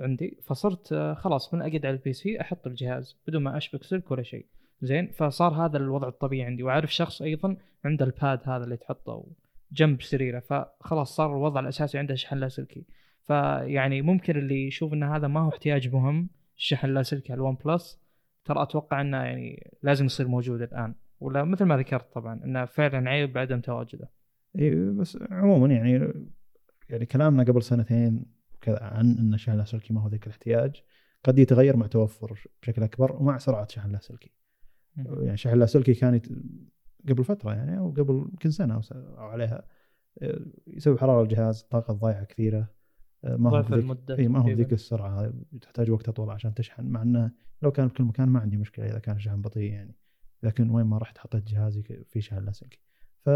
عندي 0.00 0.38
فصرت 0.44 0.92
آه، 0.92 1.14
خلاص 1.14 1.54
من 1.54 1.60
أقعد 1.60 1.86
على 1.86 1.90
ال 1.90 2.12
PC 2.12 2.40
أحط 2.40 2.66
الجهاز 2.66 3.16
بدون 3.28 3.42
ما 3.42 3.56
أشبك 3.56 3.84
سلك 3.84 4.10
ولا 4.10 4.22
شيء. 4.22 4.46
زين 4.82 5.06
فصار 5.06 5.66
هذا 5.66 5.76
الوضع 5.76 6.08
الطبيعي 6.08 6.46
عندي. 6.46 6.62
وأعرف 6.62 6.94
شخص 6.94 7.22
أيضا 7.22 7.56
عنده 7.84 8.04
ال 8.04 8.13
pad 8.13 8.40
هذا 8.44 8.64
اللي 8.64 8.76
تحطه 8.76 9.26
جنب 9.72 10.02
سريره 10.02 10.40
فخلاص 10.40 11.16
صار 11.16 11.36
الوضع 11.36 11.60
الأساسي 11.60 11.98
عنده 11.98 12.14
شحن 12.14 12.36
لاسلكي 12.36 12.84
فيعني 13.22 14.02
ممكن 14.02 14.36
اللي 14.36 14.66
يشوف 14.66 14.92
إن 14.92 15.02
هذا 15.02 15.28
ما 15.28 15.40
هو 15.40 15.48
احتياج 15.48 15.94
مهم 15.94 16.28
الشحن 16.56 16.88
اللاسلكي 16.88 17.32
على 17.32 17.38
الون 17.38 17.56
بلس 17.64 18.00
ترى 18.44 18.62
أتوقع 18.62 19.00
إنه 19.00 19.16
يعني 19.16 19.72
لازم 19.82 20.04
يصير 20.04 20.28
موجود 20.28 20.62
الآن. 20.62 20.94
ولا 21.20 21.44
مثل 21.44 21.64
ما 21.64 21.76
ذكرت 21.76 22.12
طبعا 22.12 22.40
إنه 22.44 22.64
فعلا 22.64 23.10
عيب 23.10 23.38
عدم 23.38 23.60
تواجده. 23.60 24.10
إيه 24.58 24.90
بس 24.90 25.18
عموما 25.30 25.74
يعني 25.74 26.12
يعني 26.90 27.06
كلامنا 27.06 27.42
قبل 27.42 27.62
سنتين 27.62 28.35
عن 28.68 29.18
أن 29.18 29.38
شحن 29.38 29.52
اللاسلكي 29.52 29.94
ما 29.94 30.00
هو 30.00 30.08
ذاك 30.08 30.26
الاحتياج 30.26 30.82
قد 31.24 31.38
يتغير 31.38 31.76
مع 31.76 31.86
توفر 31.86 32.48
بشكل 32.62 32.82
أكبر 32.82 33.16
ومع 33.16 33.38
سرعه 33.38 33.68
شحن 33.70 33.88
اللاسلكي 33.88 34.32
يعني 34.96 35.36
شحن 35.36 35.54
اللاسلكي 35.54 35.94
كان 35.94 36.14
يت... 36.14 36.28
قبل 37.08 37.24
فترة 37.24 37.54
يعني 37.54 37.78
أو 37.78 37.90
قبل 37.90 38.14
يمكن 38.14 38.50
سنة 38.50 38.74
أو, 38.74 38.82
س... 38.82 38.92
أو 38.92 39.24
عليها 39.24 39.64
آه، 40.22 40.40
يسبب 40.66 40.98
حرارة 40.98 41.22
الجهاز 41.22 41.60
الطاقه 41.60 41.92
الضايعه 41.92 42.24
كثيرة 42.24 42.68
آه، 43.24 43.36
ما 43.36 43.50
هو 43.50 43.64
إي 44.18 44.28
ما 44.28 44.38
هو. 44.38 44.46
بذيك 44.46 44.72
السرعة 44.72 45.32
تحتاج 45.60 45.90
وقت 45.90 46.08
أطول 46.08 46.30
عشان 46.30 46.54
تشحن 46.54 46.86
مع 46.86 47.02
أنه 47.02 47.30
لو 47.62 47.70
كان 47.72 47.86
بكل 47.86 48.04
مكان 48.04 48.28
ما 48.28 48.40
عندي 48.40 48.56
مشكلة 48.56 48.86
إذا 48.86 48.98
كان 48.98 49.16
الشحن 49.16 49.42
بطيء 49.42 49.72
يعني 49.72 49.94
لكن 50.42 50.70
وين 50.70 50.86
ما 50.86 50.98
رحت 50.98 51.18
حطيت 51.18 51.44
جهازي 51.44 51.82
في 51.82 52.20
شحن 52.20 52.44
لاسلكي. 52.44 52.78
ف 53.24 53.30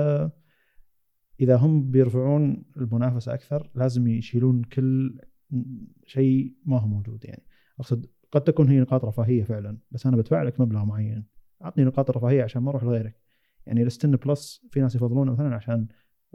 إذا 1.40 1.56
هم 1.56 1.90
بيرفعون 1.90 2.64
المنافسة 2.76 3.34
أكثر 3.34 3.70
لازم 3.74 4.06
يشيلون 4.06 4.62
كل 4.62 5.20
شيء 6.06 6.54
ما 6.64 6.78
هو 6.78 6.86
موجود 6.86 7.24
يعني. 7.24 7.42
أقصد 7.80 8.06
قد 8.32 8.40
تكون 8.40 8.68
هي 8.68 8.80
نقاط 8.80 9.04
رفاهية 9.04 9.42
فعلا 9.42 9.78
بس 9.90 10.06
أنا 10.06 10.16
بدفع 10.16 10.42
لك 10.42 10.60
مبلغ 10.60 10.84
معين. 10.84 11.24
أعطني 11.64 11.84
نقاط 11.84 12.10
رفاهية 12.10 12.42
عشان 12.42 12.62
ما 12.62 12.70
أروح 12.70 12.84
لغيرك. 12.84 13.20
يعني 13.66 13.82
ال 13.82 13.89
S10 13.89 14.10
Plus 14.10 14.66
في 14.70 14.80
ناس 14.80 14.94
يفضلونه 14.94 15.32
مثلا 15.32 15.54
عشان 15.54 15.86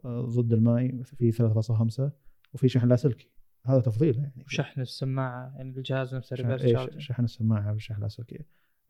آه، 0.06 0.22
ضد 0.22 0.53
الماي 0.53 1.03
في 1.03 1.32
3.5 1.32 2.12
وفي 2.53 2.68
شحن 2.68 2.88
لاسلكي 2.88 3.32
هذا 3.66 3.80
تفضيل 3.80 4.18
يعني. 4.18 4.43
وشحن 4.45 4.82
السماعة 4.82 5.53
يعني 5.56 5.70
الجهاز 5.78 6.16
نفسه 6.16 6.36
شحن, 6.36 6.51
reverse 6.51 6.72
charge 6.72 6.99
شحن 6.99 7.24
السماعة 7.24 7.72
والشحن 7.72 7.97
اللاسلكي 7.97 8.45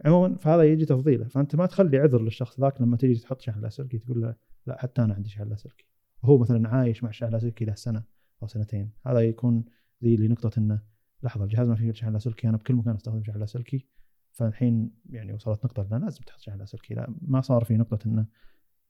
عموما 0.05 0.37
فهذا 0.37 0.63
يجي 0.63 0.85
تفضيله. 0.85 1.27
فأنت 1.27 1.55
ما 1.55 1.65
تخلي 1.65 1.97
عذر 1.97 2.21
للشخص 2.21 2.59
ذاك 2.59 2.81
لما 2.81 2.97
تيجي 2.97 3.19
تحط 3.19 3.41
شحن 3.41 3.61
لاسلكي 3.61 3.97
تقول 3.97 4.21
له 4.21 4.35
لا 4.67 4.81
حتى 4.81 5.01
أنا 5.01 5.13
عندي 5.13 5.29
شحن 5.29 5.49
لاسلكي 5.49 5.85
وهو 6.23 6.37
مثلا 6.37 6.69
عايش 6.69 7.03
مع 7.03 7.09
الشحن 7.09 7.27
اللاسلكي 7.27 7.65
له 7.65 7.75
سنة 7.75 8.03
أو 8.43 8.47
سنتين. 8.47 8.91
هذا 9.05 9.19
يكون 9.19 9.65
زي 10.01 10.15
اللي 10.15 10.27
نقطه 10.27 10.59
إنه 10.59 10.81
لحظة 11.23 11.43
الجهاز 11.43 11.69
ما 11.69 11.75
فيه 11.75 11.91
شحن 11.91 12.13
لاسلكي 12.13 12.49
أنا 12.49 12.57
بكل 12.57 12.75
مكان 12.75 12.95
أستخدم 12.95 13.23
شحن 13.23 13.39
لاسلكي 13.39 13.87
فالحين 14.31 14.91
يعني 15.09 15.33
وصلت 15.33 15.65
نقطة 15.65 15.87
لا 15.91 15.95
لازم 15.95 16.21
تحط 16.21 16.39
شحن 16.39 16.57
لاسلكي 16.57 16.93
لا 16.93 17.15
ما 17.21 17.41
صار 17.41 17.63
في 17.63 17.77
نقطة 17.77 17.99
إنه 18.05 18.27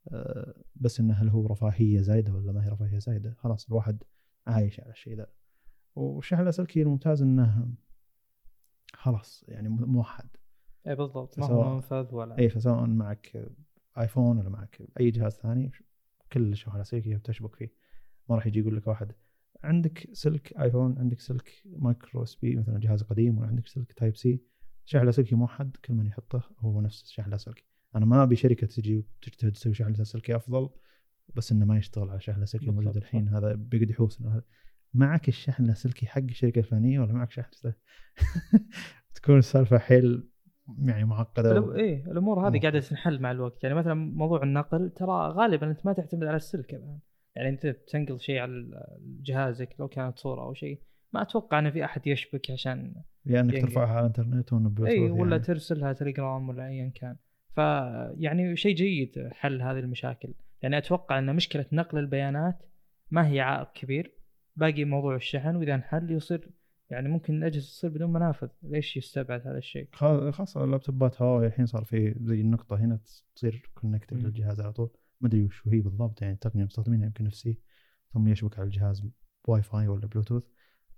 آه، 0.08 0.54
بس 0.76 1.00
إنه 1.00 1.14
هل 1.14 1.30
هو 1.30 1.48
رفاهية 1.48 2.02
زايدة 2.02 2.34
ولا 2.34 2.52
ما 2.52 2.66
هي 2.66 2.70
رفاهية 2.70 3.00
زايدة. 3.00 3.34
خلاص 3.38 3.68
الواحد 3.68 4.04
عايش 4.48 4.80
على 4.80 4.92
الشيء 4.92 5.18
ذا. 5.18 5.28
والشحن 5.96 6.42
اللاسلكي 6.42 6.82
الممتاز 6.82 7.22
إنه 7.22 7.68
خلاص 8.94 9.46
يعني 9.48 9.70
موحد 9.70 10.30
اي 10.88 10.96
بالضبط. 10.96 11.40
ما 11.40 11.46
هو 11.46 11.76
منفذ 11.76 12.16
ولا 12.16 12.40
اي 12.40 12.50
فسواء 12.50 12.86
معك 12.86 13.50
آيفون 13.98 14.38
ولا 14.38 14.50
معك 14.50 14.82
أي 15.00 15.12
جهاز 15.12 15.34
ثاني 15.34 15.72
كل 16.34 16.52
الشحن 16.52 16.72
اللاسلكي 16.72 17.16
بتشبك 17.16 17.56
فيه. 17.56 17.74
ما 18.30 18.36
راح 18.36 18.48
يجي 18.48 18.60
يقول 18.60 18.78
لك 18.78 18.88
واحد 18.88 19.12
عندك 19.64 20.10
سلك 20.14 20.54
آيفون 20.58 21.00
عندك 21.00 21.20
سلك 21.20 21.52
micro 21.66 22.24
USB 22.24 22.56
مثلا 22.56 22.80
جهاز 22.80 23.04
قديم 23.04 23.38
ولا 23.38 23.48
عندك 23.48 23.68
سلك 23.68 23.94
Type-C. 23.94 24.42
شحن 24.86 25.06
لاسلكي 25.06 25.36
موحد 25.36 25.78
كل 25.86 25.94
من 25.94 26.06
يحطه 26.06 26.52
هو 26.60 26.82
نفس 26.82 27.04
الشحن 27.04 27.26
اللاسلكي 27.26 27.64
أنا 27.96 28.06
ما 28.06 28.24
أبي 28.24 28.36
شركة 28.36 28.68
تجي 28.68 28.96
وتجتهد 28.96 29.52
تسوي 29.52 29.74
شحن 29.74 29.94
لاسلكي 29.94 30.36
أفضل 30.36 30.70
بس 31.36 31.52
إنه 31.52 31.66
ما 31.66 31.78
يشتغل 31.78 32.10
على 32.10 32.22
شحن 32.22 32.40
لاسلكي 32.40 32.72
موجود 32.72 32.98
الحين. 32.98 33.30
هذا 33.30 33.54
بيقعد 33.54 33.90
يحوس 33.90 34.24
معك 34.94 35.28
الشحن 35.28 35.64
اللاسلكي 35.64 36.08
حق 36.08 36.22
الشركة 36.22 36.60
الفلانية 36.60 37.00
ولا 37.00 37.14
معك 37.14 37.32
شحن 37.32 37.52
تكون 39.16 39.38
السالفه 39.38 39.78
حيل 39.78 40.30
يعني 40.86 41.06
معقدة. 41.06 41.62
الأم- 41.62 41.76
إيه 41.76 42.12
الأمور 42.12 42.48
هذه 42.48 42.60
قاعدة 42.60 42.80
تنحل 42.80 43.20
مع 43.22 43.32
الوقت. 43.32 43.64
يعني 43.64 43.76
مثلا 43.76 43.94
موضوع 43.94 44.44
النقل 44.44 44.90
ترى 44.90 45.30
غالبا 45.30 45.68
أنت 45.68 45.86
ما 45.86 45.94
تعتمد 45.94 46.24
على 46.24 46.36
السلك 46.36 46.74
الان 46.74 47.00
يعني 47.36 47.50
أنت 47.50 47.68
بتنقل 47.68 48.20
شيء 48.20 48.40
على 48.40 48.86
جهازك 49.24 49.76
لو 49.80 49.88
كانت 49.88 50.18
صورة 50.18 50.42
أو 50.42 50.54
شيء. 50.54 50.80
ما 51.14 51.22
أتوقع 51.22 51.60
إن 51.60 51.72
في 51.72 51.86
أحد 51.86 52.08
يشبك 52.08 52.52
عشان 52.52 52.96
يا 53.26 53.40
انك 53.40 53.54
ينقل. 53.54 53.68
ترفعها 53.68 53.94
على 53.98 54.12
الإنترنت 54.20 54.82
اي 54.82 55.00
ولا 55.00 55.32
يعني. 55.32 55.40
ترسلها 55.44 55.94
تليجرام 55.94 56.50
ولا 56.50 56.68
ايا 56.68 56.92
كان. 56.96 57.16
فيعني 57.56 58.56
شيء 58.56 58.76
جيد 58.76 59.30
حل 59.32 59.62
هذه 59.62 59.80
المشاكل. 59.80 60.34
يعني 60.62 60.78
أتوقع 60.78 61.20
إن 61.20 61.36
مشكلة 61.36 61.66
نقل 61.72 61.98
البيانات 61.98 62.64
ما 63.12 63.28
هي 63.28 63.40
عائق 63.42 63.72
كبير. 63.74 64.14
باقي 64.56 64.86
موضوع 64.86 65.16
الشحن 65.16 65.56
وإذا 65.56 65.76
انحل 65.76 66.12
يصير 66.12 66.50
يعني 66.90 67.10
ممكن 67.10 67.34
الأجهزة 67.38 67.66
تصير 67.68 67.90
بدون 67.90 68.14
منافذ. 68.14 68.48
ليش 68.64 68.98
يستبعد 68.98 69.48
هذا 69.48 69.58
الشيء؟ 69.58 69.90
خا- 69.94 70.32
خاصة 70.32 70.64
اللابتوبات. 70.64 71.22
هواوي 71.22 71.48
الحين 71.48 71.66
صار 71.66 71.84
في 71.84 72.16
زي 72.22 72.42
النقطة 72.42 72.76
هنا 72.76 73.00
تصير 73.36 73.70
connected. 73.76 74.18
للجهاز 74.18 74.62
على 74.62 74.74
طول. 74.74 74.90
ما 75.22 75.28
أدري 75.28 75.44
وش 75.46 75.68
هي 75.68 75.80
بالضبط. 75.82 76.22
يعني 76.22 76.34
التقنية 76.34 76.64
مستخدمينها 76.64 77.06
يمكن 77.06 77.28
NFC 77.28 77.60
ثم 78.14 78.28
يشبك 78.28 78.60
على 78.60 78.66
الجهاز 78.66 79.04
بواي 79.48 79.62
فاي 79.62 79.88
ولا 79.88 80.08
بلوتوث 80.08 80.44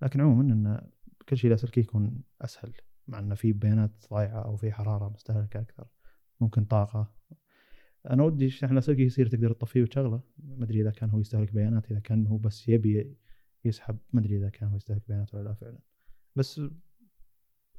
لكن 0.02 0.22
عموما 0.22 0.42
إن 0.54 0.82
كل 1.30 1.38
شيء 1.38 1.50
لاسلكي 1.50 1.80
يكون 1.80 2.22
أسهل. 2.42 2.74
مع 3.08 3.20
انه 3.20 3.36
في 3.36 3.54
بيانات 3.54 3.92
ضايعة 4.12 4.42
أو 4.46 4.56
في 4.56 4.72
حرارة 4.72 5.10
مستهلكة 5.10 5.60
أكثر. 5.60 5.88
ممكن 6.42 6.66
طاقة. 6.66 7.14
أنا 8.10 8.24
ودي 8.24 8.46
الشحن 8.46 8.70
اللاسلكي 8.72 9.02
يصير 9.04 9.28
تقدر 9.28 9.52
تطفيه 9.54 9.82
وتشغله. 9.82 10.22
ما 10.38 10.66
أدري 10.66 10.82
إذا 10.82 10.92
كان 10.92 11.10
هو 11.10 11.20
يستهلك 11.20 11.54
بيانات 11.54 11.92
إذا 11.92 12.00
كان 12.00 12.28
هو 12.28 12.38
بس 12.38 12.70
يبي 12.70 13.18
يسحب 13.66 13.98
ما 14.14 14.22
أدري 14.22 14.38
إذا 14.38 14.50
كان 14.50 14.70
هو 14.70 14.76
يستهلك 14.76 15.02
بيانات 15.08 15.34
ولا 15.34 15.44
لا 15.44 15.54
فعلا. 15.54 15.80
بس 16.36 16.62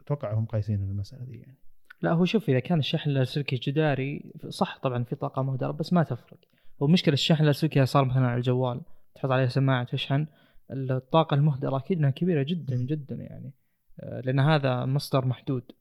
أتوقع 0.00 0.34
هم 0.34 0.44
قايسين 0.44 0.82
المسألة 0.82 1.24
دي 1.24 1.38
يعني. 1.38 1.58
لا 2.02 2.12
هو 2.12 2.24
شوف 2.24 2.48
إذا 2.48 2.58
كان 2.58 2.78
الشحن 2.78 3.10
اللاسلكي 3.10 3.56
جداري 3.56 4.32
صح 4.48 4.78
طبعا 4.82 5.04
في 5.04 5.16
طاقة 5.16 5.42
مهدرة 5.42 5.70
بس 5.70 5.92
ما 5.92 6.02
تفرق. 6.02 6.38
هو 6.82 6.86
مشكلة 6.86 7.14
الشحن 7.14 7.42
اللاسلكي 7.42 7.86
صار 7.86 8.04
مثلا 8.04 8.26
على 8.26 8.36
الجوال 8.36 8.80
تحط 9.14 9.30
عليه 9.30 9.46
سماعة 9.46 9.84
تشحن 9.84 10.26
الطاقة 10.70 11.34
المهدرة 11.34 11.76
أكيد 11.76 11.98
إنها 11.98 12.10
كبيرة 12.10 12.42
جدا. 12.42 12.76
جدا 12.76 13.14
يعني. 13.14 13.52
آه، 14.00 14.20
لأن 14.20 14.40
هذا 14.40 14.84
مصدر 14.84 15.24
محدود. 15.26 15.72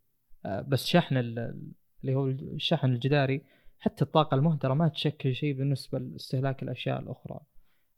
آه، 0.46 0.62
بس 0.62 0.86
شحن 0.86 1.18
ال- 1.18 1.72
اللي 2.02 2.16
هو 2.16 2.28
الشحن 2.28 2.90
الجداري 2.90 3.42
حتى 3.80 4.02
الطاقة 4.06 4.36
المهدرة 4.36 4.74
ما 4.74 4.88
تشكل 4.88 5.36
شيء 5.36 5.58
بالنسبة 5.58 6.00
لاستهلاك 6.00 6.64
الأشياء 6.64 7.00
الأخرى. 7.00 7.40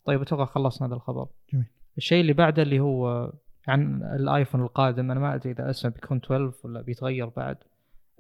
طيب 0.05 0.21
أتوقع 0.21 0.45
خلصنا 0.45 0.87
هذا 0.87 0.95
الخبر. 0.95 1.29
جميل. 1.53 1.65
الشيء 1.99 2.21
اللي 2.21 2.33
بعده 2.33 2.61
اللي 2.61 2.79
هو 2.79 3.31
عن 3.67 4.03
الآيفون 4.03 4.61
القادم. 4.61 5.11
أنا 5.11 5.19
ما 5.19 5.35
أدري 5.35 5.51
إذا 5.51 5.69
اسمه 5.69 5.91
بيكون 5.91 6.17
12 6.17 6.53
ولا 6.63 6.81
بيتغير 6.81 7.29
بعد. 7.29 7.57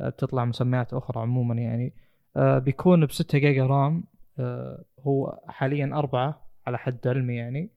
آه، 0.01 0.09
بتطلع 0.09 0.45
مسميات 0.45 0.93
أخرى 0.93 1.21
عموما 1.21 1.55
يعني. 1.55 1.93
آه، 2.37 2.59
بيكون 2.59 3.05
ب 3.05 3.11
6 3.11 3.37
جيجا 3.37 3.65
رام. 3.65 4.03
آه، 4.39 4.83
هو 4.99 5.39
حاليا 5.47 5.91
أربعة 5.93 6.47
على 6.67 6.77
حد 6.77 7.07
علمي 7.07 7.35
يعني. 7.35 7.71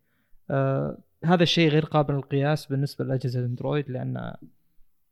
هذا 1.25 1.43
الشيء 1.43 1.69
غير 1.69 1.85
قابل 1.85 2.15
للقياس 2.15 2.67
بالنسبة 2.67 3.05
لاجهزه 3.05 3.41
الأندرويد 3.41 3.91
لأن 3.91 4.35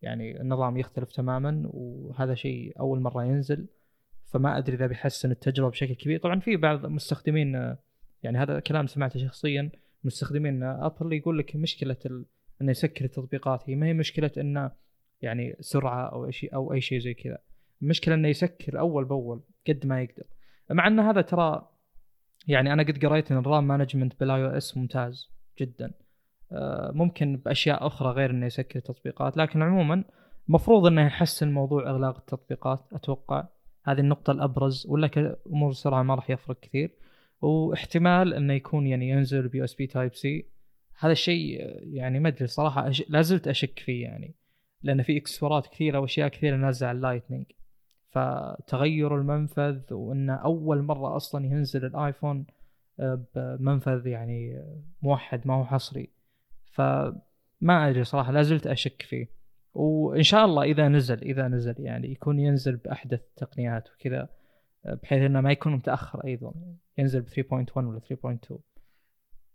يعني 0.03 0.41
النظام 0.41 0.77
يختلف 0.77 1.13
تماما 1.13 1.63
وهذا 1.65 2.35
شيء 2.35 2.73
أول 2.81 3.01
مرة 3.01 3.25
ينزل. 3.25 3.67
فما 4.27 4.59
أدري 4.59 4.77
إذا 4.77 4.87
بيحسن 4.87 5.31
التجربة 5.31 5.71
بشكل 5.71 5.95
كبير. 5.95 6.21
طبعا 6.21 6.41
في 6.41 6.57
بعض 6.57 6.87
مستخدمين 6.87 7.77
يعني 8.23 8.39
هذا 8.39 8.61
كلام 8.61 8.87
سمعته 8.87 9.21
شخصيا. 9.21 9.71
مستخدمين. 10.05 10.63
Apple 10.63 11.13
يقول 11.13 11.39
لك 11.39 11.57
مشكلة 11.57 11.97
ال... 12.07 12.25
إنه 12.63 12.71
يسكر 12.71 13.05
التطبيقات. 13.05 13.71
هي 13.71 13.75
ما 13.75 13.87
هي 13.87 13.93
مشكلة 13.93 14.31
إنه 14.39 14.71
يعني 15.23 15.57
سرعة 15.61 16.07
أو 16.07 16.31
شيء 16.31 16.55
أو 16.55 16.73
أي 16.73 16.81
شيء 16.81 16.99
زي 16.99 17.15
كذا. 17.15 17.39
المشكلة 17.83 18.15
إنه 18.15 18.29
يسكر 18.29 18.79
أول 18.79 19.05
بأول 19.05 19.43
قد 19.69 19.87
ما 19.87 20.03
يقدر. 20.03 20.25
مع 20.71 20.87
إن 20.87 21.01
هذا 21.01 21.21
ترى 21.21 21.69
يعني 22.49 22.73
أنا 22.73 22.83
قد 22.83 23.05
قريت 23.07 23.33
إن 23.33 23.39
ال 23.39 23.67
RAM 23.67 24.21
management 24.21 24.45
بال 24.45 24.49
iOS 24.49 24.77
ممتاز 24.77 25.31
جدا. 25.61 25.93
آه، 26.53 26.91
ممكن 26.95 27.37
بأشياء 27.37 27.87
أخرى 27.87 28.09
غير 28.09 28.31
إنه 28.31 28.47
يسكر 28.47 28.79
التطبيقات. 28.79 29.37
لكن 29.37 29.63
عموما 29.63 30.05
المفروض 30.49 30.87
إنه 30.87 31.07
يحسن 31.07 31.53
موضوع 31.53 31.91
إغلاق 31.91 32.17
التطبيقات. 32.17 32.85
أتوقع 32.93 33.49
هذه 33.85 34.01
النقطة 34.01 34.31
الأبرز. 34.31 34.87
ولا 34.89 35.07
كأمور 35.07 35.71
السرعة 35.71 36.03
ما 36.03 36.15
راح 36.15 36.31
يفرق 36.31 36.61
كثير. 36.61 36.91
واحتمال 37.41 38.35
إنه 38.35 38.53
يكون 38.53 38.87
يعني 38.87 39.09
ينزل 39.09 39.49
ب 39.49 39.65
USB 39.65 39.87
Type-C 39.87 40.47
هذا 40.99 41.13
الشيء 41.13 41.61
يعني 41.83 42.21
ما 42.21 42.29
أدري 42.29 42.47
صراحة 42.47 42.89
أش... 42.89 43.05
لا 43.09 43.23
زلت 43.23 43.49
أشك 43.49 43.79
فيه 43.79 44.03
يعني 44.03 44.35
لأن 44.83 45.03
في 45.03 45.17
إكسسوارات 45.17 45.67
كثيرة 45.67 45.99
وأشياء 45.99 46.29
كثيرة 46.29 46.57
نازلة 46.57 46.89
على 46.89 46.97
ال 46.97 47.02
Lightning 47.02 47.47
فتغير 48.11 49.17
المنفذ 49.17 49.95
وإنه 49.95 50.35
أول 50.35 50.83
مرة 50.83 51.17
أصلا 51.17 51.47
ينزل 51.47 51.85
الآيفون 51.85 52.47
آه، 53.01 53.25
بمنفذ 53.35 54.07
يعني 54.07 54.65
موحد 55.03 55.47
ما 55.47 55.55
هو 55.55 55.65
حصري. 55.65 56.11
فما 56.73 57.89
أدري 57.89 58.05
صراحة 58.05 58.33
لا 58.33 58.43
زلت 58.43 58.67
أشك 58.67 59.03
فيه. 59.03 59.29
وإن 59.75 60.23
شاء 60.23 60.45
الله 60.45 60.63
إذا 60.63 60.89
نزل 60.89 61.23
إذا 61.23 61.49
نزل 61.49 61.75
يعني 61.79 62.13
يكون 62.13 62.39
ينزل 62.39 62.77
بأحدث 62.77 63.21
التقنيات 63.21 63.89
وكذا. 63.91 64.29
بحيث 64.85 65.23
إنه 65.23 65.41
ما 65.41 65.53
يكون 65.53 65.73
متأخر 65.73 66.25
أيضا. 66.25 66.55
ينزل 66.99 67.21
ب 67.21 67.29
3.1 67.29 67.77
ولا 67.77 68.01
3.2 68.01 68.59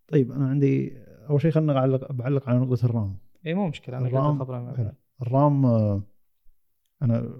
طيب 0.08 0.32
أنا 0.32 0.48
عندي 0.48 0.98
أول 1.30 1.42
شيء 1.42 1.52
خلينا 1.52 1.74
نعلق 1.74 2.12
بعلق 2.12 2.50
على 2.50 2.60
نقطة 2.60 2.86
الرام. 2.86 3.18
اي 3.46 3.54
مو 3.54 3.68
مشكلة 3.68 3.98
أنا 3.98 4.08
الرام 4.08 4.76
حلو. 4.76 4.92
الرام 5.22 5.66
آه، 5.66 6.04
أنا 7.02 7.36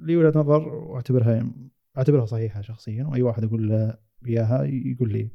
لي 0.00 0.16
وجهة 0.16 0.38
نظر 0.38 0.68
وأعتبرها 0.68 1.50
أعتبرها 1.98 2.26
صحيحة 2.26 2.60
شخصيا 2.60 3.04
وأي 3.04 3.22
واحد 3.22 3.44
أقول 3.44 3.68
له 3.68 3.98
إياها 4.26 4.62
يقول 4.64 5.12
لي 5.12 5.30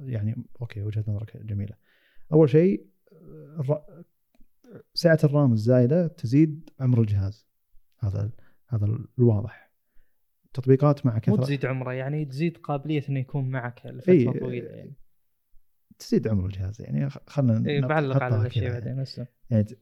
يعني 0.00 0.36
أوكي 0.60 0.82
وجهة 0.82 1.04
نظرك 1.08 1.36
جميلة. 1.36 1.74
أول 2.32 2.48
شيء 2.48 2.86
سعة 4.94 5.18
الرام 5.24 5.52
الزايدة 5.52 6.06
تزيد 6.06 6.70
عمر 6.80 7.00
الجهاز. 7.00 7.46
هذا 7.98 8.30
هذا 8.68 8.98
الواضح. 9.18 9.67
تطبيقات 10.60 11.06
مع 11.06 11.14
مو 11.14 11.20
كثره 11.20 11.36
تزيد 11.44 11.66
عمره 11.66 11.92
يعني 11.92 12.24
تزيد 12.24 12.56
قابلية 12.56 13.02
إنه 13.08 13.20
يكون 13.20 13.48
معك 13.50 13.80
لفترة 13.86 14.12
إي، 14.12 14.24
طويلة 14.40 14.68
يعني. 14.68 14.94
تزيد 15.98 16.28
عمر 16.28 16.46
الجهاز 16.46 16.80
يعني 16.82 17.10
خ- 17.10 17.18
خلنا 17.26 17.68
إيه، 17.70 17.80
بعلق 17.80 18.22
على 18.22 18.48
كذا 18.48 18.72
بعدين 18.72 19.02
بس. 19.02 19.20
يعني 19.50 19.64
ت- 19.64 19.78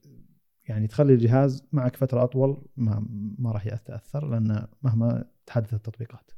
يعني 0.69 0.87
تخلي 0.87 1.13
الجهاز 1.13 1.69
معك 1.73 1.97
فترة 1.97 2.23
أطول 2.25 2.67
ما 2.77 3.07
ما 3.39 3.53
راح 3.53 3.67
يتاثر 3.67 4.29
لأن 4.29 4.67
مهما 4.83 5.25
تحدث 5.47 5.75
التطبيقات. 5.75 6.31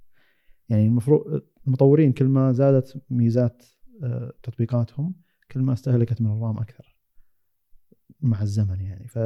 يعني 0.69 0.87
المفروض 0.87 1.43
المطورين 1.67 2.13
كل 2.13 2.25
ما 2.25 2.53
زادت 2.53 3.03
ميزات 3.11 3.63
آه، 4.03 4.33
تطبيقاتهم 4.43 5.15
كل 5.51 5.61
ما 5.61 5.73
استهلكت 5.73 6.21
من 6.21 6.27
الرام 6.33 6.59
أكثر 6.59 6.97
مع 8.21 8.43
الزمن 8.43 8.81
يعني. 8.81 9.09
ف 9.09 9.19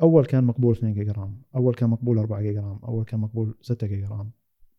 أول 0.00 0.26
كان 0.26 0.44
مقبول 0.44 0.74
2 0.74 0.94
جيجا 0.94 1.12
RAM 1.12 1.42
أول 1.54 1.74
كان 1.74 1.90
مقبول 1.90 2.18
4 2.18 2.42
جيجا 2.42 2.60
RAM 2.60 2.78
أول 2.84 3.04
كان 3.04 3.20
مقبول 3.20 3.54
6 3.60 3.86
جيجا 3.86 4.08
RAM 4.08 4.30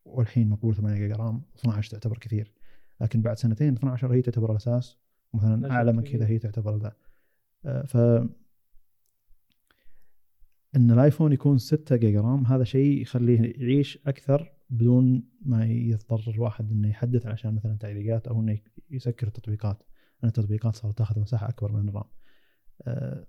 والحين 0.06 0.50
مقبول 0.50 0.76
8 0.76 0.98
جيجا 0.98 1.16
RAM 1.16 1.42
12 1.60 1.92
تعتبر 1.92 2.18
كثير. 2.18 2.54
لكن 3.02 3.22
بعد 3.22 3.38
سنتين 3.38 3.74
12 3.74 4.14
هي 4.14 4.22
تعتبر 4.22 4.52
الاساس 4.52 4.98
مثلا 5.34 5.62
لا 5.62 5.72
أعلى 5.72 5.94
من. 5.94 6.04
كذا 6.04 6.28
هي 6.28 6.40
تعتبر 6.40 6.78
ذا. 6.78 6.96
آه، 7.66 7.84
ف 7.84 7.98
إن 10.76 10.92
الآيفون 10.92 11.34
يكون 11.34 11.58
6 11.58 11.96
جيجا 11.96 12.22
رام 12.22 12.46
هذا 12.46 12.64
شيء 12.64 13.02
يخليه 13.02 13.54
يعيش 13.58 14.00
أكثر 14.08 14.54
بدون 14.70 15.24
ما 15.42 15.66
يضطر 15.66 16.24
الواحد 16.28 16.72
إنه 16.72 16.90
يحدث 16.90 17.26
عشان 17.26 17.56
مثلا 17.56 17.78
تعليقات 17.78 18.28
أو 18.28 18.42
إنه 18.42 18.60
يسكر 18.90 19.28
التطبيقات. 19.28 19.84
لأن 20.22 20.28
التطبيقات 20.28 20.76
صارت 20.76 20.98
تاخذ 20.98 21.20
مساحة 21.20 21.50
أكبر 21.50 21.72
من 21.72 21.90
الرام. 21.90 22.04
آه، 22.82 23.26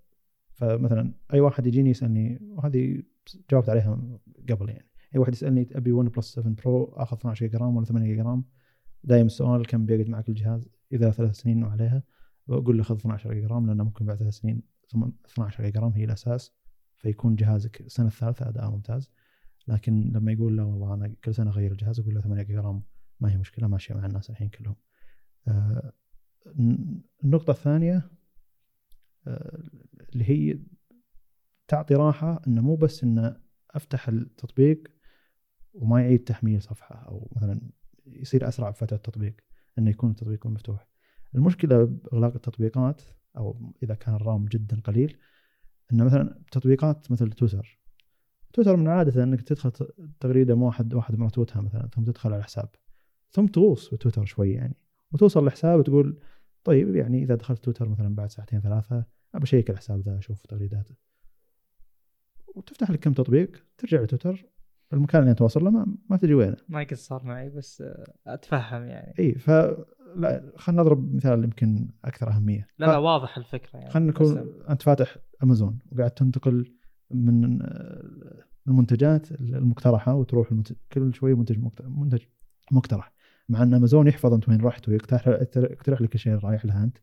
فمثلا 0.55 1.15
أي 1.35 1.41
واحد 1.41 1.67
يجيني 1.67 1.91
يسألني 1.91 2.39
وهذه 2.43 3.03
جاوبت 3.51 3.69
عليها 3.69 4.19
قبل 4.51 4.69
يعني. 4.69 4.89
أي 5.15 5.21
واحد 5.21 5.33
يسألني 5.33 5.69
أبي 5.73 5.93
1 5.93 6.09
بلس 6.11 6.35
7 6.35 6.55
برو 6.65 6.85
آخذ 6.85 7.17
12 7.17 7.47
جيجا 7.47 7.65
ولا 7.65 7.85
8 7.85 8.07
جيجا 8.07 8.43
دايم 9.05 9.27
السؤال 9.27 9.67
كم 9.67 9.87
بيقعد 9.87 10.09
معك 10.09 10.29
الجهاز 10.29 10.69
إذا 10.93 11.11
ثلاث 11.11 11.35
سنين 11.35 11.65
وعليها؟ 11.65 12.03
بقول 12.47 12.77
له 12.79 12.83
خذ 12.83 12.97
12 12.97 13.35
جيجا 13.35 13.47
رام 13.47 13.67
لأنه 13.67 13.85
ممكن 13.85 14.05
بعد 14.05 14.17
ثلاث 14.17 14.35
سنين 14.35 14.63
ثم 14.89 15.05
12 15.27 15.65
جيجا 15.65 15.81
رام 15.81 15.93
هي 15.93 16.05
الأساس 16.05 16.53
فيكون 16.97 17.37
جهازك 17.37 17.81
السنة 17.81 18.07
الثالثه 18.07 18.49
أداء 18.49 18.71
ممتاز. 18.71 19.11
لكن 19.69 20.13
لما 20.15 20.33
يقول 20.33 20.57
لا 20.57 20.63
والله 20.63 20.95
أنا 20.95 21.15
كل 21.25 21.35
سنة 21.35 21.51
أغير 21.51 21.73
الجهاز 21.73 22.01
أقول 22.01 22.15
له 22.15 22.21
8 22.21 22.43
جيجا 22.43 22.61
رام 22.61 22.83
ما 23.21 23.33
هي 23.33 23.37
مشكلة 23.37 23.69
ماشية 23.69 23.95
مع 23.95 24.07
الناس 24.07 24.31
الحين 24.31 24.49
كلهم. 24.49 24.77
آه، 25.49 25.93
النقطة 27.25 27.51
الثانية 27.51 28.11
اللي 29.27 30.25
هي 30.31 30.59
تعطي 31.68 31.95
راحة 31.95 32.43
إنه 32.47 32.62
مو 32.62 32.77
بس 32.77 33.05
إنه 33.05 33.37
أفتح 33.70 34.09
التطبيق 34.09 34.89
وما 35.75 36.01
يعيد 36.01 36.25
تحميل 36.25 36.62
صفحة 36.62 36.95
أو 36.95 37.33
مثلا 37.37 37.61
يصير 38.07 38.49
أسرع 38.49 38.70
بفتره 38.70 38.97
التطبيق 38.97 39.35
إنه 39.79 39.91
يكون 39.91 40.11
التطبيق 40.11 40.47
مفتوح. 40.47 40.89
المشكلة 41.35 41.85
بإغلاق 41.85 42.35
التطبيقات 42.35 43.03
أو 43.37 43.72
إذا 43.83 43.95
كان 43.95 44.14
الرام 44.14 44.45
جدا 44.45 44.81
قليل 44.81 45.16
إنه 45.93 46.05
مثلا 46.05 46.43
تطبيقات 46.53 47.11
مثل 47.11 47.31
تويتر. 47.33 47.81
تويتر 48.53 48.77
من 48.77 48.89
عادته 48.89 49.22
إنك 49.22 49.43
تدخل 49.43 49.70
ت- 49.70 49.95
تغريده 50.20 50.55
مو 50.55 50.66
واحد 50.66 50.95
واحد 50.95 51.18
مرتوتها 51.18 51.62
مثلا 51.62 51.89
ثم 51.89 52.05
تدخل 52.05 52.33
على 52.33 52.39
الحساب. 52.39 52.68
ثم 53.31 53.47
تغوص 53.47 53.95
بتويتر 53.95 54.25
شوي 54.25 54.53
يعني. 54.53 54.77
وتوصل 55.12 55.47
لحساب 55.47 55.79
وتقول 55.79 56.18
طيب 56.65 56.97
يعني 56.97 57.23
إذا 57.23 57.35
دخلت 57.35 57.65
تويتر 57.65 57.89
مثلا 57.89 58.15
بعد 58.15 58.31
ساعتين 58.31 58.61
ثلاثة 58.61 59.05
أبى 59.35 59.45
أشيك 59.45 59.71
الحساب 59.71 60.01
ذا 60.01 60.19
أشوف 60.19 60.47
تغريداته. 60.47 60.95
وتفتح 62.55 62.91
لك 62.91 62.99
كم 63.01 63.12
تطبيق 63.12 63.67
ترجع 63.79 64.01
لتويتر. 64.01 64.47
المكان 64.93 65.21
اللي 65.21 65.31
انت 65.31 65.43
واصل 65.43 65.65
له 65.65 65.71
ما, 65.71 65.87
ما 66.11 66.17
تدري 66.17 66.35
وينه. 66.35 66.57
ما 66.69 66.81
قد 66.81 66.95
صار 66.95 67.25
معي 67.25 67.51
بس 67.51 67.85
أتفهم 68.27 68.83
يعني. 68.85 69.15
إي 69.19 69.35
ف 69.35 69.51
لا 70.17 70.53
خلينا 70.57 70.83
نضرب 70.83 71.15
مثال 71.15 71.45
يمكن 71.45 71.89
أكثر 72.05 72.31
أهمية. 72.31 72.67
لا 72.79 72.87
لا 72.87 72.97
واضح 72.97 73.37
الفكرة 73.39 73.79
يعني. 73.79 73.91
خلينا 73.91 74.12
بس- 74.12 74.21
نكون 74.31 74.62
أنت 74.71 74.83
فاتح 74.83 75.17
أمازون 75.43 75.79
وقاعد 75.93 76.11
تنتقل 76.11 76.75
من 77.11 77.59
المنتجات 78.69 79.33
المقترحة 79.33 80.15
وتروح 80.15 80.51
المنتج 80.51 80.77
كل 80.93 81.15
شوي 81.15 81.35
منتج 81.35 81.59
منتج 81.85 82.23
مقترح. 82.73 83.12
مع 83.49 83.62
أن 83.62 83.74
امازون 83.74 84.07
يحفظ 84.07 84.32
أنت 84.32 84.49
وين 84.49 84.61
رحت 84.61 84.88
ويقترح 84.88 85.28
يقترح 85.57 86.01
لك 86.01 86.14
الشيء 86.14 86.34
اللي 86.34 86.49
رايح 86.49 86.64
لها 86.64 86.84
أنت. 86.84 86.99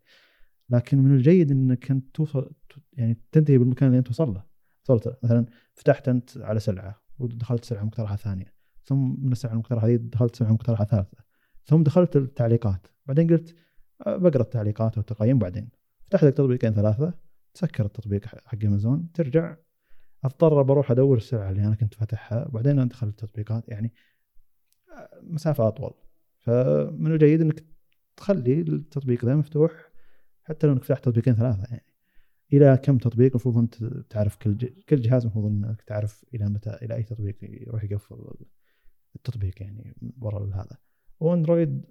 لكن 0.70 0.98
من 0.98 1.16
الجيد 1.16 1.52
إنك 1.52 1.92
أنت 1.92 2.16
توصل 2.16 2.52
يعني 2.94 3.22
تنتهي 3.32 3.58
بالمكان 3.58 3.88
اللي 3.90 4.00
أنت 4.00 4.10
وصل 4.10 4.34
له. 4.34 4.44
وصلت. 4.84 5.18
مثلا 5.24 5.46
فتحت 5.74 6.10
أنت 6.10 6.38
على 6.38 6.60
سلعة 6.60 7.02
ودخلت 7.20 7.66
سلعة 7.66 7.84
مقترحة 7.84 8.16
ثانية. 8.16 8.54
ثم 8.84 9.26
من 9.26 9.32
السلعة 9.32 9.54
المقترحة 9.54 9.88
هذه 9.88 9.96
دخلت 9.96 10.36
سلعة 10.36 10.52
مقترحة 10.52 10.86
ثالثة. 10.86 11.18
ثم 11.64 11.84
دخلت 11.84 12.16
التعليقات. 12.16 12.88
بعدين 13.06 13.28
قلت 13.30 13.56
آه، 14.08 14.18
بقرأ 14.18 14.42
التعليقات 14.42 14.98
والتقييم 14.98 15.40
بعدين. 15.40 15.70
فتحت 16.06 16.24
لك 16.24 16.34
تطبيقين 16.34 16.74
ثلاثة. 16.74 17.14
تسكر 17.54 17.86
التطبيق 17.86 18.26
حق 18.26 18.66
امازون 18.66 19.12
ترجع. 19.14 19.56
أضطر 20.24 20.62
بروح 20.62 20.92
أدور 20.92 21.18
السلعة 21.18 21.50
اللي 21.50 21.68
أنا 21.68 21.76
كنت 21.76 21.94
فاتحها. 21.94 22.48
وبعدين 22.48 22.80
ادخل 22.80 23.08
التطبيقات. 23.08 23.70
يعني 23.70 23.94
مسافة 25.22 25.68
أطول. 25.68 25.94
فمن 26.42 27.12
الجيد 27.12 27.42
إنك 27.42 27.66
تخلي 28.18 28.62
التطبيق 28.62 29.26
ذا 29.26 29.36
مفتوح 29.36 29.92
حتى 30.44 30.68
لو 30.68 30.74
إنك 30.74 30.84
فتحت 30.84 31.06
تطبيقين 31.06 31.36
ثلاثة 31.36 31.64
يعني. 31.64 31.86
إلى 32.54 32.80
كم 32.84 32.98
تطبيق 32.98 33.32
المفروض 33.32 33.58
أنت 33.58 33.84
تعرف 34.10 34.36
كل. 34.36 34.58
كل 34.90 35.02
جهاز 35.02 35.22
المفروض 35.22 35.46
إنك 35.46 35.82
تعرف 35.82 36.26
إلى 36.34 36.46
متى 36.50 36.70
إلى 36.70 36.96
أي 36.96 37.04
تطبيق 37.04 37.38
يروح 37.42 37.84
يقفل 37.84 38.34
التطبيق 39.16 39.62
يعني 39.62 39.96
ورا 40.22 40.46
هذا. 40.54 40.78
وأندرويد 41.20 41.82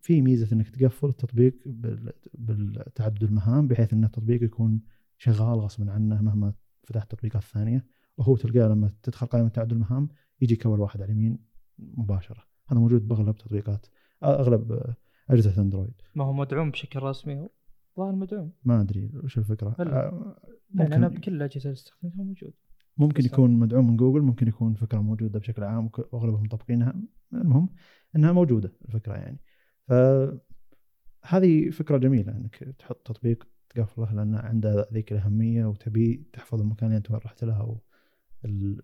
في 0.00 0.22
ميزة 0.22 0.56
إنك 0.56 0.68
تقفل 0.68 1.08
التطبيق 1.08 1.54
بال... 1.66 2.12
بالتعدد 2.34 3.22
المهام 3.22 3.68
بحيث 3.68 3.92
إن 3.92 4.04
التطبيق 4.04 4.42
يكون 4.42 4.80
شغال 5.18 5.58
غصبا 5.58 5.92
عنه 5.92 6.22
مهما 6.22 6.52
فتحت 6.82 7.10
تطبيقات 7.10 7.42
ثانية. 7.42 7.86
وهو 8.16 8.36
تلقاه 8.36 8.68
لما 8.68 8.90
تدخل 9.02 9.26
قائمة 9.26 9.48
تعدد 9.48 9.72
المهام 9.72 10.08
يجيك 10.40 10.66
أول 10.66 10.80
واحد 10.80 11.02
على 11.02 11.12
اليمين 11.12 11.38
مباشرة. 11.78 12.55
هذا 12.68 12.80
موجود 12.80 13.08
بأغلب 13.08 13.36
تطبيقات 13.36 13.86
أغلب 14.24 14.94
أجهزة 15.30 15.62
أندرويد. 15.62 16.02
ما 16.14 16.24
هو 16.24 16.32
مدعوم 16.32 16.70
بشكل 16.70 17.02
رسمي 17.02 17.36
هو؟ 17.40 17.48
ظاهر 17.96 18.14
مدعوم. 18.14 18.52
ما 18.64 18.80
أدري 18.80 19.10
وش 19.24 19.38
الفكرة. 19.38 19.76
هلا. 19.78 19.96
آه، 19.96 20.36
يعني 20.74 20.96
أنا 20.96 21.08
ممكن 21.08 21.20
بكل 21.20 21.34
الأجهزة 21.34 21.64
اللي 21.64 21.72
استخدمتها 21.72 22.22
موجود. 22.22 22.52
ممكن 22.98 23.24
يكون 23.24 23.50
مدعوم 23.50 23.86
من 23.86 23.96
جوجل 23.96 24.20
ممكن 24.20 24.48
يكون 24.48 24.74
فكرة 24.74 24.98
موجودة 24.98 25.38
بشكل 25.38 25.64
عام 25.64 25.90
وأغلبهم 26.12 26.42
مطبقينها. 26.42 26.94
المهم 27.32 27.68
إنها 28.16 28.32
موجودة 28.32 28.72
الفكرة 28.84 29.14
يعني. 29.14 29.40
فهذه 29.88 31.70
فكرة 31.70 31.96
جميلة 31.98 32.32
إنك 32.32 32.74
تحط 32.78 33.06
تطبيق 33.06 33.48
تقفله 33.68 34.12
لأن 34.12 34.34
عنده 34.34 34.88
ذيك 34.92 35.12
الأهمية 35.12 35.64
وتبي 35.64 36.28
تحفظ 36.32 36.60
المكان 36.60 36.86
اللي 36.86 36.98
أنت 36.98 37.10
رحت 37.12 37.44
له 37.44 37.80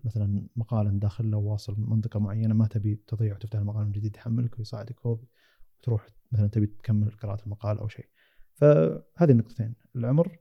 مثلا 0.03 0.47
مقال 0.55 0.99
داخل 0.99 1.31
له 1.31 1.37
واصل 1.37 1.75
منطقة 1.77 2.19
معينة 2.19 2.53
ما 2.53 2.67
تبي 2.67 2.95
تضيع 3.07 3.35
وتفتح 3.35 3.59
المقال 3.59 3.85
من 3.85 3.91
جديد 3.91 4.15
يحملك 4.15 4.59
ويصعدك 4.59 4.99
فوق 4.99 5.23
وتروح 5.79 6.07
مثلا 6.31 6.47
تبي 6.47 6.65
تكمل 6.65 7.11
قراءة 7.11 7.43
المقال 7.45 7.79
أو 7.79 7.87
شيء. 7.87 8.05
فهذه 8.53 9.31
النقطتين. 9.31 9.75
العمر 9.95 10.37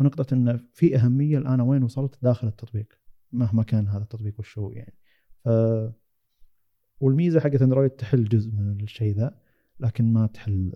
ونقطة 0.00 0.34
انه 0.34 0.60
في 0.72 0.96
أهمية 0.96 1.38
الآن 1.38 1.60
وين 1.60 1.82
وصلت 1.82 2.18
داخل 2.22 2.46
التطبيق 2.48 2.98
مهما 3.32 3.62
كان 3.62 3.88
هذا 3.88 4.02
التطبيق 4.02 4.40
وش 4.40 4.58
هو 4.58 4.70
يعني. 4.70 4.94
ف 5.44 5.48
والميزة 7.00 7.40
حقت 7.40 7.62
أندرويد 7.62 7.90
تحل 7.90 8.24
جزء 8.24 8.50
من 8.50 8.80
الشيء 8.80 9.14
ذا 9.14 9.38
لكن 9.80 10.12
ما 10.12 10.26
تحل 10.26 10.72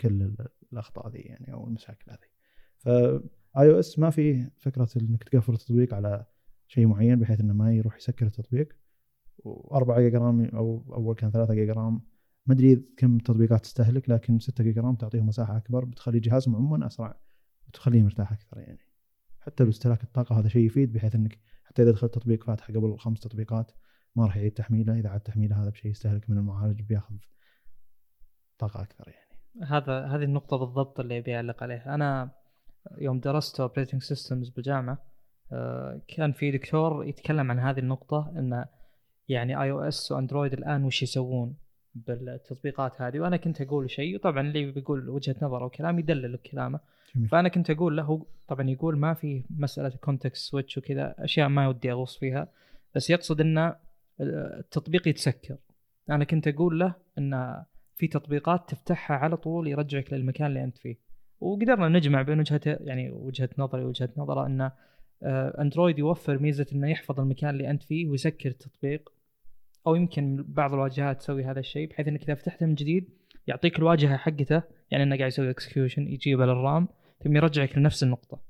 كل 0.00 0.22
ال- 0.22 0.48
الأخطاء 0.72 1.08
ذي 1.08 1.18
يعني 1.18 1.52
أو 1.52 1.66
المشاكل 1.66 2.10
هذه 2.10 2.28
ف 2.78 2.88
iOS 3.58 3.98
ما 3.98 4.10
فيه 4.10 4.52
فكرة 4.58 4.88
إنك 4.96 5.24
تقفل 5.24 5.52
التطبيق 5.52 5.94
على 5.94 6.26
شيء 6.70 6.86
معين 6.86 7.18
بحيث 7.18 7.40
إنه 7.40 7.52
ما 7.52 7.72
يروح 7.72 7.96
يسكر 7.96 8.26
التطبيق. 8.26 8.68
و4 9.44 9.98
جيجا 9.98 10.18
رام 10.18 10.44
أو 10.44 10.94
أول 10.94 11.14
كان 11.14 11.30
3 11.30 11.54
جيجا 11.54 11.72
رام. 11.72 12.00
ما 12.46 12.54
أدري 12.54 12.76
كم 12.96 13.18
تطبيقات 13.18 13.60
تستهلك 13.60 14.10
لكن 14.10 14.38
6 14.38 14.64
جيجا 14.64 14.82
رام 14.82 14.94
تعطيهم 14.94 15.26
مساحة 15.26 15.56
أكبر 15.56 15.84
بتخلي 15.84 16.20
جهازهم 16.20 16.56
عموما 16.56 16.86
أسرع 16.86 17.20
وتخليه 17.68 18.02
مرتاح 18.02 18.32
أكثر 18.32 18.58
يعني. 18.58 18.78
حتى 19.40 19.64
باستهلاك 19.64 20.02
الطاقة 20.02 20.38
هذا 20.38 20.48
شيء 20.48 20.66
يفيد 20.66 20.92
بحيث 20.92 21.14
إنك 21.14 21.38
حتى 21.64 21.82
إذا 21.82 21.90
دخلت 21.90 22.14
تطبيق 22.14 22.44
فاتح 22.44 22.70
قبل 22.70 22.98
خمس 22.98 23.20
تطبيقات 23.20 23.72
ما 24.16 24.26
راح 24.26 24.36
يعيد 24.36 24.52
تحميله. 24.52 24.98
إذا 24.98 25.08
عاد 25.08 25.20
تحميله 25.20 25.62
هذا 25.62 25.70
بشيء 25.70 25.90
يستهلك 25.90 26.30
من 26.30 26.38
المعالج 26.38 26.82
بياخذ 26.82 27.14
طاقة 28.58 28.82
أكثر 28.82 29.08
يعني. 29.08 29.30
هذا 29.70 30.06
هذه 30.06 30.24
النقطة 30.24 30.56
بالضبط 30.56 31.00
اللي 31.00 31.18
أبي 31.18 31.36
أعلق 31.36 31.62
عليها، 31.62 31.94
أنا 31.94 32.30
يوم 32.98 33.20
درست 33.20 33.60
operating 33.60 34.02
systems 34.02 34.48
بالجامعة 34.48 34.92
آه، 34.92 35.09
كان 36.08 36.32
في 36.32 36.50
دكتور 36.50 37.04
يتكلم 37.04 37.50
عن 37.50 37.58
هذه 37.58 37.78
النقطة 37.78 38.32
إنه 38.38 38.64
يعني 39.28 39.62
iOS 39.62 40.12
وأندرويد 40.12 40.52
الآن 40.52 40.84
وش 40.84 41.02
يسوون 41.02 41.56
بالتطبيقات 41.94 43.02
هذه؟ 43.02 43.20
وأنا 43.20 43.36
كنت 43.36 43.60
أقول 43.60 43.90
شيء 43.90 44.14
وطبعا 44.14 44.40
اللي 44.40 44.72
بيقول 44.72 45.08
وجهة 45.08 45.36
نظر 45.42 45.62
أو 45.62 45.68
كلام 45.68 45.98
يدلل 45.98 46.36
بكلامه 46.36 46.80
جميل. 47.16 47.28
فأنا 47.28 47.48
كنت 47.48 47.70
أقول 47.70 47.96
له 47.96 48.26
طبعا 48.48 48.70
يقول 48.70 48.98
ما 48.98 49.14
في 49.14 49.44
مسألة 49.50 49.88
context 49.88 50.50
switch 50.50 50.78
وكذا 50.78 51.14
أشياء 51.18 51.48
ما 51.48 51.68
ودي 51.68 51.92
أغوص 51.92 52.18
فيها 52.18 52.48
بس 52.94 53.10
يقصد 53.10 53.40
ان 53.40 53.74
التطبيق 54.20 55.08
يتسكر. 55.08 55.56
أنا 56.10 56.24
كنت 56.24 56.48
أقول 56.48 56.78
له 56.78 56.94
إن 57.18 57.62
في 57.96 58.08
تطبيقات 58.08 58.70
تفتحها 58.70 59.16
على 59.16 59.36
طول 59.36 59.68
يرجعك 59.68 60.12
للمكان 60.12 60.46
اللي 60.46 60.64
أنت 60.64 60.78
فيه. 60.78 60.96
وقدرنا 61.40 61.88
نجمع 61.88 62.22
بين 62.22 62.38
وجهة 62.40 62.60
يعني 62.64 63.10
وجهة 63.10 63.50
نظري 63.58 63.84
وجهة 63.84 64.10
نظره 64.16 64.46
ان 64.46 64.60
آه، 64.60 64.72
اندرويد 65.22 65.98
يوفر 65.98 66.38
ميزة 66.38 66.66
إنه 66.72 66.90
يحفظ 66.90 67.20
المكان 67.20 67.50
اللي 67.50 67.70
أنت 67.70 67.82
فيه 67.82 68.06
ويسكر 68.06 68.48
التطبيق 68.48 69.12
أو 69.86 69.94
يمكن 69.94 70.44
بعض 70.48 70.74
الواجهات 70.74 71.18
تسوي 71.18 71.44
هذا 71.44 71.60
الشيء 71.60 71.88
بحيث 71.88 72.08
إنك 72.08 72.22
إذا 72.22 72.34
فتحته 72.34 72.66
من 72.66 72.74
جديد 72.74 73.08
يعطيك 73.46 73.78
الواجهة 73.78 74.16
حقته 74.16 74.62
يعني 74.90 75.04
إنه 75.04 75.16
قاعد 75.16 75.28
يسوي 75.28 75.50
execution 75.50 76.08
يجيبها 76.08 76.46
للرام 76.46 76.88
ثم 77.24 77.36
يرجعك 77.36 77.78
لنفس 77.78 78.02
النقطة. 78.02 78.40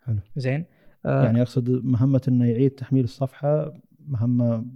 حلو. 0.00 0.18
زين. 0.36 0.64
آه 1.06 1.24
يعني 1.24 1.42
أقصد 1.42 1.84
مهمة 1.84 2.22
إنه 2.28 2.46
يعيد 2.46 2.70
تحميل 2.70 3.04
الصفحة 3.04 3.80
مهمة 4.06 4.66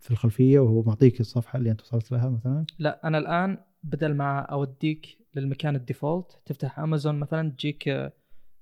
في 0.00 0.10
الخلفية 0.10 0.58
وهو 0.58 0.82
معطيك 0.82 1.20
الصفحة 1.20 1.58
اللي 1.58 1.70
أنت 1.70 1.80
وصلت 1.80 2.12
لها 2.12 2.28
مثلا؟ 2.28 2.66
لا 2.78 3.06
أنا 3.06 3.18
الآن 3.18 3.58
بدل 3.82 4.14
ما 4.14 4.40
أوديك 4.40 5.18
للمكان 5.34 5.76
ال 5.76 5.84
default 5.84 6.40
تفتح 6.46 6.78
امازون 6.78 7.18
مثلا 7.18 7.50
تجيك 7.50 7.88
آه، 7.88 8.12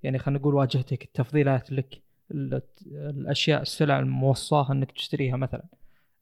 يعني 0.05 0.19
خلينا 0.19 0.41
نقول 0.41 0.55
واجهتك 0.55 1.05
التفضيلات 1.05 1.73
لك 1.73 2.03
ال- 2.31 2.63
الأشياء 2.93 3.63
السلع 3.63 3.99
الموصاة 3.99 4.73
إنك 4.73 4.93
تشتريها 4.93 5.37
مثلا. 5.37 5.65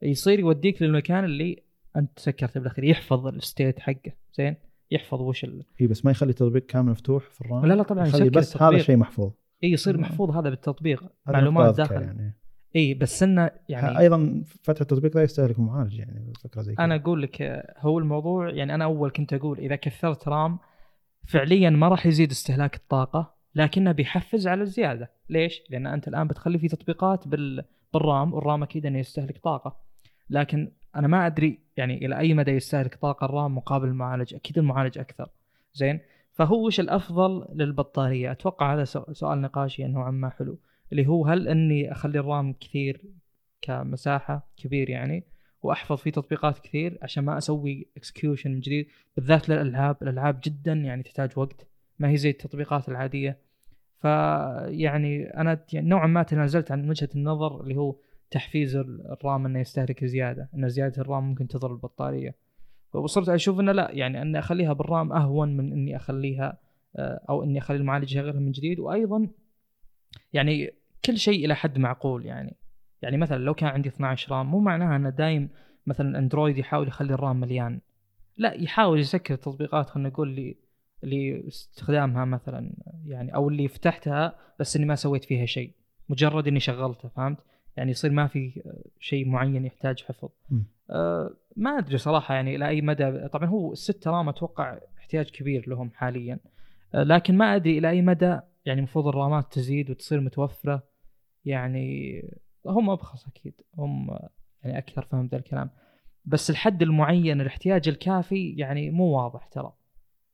يصير 0.01 0.39
يوديك 0.39 0.81
للمكان 0.81 1.23
اللي 1.23 1.63
أنت 1.95 2.19
سكرته 2.19 2.59
بالأخير 2.59 2.83
يحفظ 2.83 3.27
ال 3.27 3.36
state 3.36 3.79
حقه. 3.79 4.11
زين؟ 4.33 4.55
يحفظ 4.91 5.21
وش 5.21 5.43
ال... 5.43 5.63
اي 5.81 5.87
بس 5.87 6.05
ما 6.05 6.11
يخلي 6.11 6.29
التطبيق 6.29 6.65
كامل 6.65 6.91
مفتوح 6.91 7.29
في 7.29 7.41
الرام. 7.41 7.65
لا 7.65 7.73
لا 7.73 7.83
طبعا 7.83 8.07
يخلي 8.07 8.29
بس 8.29 8.47
هذا 8.47 8.55
التطبيق. 8.55 8.79
الشيء 8.79 8.97
محفوظ. 8.97 9.31
اي 9.63 9.71
يصير 9.71 9.93
تمام. 9.93 10.09
محفوظ 10.09 10.31
هذا 10.31 10.49
بالتطبيق. 10.49 11.03
هذا 11.03 11.11
معلومات 11.27 11.75
داخل. 11.77 12.01
يعني. 12.01 12.37
اي 12.75 12.93
بس 12.93 13.23
إنه 13.23 13.51
يعني 13.69 13.99
أيضا 13.99 14.43
فتح 14.63 14.81
التطبيق 14.81 15.17
لا 15.17 15.23
يستهلك 15.23 15.59
معالج 15.59 15.99
يعني 15.99 16.33
فكرة 16.43 16.61
زي 16.61 16.75
كذا. 16.75 16.85
أنا 16.85 16.95
أقول 16.95 17.21
لك 17.21 17.63
هو 17.77 17.99
الموضوع 17.99 18.49
يعني 18.49 18.75
أنا 18.75 18.83
أول 18.83 19.11
كنت 19.11 19.33
أقول 19.33 19.59
إذا 19.59 19.75
كثرت 19.75 20.27
رام 20.27 20.59
فعليا 21.27 21.69
ما 21.69 21.87
راح 21.87 22.05
يزيد 22.05 22.31
استهلاك 22.31 22.75
الطاقة. 22.75 23.32
لكنه 23.55 23.91
بيحفز 23.91 24.47
على 24.47 24.61
الزيادة. 24.61 25.11
ليش؟ 25.29 25.63
لأن 25.69 25.87
أنت 25.87 26.07
الآن 26.07 26.27
بتخلي 26.27 26.59
في 26.59 26.67
تطبيقات 26.67 27.27
بال 27.27 27.63
بالرام 27.93 28.33
والرام 28.33 28.63
أكيد 28.63 28.85
إنه 28.85 28.99
يستهلك 28.99 29.37
طاقة. 29.37 29.77
لكن 30.29 30.71
أنا 30.95 31.07
ما 31.07 31.25
أدري 31.25 31.59
يعني 31.77 32.05
إلى 32.05 32.17
أي 32.19 32.33
مدى 32.33 32.51
يستهلك 32.51 32.95
طاقة 32.95 33.25
الرام 33.25 33.55
مقابل 33.57 33.87
المعالج 33.87 34.33
أكيد 34.33 34.57
المعالج 34.57 34.99
أكثر. 34.99 35.29
زين؟ 35.73 35.99
فهو 36.31 36.65
وش 36.65 36.79
الأفضل 36.79 37.47
للبطارية؟ 37.53 38.31
أتوقع 38.31 38.73
هذا 38.73 38.83
سؤال 39.11 39.41
نقاشي 39.41 39.83
نوعا 39.83 40.11
ما 40.11 40.29
حلو. 40.29 40.59
اللي 40.91 41.07
هو 41.07 41.25
هل 41.25 41.47
إني 41.47 41.91
أخلي 41.91 42.19
الرام 42.19 42.53
كثير 42.53 43.01
كمساحة؟ 43.61 44.47
كبير 44.57 44.89
يعني. 44.89 45.23
وأحفظ 45.63 45.97
فيه 45.97 46.11
تطبيقات 46.11 46.59
كثير 46.59 46.97
عشان 47.01 47.23
ما 47.25 47.37
أسوي 47.37 47.87
execution 47.97 48.51
من 48.51 48.59
جديد. 48.59 48.87
بالذات 49.15 49.49
للألعاب. 49.49 49.97
الألعاب 50.01 50.39
جدا 50.43 50.73
يعني 50.73 51.03
تحتاج 51.03 51.31
وقت. 51.35 51.67
ما 51.99 52.09
هي 52.09 52.17
زي 52.17 52.29
التطبيقات 52.29 52.89
العادية. 52.89 53.37
فيعني 54.03 55.25
أنا 55.37 55.65
يعني 55.73 55.89
نوعا 55.89 56.07
ما 56.07 56.23
تنازلت 56.23 56.71
عن 56.71 56.89
وجهة 56.89 57.09
النظر 57.15 57.61
اللي 57.61 57.75
هو 57.75 57.95
تحفيز 58.31 58.75
الرام 58.75 59.45
إنه 59.45 59.59
يستهلك 59.59 60.05
زيادة 60.05 60.49
إن 60.55 60.69
زيادة 60.69 61.01
الرام 61.01 61.23
ممكن 61.23 61.47
تضر 61.47 61.71
البطارية. 61.71 62.35
وصرت 62.93 63.29
أشوف 63.29 63.59
إنه 63.59 63.71
لا 63.71 63.91
يعني 63.91 64.21
إني 64.21 64.39
أخليها 64.39 64.73
بالرام 64.73 65.13
أهون 65.13 65.57
من 65.57 65.71
إني 65.71 65.95
أخليها 65.95 66.57
آه، 66.95 67.25
أو 67.29 67.43
إني 67.43 67.59
أخلي 67.59 67.77
المعالج 67.77 68.11
يشغلها 68.11 68.39
من 68.39 68.51
جديد. 68.51 68.79
وأيضا 68.79 69.27
يعني 70.33 70.73
كل 71.05 71.17
شيء 71.17 71.45
إلى 71.45 71.55
حد 71.55 71.77
معقول 71.77 72.25
يعني. 72.25 72.57
يعني 73.01 73.17
مثلا 73.17 73.37
لو 73.37 73.53
كان 73.53 73.69
عندي 73.69 73.89
12 73.89 74.31
رام 74.31 74.45
مو 74.51 74.59
معناها 74.59 74.95
إنه 74.95 75.09
دايم 75.09 75.49
مثلا 75.87 76.19
أندرويد 76.19 76.57
يحاول 76.57 76.87
يخلي 76.87 77.13
الرام 77.13 77.39
مليان. 77.39 77.81
لا 78.37 78.53
يحاول 78.53 78.99
يسكر 78.99 79.33
التطبيقات 79.33 79.89
خلينا 79.89 80.09
نقول 80.09 80.29
لي 80.29 80.57
اللي 81.03 81.47
استخدامها 81.47 82.25
مثلا 82.25 82.73
يعني 83.05 83.35
أو 83.35 83.49
اللي 83.49 83.67
فتحتها 83.67 84.35
بس 84.59 84.75
إني 84.75 84.85
ما 84.85 84.95
سويت 84.95 85.23
فيها 85.25 85.45
شيء 85.45 85.73
مجرد 86.09 86.47
إني 86.47 86.59
شغلته 86.59 87.09
فهمت؟ 87.09 87.37
يعني 87.77 87.91
يصير 87.91 88.11
ما 88.11 88.27
في 88.27 88.63
شيء 88.99 89.29
معين 89.29 89.65
يحتاج 89.65 90.03
حفظ. 90.03 90.29
أه 90.89 91.33
ما 91.55 91.77
أدري 91.77 91.97
صراحة 91.97 92.35
يعني 92.35 92.55
إلى 92.55 92.67
أي 92.67 92.81
مدى 92.81 93.27
طبعا 93.27 93.45
هو 93.45 93.71
الستة 93.71 94.11
رام 94.11 94.29
أتوقع 94.29 94.79
احتياج 94.97 95.29
كبير 95.29 95.69
لهم 95.69 95.91
حاليا. 95.91 96.39
أه 96.95 97.03
لكن 97.03 97.37
ما 97.37 97.55
أدري 97.55 97.77
إلى 97.77 97.89
أي 97.89 98.01
مدى 98.01 98.39
يعني 98.65 98.79
المفروض 98.79 99.07
الرامات 99.07 99.53
تزيد 99.53 99.89
وتصير 99.89 100.21
متوفرة. 100.21 100.83
يعني 101.45 102.21
هم 102.65 102.89
أبخص 102.89 103.27
أكيد 103.27 103.53
هم 103.77 104.19
يعني 104.63 104.77
أكثر 104.77 105.01
فهم 105.01 105.25
ذا 105.25 105.37
الكلام؟ 105.37 105.69
بس 106.25 106.49
الحد 106.49 106.81
المعين 106.81 107.41
الاحتياج 107.41 107.89
الكافي 107.89 108.49
يعني 108.49 108.89
مو 108.89 109.05
واضح 109.05 109.47
ترى. 109.47 109.73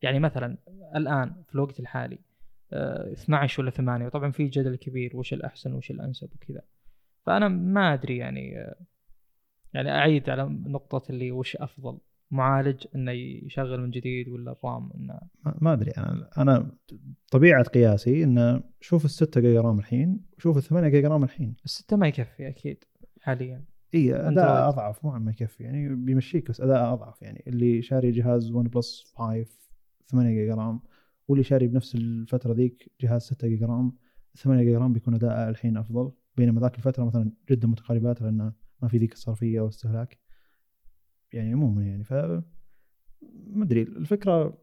يعني 0.01 0.19
مثلا 0.19 0.57
الآن 0.95 1.43
في 1.47 1.55
الوقت 1.55 1.79
الحالي 1.79 2.19
آه، 2.73 3.11
12 3.13 3.61
ولا 3.61 3.71
8 3.71 4.05
وطبعا 4.05 4.31
في 4.31 4.47
جدل 4.47 4.75
كبير 4.75 5.17
وش 5.17 5.33
الأحسن 5.33 5.73
وش 5.73 5.91
الأنسب 5.91 6.29
وكذا. 6.35 6.61
فأنا 7.25 7.47
ما 7.47 7.93
أدري 7.93 8.17
يعني 8.17 8.59
آه، 8.59 8.75
يعني 9.73 9.91
أعيد 9.91 10.29
على 10.29 10.43
نقطة 10.49 11.11
اللي 11.11 11.31
وش 11.31 11.55
أفضل 11.55 11.97
معالج 12.31 12.83
إنه 12.95 13.11
يشغل 13.11 13.81
من 13.81 13.89
جديد 13.91 14.27
ولا 14.29 14.51
الرام 14.51 14.91
إنه؟ 14.95 15.19
ما- 15.61 15.73
أدري 15.73 15.91
أنا 15.91 16.29
أنا 16.37 16.71
طبيعة 17.31 17.63
قياسي 17.63 18.23
انه 18.23 18.63
شوف 18.81 19.05
ال 19.05 19.09
6 19.09 19.41
جيجا 19.41 19.61
رام 19.61 19.79
الحين 19.79 20.21
وشوف 20.37 20.57
ال 20.57 20.63
8 20.63 20.87
جيجا 20.89 21.07
رام 21.07 21.23
الحين. 21.23 21.55
الستة 21.65 21.97
ما 21.97 22.07
يكفي 22.07 22.47
أكيد 22.47 22.83
حاليا. 23.21 23.63
إي. 23.95 24.15
أداء 24.15 24.69
أضعف 24.69 25.05
مو 25.05 25.11
ما 25.11 25.31
يكفي 25.31 25.63
يعني 25.63 25.95
بيمشيك 25.95 26.49
بس 26.49 26.61
أداء 26.61 26.93
أضعف 26.93 27.21
يعني 27.21 27.43
اللي 27.47 27.81
شاري 27.81 28.11
جهاز 28.11 28.51
ون 28.51 28.67
بلس 28.67 29.13
5 29.15 29.68
8 30.12 30.30
جيجا 30.32 30.55
رام. 30.55 30.80
واللي 31.28 31.43
شاري 31.43 31.68
بنفس 31.68 31.95
الفترة 31.95 32.53
ذيك 32.53 32.91
جهاز 33.01 33.22
6 33.22 33.47
جيجا 33.47 33.66
رام. 33.66 33.95
8 34.36 34.64
جيجا 34.64 34.78
رام 34.80 34.93
بيكون 34.93 35.14
اداءه 35.14 35.49
الحين 35.49 35.78
أفضل. 35.78 36.12
بينما 36.38 36.62
ذاك 36.62 36.76
الفترة 36.78 37.03
مثلا 37.03 37.32
جدا 37.49 37.68
متقاربات 37.68 38.22
لأن 38.22 38.53
ما 38.82 38.88
في 38.88 38.97
ذيك 38.97 39.14
الصرفية 39.14 39.62
والاستهلاك. 39.62 40.18
يعني 41.34 41.53
عموما 41.53 41.84
يعني 41.86 42.03
ف 42.03 42.14
ما 42.14 43.64
أدري. 43.64 43.82
الفكرة 43.82 44.57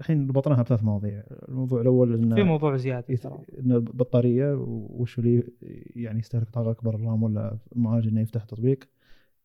الحين 0.00 0.28
ربطناها 0.28 0.62
بثلاث 0.62 0.84
مواضيع. 0.84 1.24
الموضوع 1.48 1.80
الأول 1.80 2.14
إنه 2.14 2.34
في 2.34 2.42
موضوع 2.42 2.76
زيادة 2.76 3.04
يت- 3.08 3.22
ترى. 3.22 3.38
ان 3.58 3.72
البطارية 3.72 4.54
وش 4.60 5.18
اللي 5.18 5.52
يعني 5.96 6.18
يستهلك 6.18 6.50
طاقة 6.50 6.70
أكبر 6.70 6.94
الرام 6.94 7.22
ولا 7.22 7.58
المعالج 7.76 8.08
إنه 8.08 8.20
يفتح 8.20 8.44
تطبيق. 8.44 8.84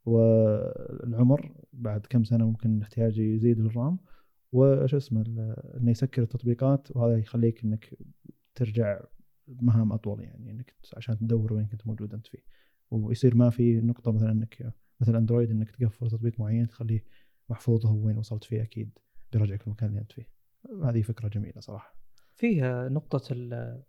والعمر 0.05 1.51
بعد 1.73 2.05
كم 2.09 2.23
سنة 2.23 2.45
ممكن 2.45 2.77
الاحتياج 2.77 3.19
يزيد 3.19 3.59
للرام. 3.59 3.97
وش 4.51 4.95
اسمه 4.95 5.23
إنه 5.77 5.91
يسكر 5.91 6.21
التطبيقات 6.21 6.95
وهذا 6.95 7.17
يخليك 7.17 7.63
إنك 7.63 7.97
ترجع 8.55 8.99
مهام 9.47 9.91
أطول 9.93 10.23
يعني 10.23 10.51
إنك 10.51 10.75
عشان 10.97 11.17
تدور 11.17 11.53
وين 11.53 11.65
كنت 11.65 11.87
موجود 11.87 12.13
أنت 12.13 12.27
فيه. 12.27 12.43
ويصير 12.91 13.35
ما 13.35 13.49
في 13.49 13.81
نقطة 13.81 14.11
مثلا 14.11 14.31
إنك 14.31 14.73
مثل 15.01 15.15
أندرويد 15.15 15.51
إنك 15.51 15.71
تقفل 15.71 16.09
تطبيق 16.09 16.39
معين 16.39 16.67
تخليه 16.67 17.03
محفوظ 17.49 17.85
هو 17.85 18.05
وين 18.05 18.17
وصلت 18.17 18.43
فيه 18.43 18.61
أكيد 18.61 18.99
بيرجعك 19.33 19.67
المكان 19.67 19.89
اللي 19.89 20.01
أنت 20.01 20.11
فيه. 20.11 20.29
هذه 20.83 21.01
فكرة 21.01 21.27
جميلة 21.27 21.61
صراحة. 21.61 21.95
فيه 22.35 22.87
نقطة 22.87 23.35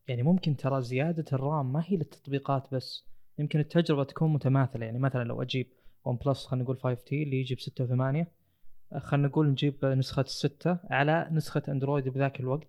يعني 0.09 0.23
ممكن 0.23 0.57
ترى 0.57 0.83
زيادة 0.83 1.25
الرام 1.33 1.73
ما 1.73 1.83
هي 1.87 1.97
للتطبيقات 1.97 2.75
بس 2.75 3.07
يمكن 3.39 3.59
التجربة 3.59 4.05
تكون 4.05 4.33
متماثلة. 4.33 4.87
يعني 4.87 4.99
مثلا 4.99 5.25
لو 5.25 5.43
أجيب 5.43 5.67
ون 6.05 6.17
بلس 6.17 6.47
خلينا 6.47 6.65
نقول 6.65 6.79
5 6.79 7.05
تي 7.05 7.23
اللي 7.23 7.41
يجي 7.41 7.55
بستة 7.55 7.85
وثمانية 7.85 8.33
خلينا 8.99 9.29
نقول 9.29 9.49
نجيب 9.49 9.85
نسخة 9.85 10.23
الستة 10.23 10.79
على 10.91 11.29
نسخة 11.33 11.63
أندرويد 11.69 12.09
بذاك 12.09 12.41
الوقت 12.41 12.69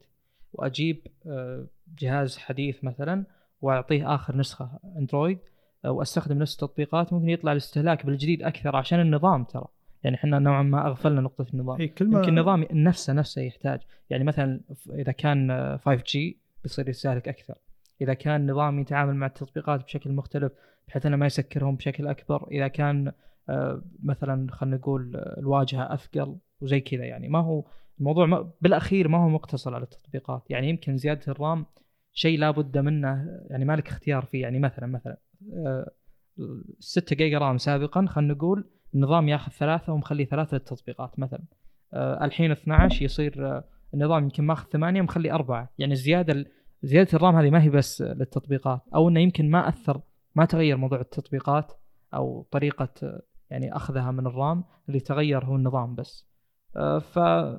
وأجيب 0.54 1.08
آه، 1.28 1.66
جهاز 2.00 2.38
حديث 2.38 2.84
مثلا 2.84 3.24
وأعطيه 3.62 4.16
آخر 4.16 4.38
نسخة 4.38 4.80
أندرويد 4.98 5.40
آه، 5.86 5.92
وأستخدم 5.92 6.38
نفس 6.38 6.54
التطبيقات. 6.54 7.14
ممكن 7.14 7.30
يطلع 7.30 7.52
الاستهلاك 7.52 8.06
بالجديد 8.06 8.44
أكثر 8.44 8.76
عشان 8.76 9.00
النظام 9.00 9.44
ترى. 9.44 9.66
يعني 10.04 10.16
إحنا 10.16 10.40
نوعا 10.40 10.64
ما 10.64 10.88
أغفلنا 10.88 11.22
نقطة 11.22 11.46
النظام. 11.54 11.82
إي 11.82 11.88
كل 11.88 12.08
ما 12.08 12.20
يمكن 12.20 12.30
النظام 12.30 12.68
نفسه 12.72 13.14
نفسه 13.14 13.42
يحتاج. 13.42 13.80
يعني 14.10 14.24
مثلا 14.24 14.60
إذا 14.90 15.12
كان 15.12 15.52
آه، 15.52 15.78
5G 15.78 16.18
بيصير 16.64 16.90
يستهلك 16.90 17.28
أكثر. 17.28 17.56
إذا 18.02 18.14
كان 18.14 18.52
نظام 18.52 18.80
يتعامل 18.80 19.16
مع 19.16 19.26
التطبيقات 19.26 19.84
بشكل 19.84 20.12
مختلف 20.12 20.52
بحيث 20.88 21.06
إنه 21.06 21.16
ما 21.16 21.26
يسكرهم 21.26 21.76
بشكل 21.76 22.08
أكبر. 22.08 22.48
إذا 22.52 22.68
كان 22.68 23.08
آه، 23.08 23.14
مثلا 24.04 24.52
خلينا 24.52 24.78
نقول 24.78 25.16
آه، 25.16 25.40
الواجهة 25.40 25.94
أثقل 25.94 26.38
وزي 26.62 26.80
كذا 26.80 27.06
يعني. 27.06 27.28
ما 27.28 27.40
هو 27.40 27.66
الموضوع 28.00 28.26
ما 28.26 28.52
بالأخير 28.62 29.08
ما 29.08 29.18
هو 29.18 29.30
مقتصر 29.30 29.76
على 29.76 29.84
التطبيقات. 29.84 30.44
يعني 30.50 30.70
يمكن 30.70 30.98
زيادة 30.98 31.32
الرام 31.32 31.66
شيء 32.14 32.40
لابد 32.40 32.78
منه 32.78 33.28
يعني 33.50 33.66
مالك 33.66 33.88
اختيار 33.88 34.26
فيه. 34.26 34.42
يعني 34.42 34.60
مثلا 34.60 34.88
مثلا 34.88 35.18
آه، 35.54 35.92
6 36.80 37.16
جيجا 37.16 37.38
رام 37.38 37.58
سابقا 37.58 38.06
خلينا 38.06 38.34
نقول 38.34 38.70
النظام 38.96 39.30
ياخذ 39.30 39.52
ثلاثة 39.52 39.94
ومخلي 39.94 40.26
ثلاثة 40.26 40.58
للتطبيقات 40.58 41.20
مثلا. 41.20 41.44
آه، 41.94 42.26
الحين 42.26 42.52
12 42.52 43.06
يصير 43.06 43.48
آه، 43.48 43.64
النظام 43.94 44.24
يمكن 44.24 44.44
ماخذ 44.44 44.70
ثمانية 44.70 45.02
مخلي 45.02 45.32
أربعة. 45.32 45.74
يعني 45.78 45.94
الزيادة 45.94 46.46
زيادة 46.84 47.10
الرام 47.14 47.36
هذه 47.36 47.50
ما 47.50 47.64
هي 47.64 47.70
بس 47.70 48.02
للتطبيقات 48.02 48.82
أو 48.96 49.10
إنه 49.10 49.20
يمكن 49.20 49.50
ما 49.50 49.70
أثر 49.70 50.02
ما 50.36 50.46
تغير 50.46 50.78
موضوع 50.78 51.00
التطبيقات 51.02 51.74
أو 52.14 52.48
طريقة 52.52 52.90
آه، 53.04 53.22
يعني 53.54 53.76
أخذها 53.76 54.12
من 54.12 54.28
الرام 54.28 54.64
اللي 54.90 55.00
تغير 55.00 55.46
هو 55.46 55.56
النظام 55.56 55.96
بس. 55.96 56.28
آه، 56.76 57.00
ف 57.00 57.16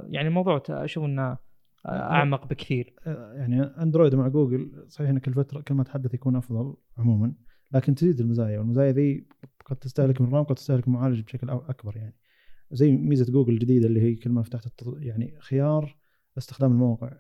يعني 0.09 0.29
الموضوع 0.29 0.63
أشوف 0.71 1.05
إنه 1.05 1.23
آه، 1.23 1.39
أعمق 1.87 2.47
بكثير. 2.47 2.95
يعني 3.07 3.63
أندرويد 3.63 4.15
مع 4.15 4.29
جوجل 4.29 4.85
صحيح 4.89 5.09
ان 5.11 5.19
كل 5.19 5.35
فتره 5.35 5.61
كل 5.61 5.75
ما 5.75 5.85
تحدث 5.85 6.15
يكون 6.15 6.37
أفضل 6.37 6.75
عموما 6.99 7.35
لكن 7.73 7.95
تزيد 7.95 8.21
المزايا 8.21 8.59
والمزايا 8.59 8.93
ذي 8.93 9.27
قد 9.67 9.77
تستهلك 9.77 10.21
من 10.21 10.29
الرام 10.29 10.45
قد 10.45 10.55
تستهلك 10.55 10.89
من 10.89 10.95
المعالج 10.95 11.21
بشكل 11.21 11.51
أكبر 11.51 11.97
يعني. 11.97 12.15
زي 12.71 12.93
ميزة 12.93 13.33
جوجل 13.33 13.53
الجديدة 13.53 13.87
اللي 13.87 14.01
هي 14.01 14.15
كل 14.15 14.31
ما 14.31 14.43
فتحت 14.43 14.67
التط... 14.67 14.95
يعني 14.99 15.39
خيار 15.41 15.97
استخدام 16.39 16.73
الموقع. 16.73 17.13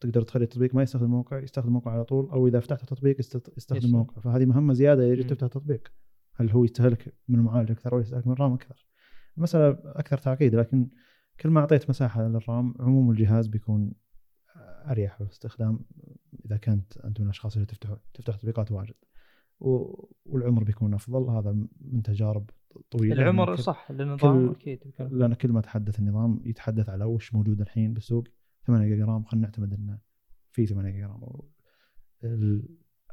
تقدر 0.00 0.22
تخلي 0.22 0.44
التطبيق 0.44 0.74
ما 0.74 0.82
يستخدم 0.82 1.04
الموقع 1.04 1.38
يستخدم 1.38 1.68
الموقع 1.68 1.90
على 1.90 2.04
طول 2.04 2.30
أو 2.30 2.46
إذا 2.46 2.60
فتحت 2.60 2.82
التطبيق 2.82 3.20
يست- 3.20 3.52
يستخدم 3.56 3.78
يس. 3.78 3.84
الموقع. 3.84 4.20
فهذه 4.20 4.44
مهمة 4.44 4.72
زيادة 4.74 5.04
يجب. 5.04 5.26
تفتح 5.26 5.44
التطبيق. 5.44 5.92
هل 6.36 6.50
هو 6.50 6.64
يستهلك 6.64 7.14
من 7.28 7.38
المعالج 7.38 7.70
أكثر 7.70 7.94
ولا 7.94 8.02
يستهلك 8.02 8.26
من 8.26 8.32
الرام 8.32 8.52
أكثر؟ 8.52 8.86
المساله 9.36 9.78
أكثر 9.84 10.18
تعقيد 10.18 10.54
لكن 10.54 10.88
كل 11.40 11.50
ما 11.50 11.60
أعطيت 11.60 11.90
مساحة 11.90 12.28
للرام 12.28 12.74
عموم 12.80 13.10
الجهاز 13.10 13.46
بيكون 13.46 13.92
أريح 14.90 15.14
في 15.16 15.20
الاستخدام 15.20 15.80
إذا 16.44 16.56
كنت 16.56 16.96
أنت 16.98 17.20
من 17.20 17.26
الأشخاص 17.26 17.54
اللي 17.54 17.66
تفتح 17.66 17.96
تفتح 18.14 18.36
تطبيقات 18.36 18.72
واجد. 18.72 18.94
والعمر 20.24 20.64
بيكون 20.64 20.94
أفضل 20.94 21.30
هذا 21.30 21.52
من 21.80 22.02
تجارب 22.02 22.50
طويلة. 22.90 23.14
العمر 23.14 23.56
صح 23.56 23.90
للنظام 23.90 24.50
أكيد 24.50 24.80
لأن 24.98 25.34
كل 25.34 25.52
ما 25.52 25.60
تحدث 25.60 25.98
النظام 25.98 26.40
يتحدث 26.44 26.88
على 26.88 27.04
وش 27.04 27.34
موجود 27.34 27.60
الحين 27.60 27.94
بالسوق. 27.94 28.28
8 28.66 28.88
جيجا 28.88 29.04
رام 29.04 29.24
خلينا 29.24 29.46
نعتمد 29.46 29.72
إنه 29.72 29.98
في 30.52 30.66
8 30.66 30.90
جيجا 30.90 31.06
رام. 31.06 31.20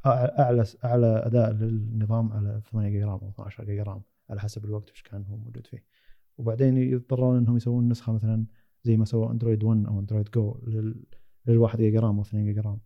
أعلى 0.05 0.65
أعلى 0.85 1.07
أداء 1.25 1.51
للنظام 1.51 2.31
على 2.31 2.61
8 2.71 2.89
جيجا 2.89 3.05
رام 3.05 3.19
أو 3.19 3.29
12 3.29 3.65
جيجا 3.65 3.83
رام 3.83 4.01
على 4.29 4.39
حسب 4.39 4.65
الوقت 4.65 4.91
وش 4.91 5.01
كان 5.01 5.25
هو 5.25 5.37
موجود 5.37 5.67
فيه. 5.67 5.83
وبعدين 6.37 6.77
يضطرون 6.77 7.37
إنهم 7.37 7.57
يسوون 7.57 7.89
نسخة 7.89 8.13
مثلا 8.13 8.45
زي 8.83 8.97
ما 8.97 9.05
سووا 9.05 9.31
اندرويد 9.31 9.63
1 9.63 9.85
أو 9.85 9.99
اندرويد 9.99 10.29
جو 10.35 10.59
لل 10.67 11.03
لل1 11.49 11.75
جيجا 11.75 11.99
رام 11.99 12.15
أو 12.15 12.21
2 12.21 12.45
جيجا 12.45 12.61
رام. 12.61 12.79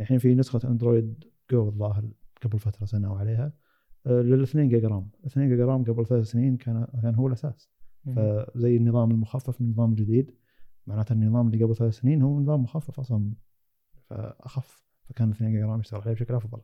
الحين 0.00 0.18
في 0.18 0.34
نسخة 0.34 0.68
اندرويد 0.68 1.24
جو 1.50 1.68
الظاهر 1.68 2.10
قبل 2.42 2.58
فترة 2.58 2.86
سنة 2.86 3.12
وعليها 3.12 3.52
لل 4.06 4.42
2 4.42 4.68
جيجا 4.68 4.88
رام. 4.88 5.10
2 5.26 5.48
جيجا 5.48 5.64
رام 5.66 5.84
قبل 5.84 6.06
ثلاث 6.06 6.26
سنين 6.26 6.56
كان 6.56 6.86
كان 7.02 7.14
هو 7.14 7.26
الأساس. 7.26 7.70
فزي 8.16 8.76
النظام 8.76 9.10
المخفف 9.10 9.60
من 9.60 9.66
النظام 9.66 9.90
الجديد 9.90 10.34
معناته 10.86 11.12
النظام 11.12 11.46
اللي 11.46 11.64
قبل 11.64 11.76
ثلاث 11.76 11.94
سنين 11.94 12.22
هو 12.22 12.40
نظام 12.40 12.62
مخفف 12.62 13.00
أصلا. 13.00 13.32
فأخف. 14.10 14.87
فكان 15.08 15.30
2 15.30 15.52
جيجا 15.52 15.66
رام 15.66 15.80
يشتغل 15.80 16.00
عليه 16.00 16.12
بشكل 16.12 16.34
أفضل. 16.34 16.60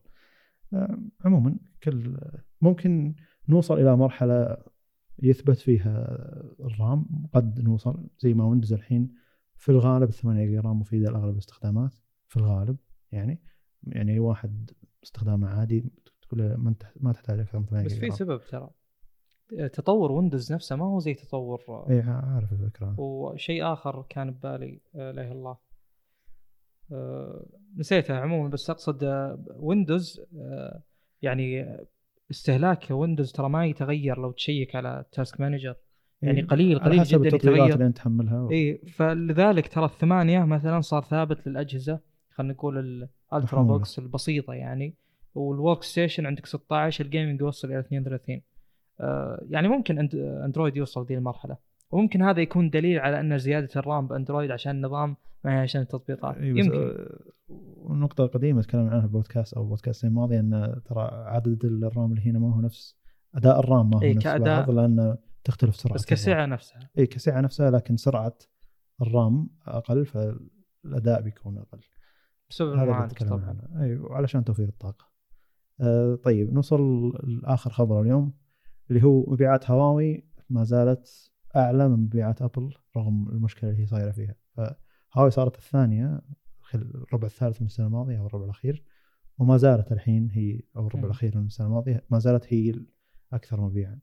آه، 0.73 0.99
عموما 1.25 1.57
كل 1.83 2.19
ممكن 2.61 3.15
نوصل 3.49 3.79
إلى 3.79 3.97
مرحلة 3.97 4.57
يثبت 5.23 5.59
فيها 5.59 6.19
الرام 6.61 7.07
قد 7.33 7.61
نوصل 7.61 8.09
زي 8.19 8.35
ما 8.35 8.45
ويندوز 8.45 8.73
الحين 8.73 9.15
في 9.57 9.69
الغالب 9.69 10.11
8 10.11 10.47
جيجا 10.47 10.61
رام 10.61 10.81
مفيدة 10.81 11.11
لأغلب 11.11 11.33
الاستخدامات 11.33 11.95
في 12.29 12.37
الغالب 12.37 12.77
يعني 13.13 13.43
يعني 13.83 14.13
أي 14.13 14.19
واحد 14.19 14.71
استخدامه 15.05 15.49
عادي 15.49 15.91
تقول 16.23 16.55
ما 16.55 16.75
ما 16.97 17.13
تحتاج 17.13 17.41
أكثر 17.41 17.59
من 17.59 17.67
8 17.67 17.87
بس 17.87 17.93
في 17.93 18.11
سبب 18.11 18.41
ترى. 18.41 18.71
تطور 19.73 20.13
ويندوز 20.13 20.53
نفسه 20.53 20.77
ما 20.77 20.85
هو 20.85 20.99
زي 20.99 21.15
تطور 21.15 21.87
اي 21.91 22.01
عارف 22.01 22.53
الفكرة. 22.53 23.01
وشيء 23.01 23.73
آخر 23.73 24.07
كان 24.09 24.31
ببالي 24.31 24.81
آه، 24.95 25.11
لا 25.11 25.11
إله 25.11 25.23
إلا 25.23 25.33
الله. 25.33 25.57
آه، 26.93 27.47
نسيته 27.77 28.15
عموما 28.17 28.49
بس 28.49 28.71
أقصد 28.71 29.05
آه، 29.05 29.45
Windows 29.57 30.21
آه، 30.37 30.83
يعني 31.23 31.79
استهلاك 32.31 32.87
Windows 32.91 33.33
ترى 33.33 33.49
ما 33.49 33.67
يتغير 33.67 34.21
لو 34.21 34.33
check 34.33 34.77
على 34.77 35.05
Task 35.13 35.41
Manager 35.41 35.75
يعني 36.23 36.41
إيه، 36.41 36.47
قليل 36.47 36.79
على 36.79 36.91
قليل 36.91 37.01
حسب 37.01 37.23
جدا 37.23 37.37
التطبيقات 37.37 37.73
اللي 37.73 37.87
أنت 37.87 37.97
تحملها. 37.97 38.41
و... 38.41 38.51
اي 38.51 38.79
فلذلك 38.79 39.69
ترى 39.69 39.85
الثمانية 39.85 40.45
مثلا 40.45 40.81
صار 40.81 41.03
ثابت 41.03 41.47
للأجهزة 41.47 42.01
خلينا 42.31 42.53
نقول 42.53 42.79
ال 43.33 43.63
ultrabooks 43.63 43.99
البسيطة 43.99 44.53
يعني 44.53 44.95
وال 45.35 45.83
workstation 45.83 46.27
عندك 46.27 46.47
16 46.47 47.05
ال 47.05 47.10
gaming 47.10 47.41
يوصل 47.41 47.69
إلى 47.69 47.79
32 47.79 48.41
آه 49.01 49.45
يعني 49.49 49.69
ممكن 49.69 49.99
Android 50.45 50.77
يوصل 50.77 51.07
ذي 51.07 51.15
المرحلة. 51.15 51.57
وممكن 51.95 52.23
هذا 52.23 52.41
يكون 52.41 52.71
دليل 52.71 52.99
على 52.99 53.21
أن 53.21 53.39
زيادة 53.39 53.69
الرام 53.77 54.07
بأندرويد 54.07 54.51
عشان 54.51 54.77
النظام 54.77 55.17
ما 55.45 55.55
هي 55.55 55.59
عشان 55.59 55.81
التطبيقات. 55.81 56.37
بس 56.37 56.43
يمكن. 56.43 56.73
آه، 56.75 57.19
ونقطة 57.77 58.27
قديمة 58.27 58.63
تكلمنا 58.63 58.91
عنها 58.91 59.07
في 59.07 59.13
بودكاست 59.13 59.55
أو 59.55 59.65
بودكاست 59.65 60.05
الماضي 60.05 60.39
أن 60.41 60.81
ترى 60.85 61.09
عدد 61.13 61.65
الرام 61.65 62.13
اللي 62.13 62.31
هنا 62.31 62.39
ما 62.39 62.55
هو 62.55 62.61
نفس 62.61 62.97
أداء 63.35 63.61
الرام 63.61 63.91
ما 63.91 63.97
هو 63.99 64.03
إيه، 64.03 64.15
نفس 64.15 64.25
كأداء. 64.25 64.67
بعض 64.67 64.71
لأن 64.71 65.17
تختلف 65.45 65.77
سرعة 65.77 65.95
بس. 65.95 66.07
كسعة 66.07 66.47
نفسها. 66.47 66.91
إي 66.99 67.07
كسعة 67.07 67.41
نفسها 67.41 67.71
لكن 67.71 67.97
سرعة 67.97 68.39
الرام 69.03 69.51
أقل 69.67 70.07
فالأداء 70.07 71.23
بيكون 71.23 71.59
أقل. 71.59 71.81
بسبب 72.51 72.73
المعالج 72.73 73.13
طبعا. 73.13 73.59
أي 73.81 73.97
وعلشان 73.97 74.45
توفير 74.45 74.69
الطاقة. 74.69 75.09
آه 75.81 76.15
طيب 76.15 76.53
نوصل 76.53 77.13
لآخر 77.25 77.71
خبر 77.71 78.03
اليوم 78.03 78.33
اللي 78.91 79.03
هو 79.03 79.25
مبيعات 79.33 79.71
هواوي 79.71 80.27
ما 80.51 80.65
زالت 80.65 81.34
أعلى 81.57 81.89
من 81.89 81.97
مبيعات 81.97 82.43
أبل 82.43 82.75
رغم 82.97 83.29
المشكلة 83.29 83.71
اللي 83.71 83.83
هي 83.83 83.87
صايرة 83.87 84.11
فيها. 84.11 84.35
فهواوي 84.57 85.31
صارت 85.31 85.57
الثانية 85.57 86.21
خلال 86.61 86.95
الربع 86.95 87.27
الثالث 87.27 87.61
من 87.61 87.67
السنة 87.67 87.87
الماضية 87.87 88.19
أو 88.19 88.27
الربع 88.27 88.45
الأخير 88.45 88.85
وما 89.39 89.57
زالت 89.57 89.93
الحين 89.93 90.31
هي 90.31 90.61
أو 90.77 90.87
الربع 90.87 91.01
مم. 91.01 91.07
الأخير 91.07 91.39
من 91.39 91.47
السنة 91.47 91.67
الماضية 91.67 92.05
ما 92.11 92.19
زالت 92.19 92.53
هي 92.53 92.75
الأكثر 93.33 93.61
مبيعا. 93.61 93.99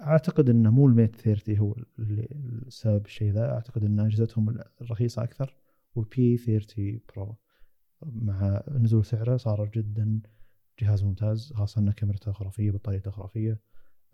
أعتقد 0.00 0.50
أنه 0.50 0.70
مو 0.70 0.86
ال 0.86 0.92
Mate 0.92 1.16
30 1.16 1.58
هو 1.58 1.76
اللي 1.98 2.28
السبب 2.66 3.06
الشيء 3.06 3.32
ذا. 3.32 3.52
أعتقد 3.52 3.84
أن 3.84 4.00
أجهزتهم 4.00 4.58
الرخيصة 4.80 5.22
أكثر 5.22 5.56
وال 5.94 6.36
P30 6.36 7.00
Pro 7.16 7.36
مع 8.02 8.62
نزول 8.68 9.04
سعره 9.04 9.36
صار 9.36 9.70
جدا 9.74 10.20
جهاز 10.80 11.04
ممتاز 11.04 11.52
خاصة 11.52 11.80
أن 11.80 11.90
كاميرته 11.90 12.32
خرافية 12.32 12.70
بطاريته 12.70 13.10
خرافية. 13.10 13.60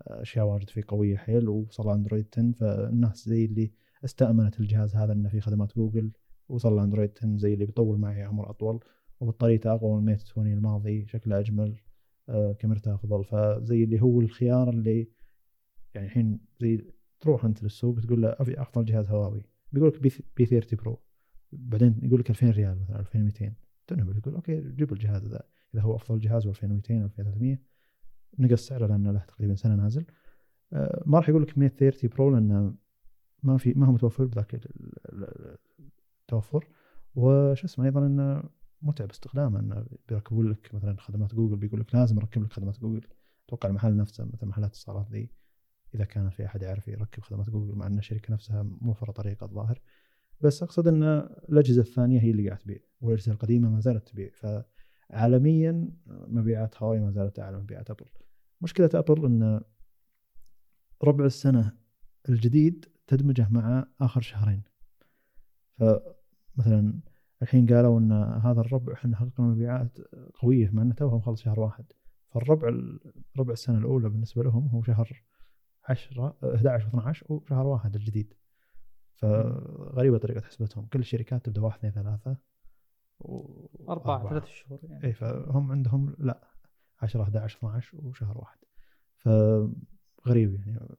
أشياء 0.01 0.45
واجد 0.45 0.69
فيه 0.69 0.81
قوية 0.87 1.17
حيل 1.17 1.49
وصل 1.49 1.89
أندرويد 1.91 2.27
10 2.33 2.51
فالناس 2.51 3.29
زي 3.29 3.45
اللي 3.45 3.71
استأمنت 4.05 4.59
الجهاز 4.59 4.95
هذا 4.95 5.13
أنه 5.13 5.29
فيه 5.29 5.39
خدمات 5.39 5.75
جوجل 5.75 6.11
وصل 6.49 6.79
أندرويد 6.79 7.11
10 7.17 7.37
زي 7.37 7.53
اللي 7.53 7.65
بيطول 7.65 7.99
معي 7.99 8.23
عمر 8.23 8.49
أطول 8.49 8.79
وبطاريته 9.19 9.73
أقوى 9.73 9.93
من 9.93 9.99
الميت 9.99 10.21
20 10.21 10.47
الماضي 10.47 11.07
شكله 11.07 11.39
أجمل 11.39 11.75
آه، 12.29 12.53
كاميرته 12.53 12.95
أفضل. 12.95 13.23
فزي 13.23 13.83
اللي 13.83 14.01
هو 14.01 14.21
الخيار 14.21 14.69
اللي 14.69 15.07
يعني 15.95 16.07
الحين 16.07 16.39
زي 16.59 16.85
تروح 17.19 17.45
أنت 17.45 17.63
للسوق 17.63 17.99
تقول 17.99 18.21
له 18.21 18.35
أبي 18.39 18.61
أفضل 18.61 18.85
جهاز 18.85 19.09
هواوي 19.09 19.45
بيقول 19.71 19.89
لك 19.89 19.99
P30 20.37 20.45
Pro 20.45 21.01
بعدين 21.51 21.99
يقول 22.03 22.19
لك 22.19 22.29
2000 22.29 22.49
ريال 22.49 22.81
مثلا 22.81 22.99
2200 22.99 23.53
تنهبل 23.87 24.17
يقول 24.17 24.35
okay 24.35 24.61
جيب 24.61 24.93
الجهاز 24.93 25.27
ذا 25.27 25.43
إذا 25.73 25.81
هو 25.81 25.95
أفضل 25.95 26.19
جهاز 26.19 26.47
2200 26.47 26.93
أو 26.93 27.05
2300 27.05 27.57
نقص 28.39 28.67
سعره 28.67 28.87
لأنه 28.87 29.11
له 29.11 29.19
تقريبا 29.19 29.55
سنة 29.55 29.75
نازل. 29.75 30.05
آه، 30.73 31.03
ما 31.05 31.19
راح 31.19 31.29
يقول 31.29 31.41
لك 31.43 31.57
Mate 31.57 32.09
30 32.09 32.17
Pro 32.17 32.29
لأنه 32.29 32.75
ما 33.43 33.57
في 33.57 33.73
ما 33.73 33.85
هو 33.87 33.91
متوفر 33.91 34.25
بذاك 34.25 34.53
ال- 34.55 34.69
ال- 35.13 35.57
التوفر. 36.21 36.67
وش 37.15 37.63
اسمه 37.63 37.85
أيضا 37.85 38.05
إنه 38.07 38.43
متعب 38.81 39.09
استخدامه 39.09 39.59
إنه 39.59 39.85
بيركبون 40.09 40.49
لك 40.51 40.75
مثلا 40.75 40.95
خدمات 40.99 41.35
جوجل 41.35 41.55
بيقول 41.55 41.79
لك 41.79 41.95
لازم 41.95 42.17
أركب 42.17 42.43
لك 42.43 42.53
خدمات 42.53 42.79
جوجل. 42.79 43.07
أتوقع 43.47 43.69
المحل 43.69 43.95
نفسه 43.97 44.25
مثل 44.33 44.45
محلات 44.45 44.69
الاتصالات 44.69 45.11
ذي 45.11 45.29
إذا 45.95 46.05
كان 46.05 46.29
في 46.29 46.45
أحد 46.45 46.61
يعرف 46.61 46.87
يركب 46.87 47.23
خدمات 47.23 47.49
جوجل 47.49 47.75
مع 47.75 47.87
إن 47.87 47.97
الشركة 47.97 48.33
نفسها 48.33 48.63
موفره 48.63 49.11
طريقه 49.11 49.45
الظاهر. 49.45 49.81
بس 50.41 50.63
أقصد 50.63 50.87
إن 50.87 51.03
الأجهزة 51.49 51.81
الثانية 51.81 52.19
هي 52.21 52.31
اللي 52.31 52.47
قاعد 52.47 52.59
تبيع 52.59 52.79
والأجهزة 53.01 53.31
القديمة 53.31 53.69
ما 53.69 53.79
زالت 53.79 54.07
تبيع. 54.07 54.29
فعالميا 55.09 55.89
مبيعات 56.07 56.83
هواوي 56.83 56.99
ما 56.99 57.11
زالت 57.11 57.39
أعلى 57.39 57.57
من 57.57 57.63
مبيعات 57.63 57.91
أبل. 57.91 58.05
مشكلة 58.61 58.89
أبل 58.93 59.25
إن 59.25 59.61
ربع 61.03 61.25
السنة 61.25 61.77
الجديد 62.29 62.85
تدمجه 63.07 63.47
مع 63.49 63.87
آخر 64.01 64.21
شهرين. 64.21 64.63
فمثلا 65.77 66.99
الحين 67.41 67.65
قالوا 67.65 67.99
إن 67.99 68.11
هذا 68.43 68.61
الربع 68.61 68.93
إحنا 68.93 69.17
حققنا 69.17 69.47
مبيعات 69.47 69.97
قوية 70.33 70.69
مع 70.69 70.81
إنه 70.81 70.93
توهم 70.93 71.21
خلص 71.21 71.41
شهر 71.41 71.59
واحد. 71.59 71.85
فالربع 72.29 72.67
ربع 73.39 73.53
السنة 73.53 73.77
الأولى 73.77 74.09
بالنسبة 74.09 74.43
لهم 74.43 74.67
هو 74.67 74.83
شهر 74.83 75.23
10 75.83 76.37
11 76.55 76.89
و12 76.89 77.31
وشهر 77.31 77.67
واحد 77.67 77.95
الجديد. 77.95 78.33
فغريبه 79.15 80.17
طريقة 80.17 80.41
حسبتهم. 80.41 80.85
كل 80.85 80.99
الشركات 80.99 81.45
تبدأ 81.45 81.61
واحد 81.61 81.77
اثنين 81.77 82.03
ثلاثة. 82.03 82.37
و... 83.19 83.67
أربعة. 83.89 84.29
ثلاث 84.29 84.45
شهور 84.45 84.79
يعني. 84.83 85.03
إي 85.03 85.13
فهم 85.13 85.71
عندهم 85.71 86.15
لا 86.19 86.47
10 87.01 87.23
11 87.23 87.57
12 87.57 87.97
وشهر 87.97 88.37
واحد. 88.37 88.57
فغريب 89.15 90.53
يعني. 90.53 90.95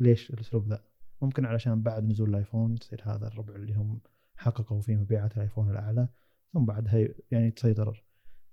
ليش 0.00 0.30
الأسلوب 0.30 0.68
ذا؟ 0.68 0.84
ممكن 1.22 1.44
علشان 1.44 1.82
بعد 1.82 2.04
نزول 2.04 2.30
الآيفون 2.30 2.74
تصير 2.74 3.02
هذا 3.04 3.26
الربع 3.26 3.54
اللي 3.54 3.74
هم 3.74 4.00
حققوا 4.36 4.80
فيه 4.80 4.96
مبيعات 4.96 5.36
الآيفون 5.36 5.70
الأعلى 5.70 6.08
ثم 6.52 6.64
بعدها 6.64 7.08
يعني 7.30 7.50
تسيطر. 7.50 8.04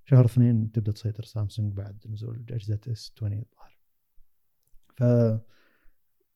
شهر 0.06 0.26
اثنين 0.26 0.72
تبدأ 0.72 0.91
تسيطر 0.91 1.24
سامسونج 1.24 1.74
بعد 1.74 2.04
نزول 2.10 2.46
اجهزه 2.50 2.80
إس 2.88 3.14
20 3.18 3.34
الظاهر. 3.34 3.80
ف 4.96 5.04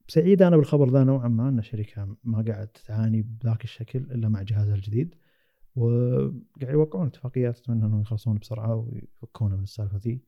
سعيد 0.07 0.41
أنا 0.41 0.57
بالخبر 0.57 0.89
ذا 0.89 1.03
نوعا 1.03 1.27
ما 1.27 1.49
إن 1.49 1.59
الشركة 1.59 2.17
ما 2.23 2.41
قاعد 2.47 2.67
تعاني 2.67 3.21
بذاك 3.21 3.63
الشكل 3.63 3.99
إلا 3.99 4.29
مع 4.29 4.41
جهازها 4.41 4.75
الجديد. 4.75 5.15
وقاعد 5.77 6.73
يوقعون 6.73 7.07
اتفاقيات 7.07 7.59
أتمنى 7.59 7.85
إنهم 7.85 8.01
يخلصون 8.01 8.37
بسرعة 8.37 8.75
ويفكونا 8.75 9.55
من 9.55 9.63
السالفة 9.63 9.97
ذي. 9.97 10.21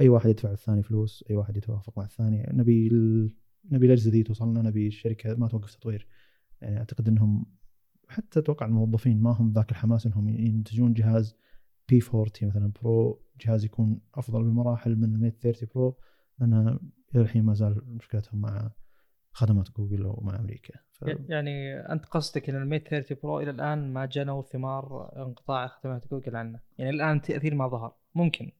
أي 0.00 0.08
واحد 0.08 0.30
يدفع 0.30 0.50
للثاني 0.50 0.82
فلوس 0.82 1.24
أي 1.30 1.36
واحد 1.36 1.56
يتوافق 1.56 1.98
مع 1.98 2.04
الثاني 2.04 2.46
نبي 2.52 2.86
ال... 2.86 3.34
نبي 3.70 3.86
الاجهزه 3.86 4.10
ذي 4.10 4.22
توصلنا 4.22 4.62
نبي 4.62 4.86
الشركة 4.86 5.34
ما 5.34 5.48
توقف 5.48 5.74
تطوير. 5.74 6.06
يعني 6.60 6.78
أعتقد 6.78 7.08
إنهم 7.08 7.46
حتى 8.08 8.38
أتوقع 8.38 8.66
الموظفين 8.66 9.22
ما 9.22 9.30
هم 9.30 9.52
ذاك 9.52 9.70
الحماس 9.70 10.06
إنهم 10.06 10.28
ينتجون 10.28 10.92
جهاز 10.92 11.36
P40 11.88 12.30
مثلا 12.42 12.72
Pro 12.82 13.22
جهاز 13.40 13.64
يكون 13.64 14.00
أفضل 14.14 14.42
بمراحل 14.42 14.96
من 14.96 15.14
ال 15.14 15.18
Mate 15.18 15.36
30 15.40 15.68
Pro 15.74 15.98
لأن 16.38 16.78
إلى 17.14 17.22
الحين 17.22 17.44
ما 17.44 17.54
زال 17.54 17.82
مشكلتهم 17.86 18.40
مع 18.40 18.70
خدمات 19.36 19.68
جوجل 19.76 20.06
ومع 20.06 20.40
أمريكا. 20.40 20.74
ف... 20.92 21.04
يعني 21.28 21.80
أنت 21.80 22.06
قصدك 22.06 22.48
إن 22.50 22.56
ال 22.56 22.62
Mate 22.62 22.88
30 22.88 23.16
Pro 23.22 23.40
إلى 23.40 23.50
الآن 23.50 23.92
ما 23.92 24.06
جنوا 24.06 24.42
ثمار 24.42 25.12
انقطاع 25.16 25.66
خدمات 25.66 26.10
جوجل 26.10 26.36
عنه. 26.36 26.60
يعني 26.78 26.90
الآن 26.90 27.20
تأثير 27.20 27.54
ما 27.54 27.68
ظهر. 27.68 27.92
ممكن. 28.14 28.52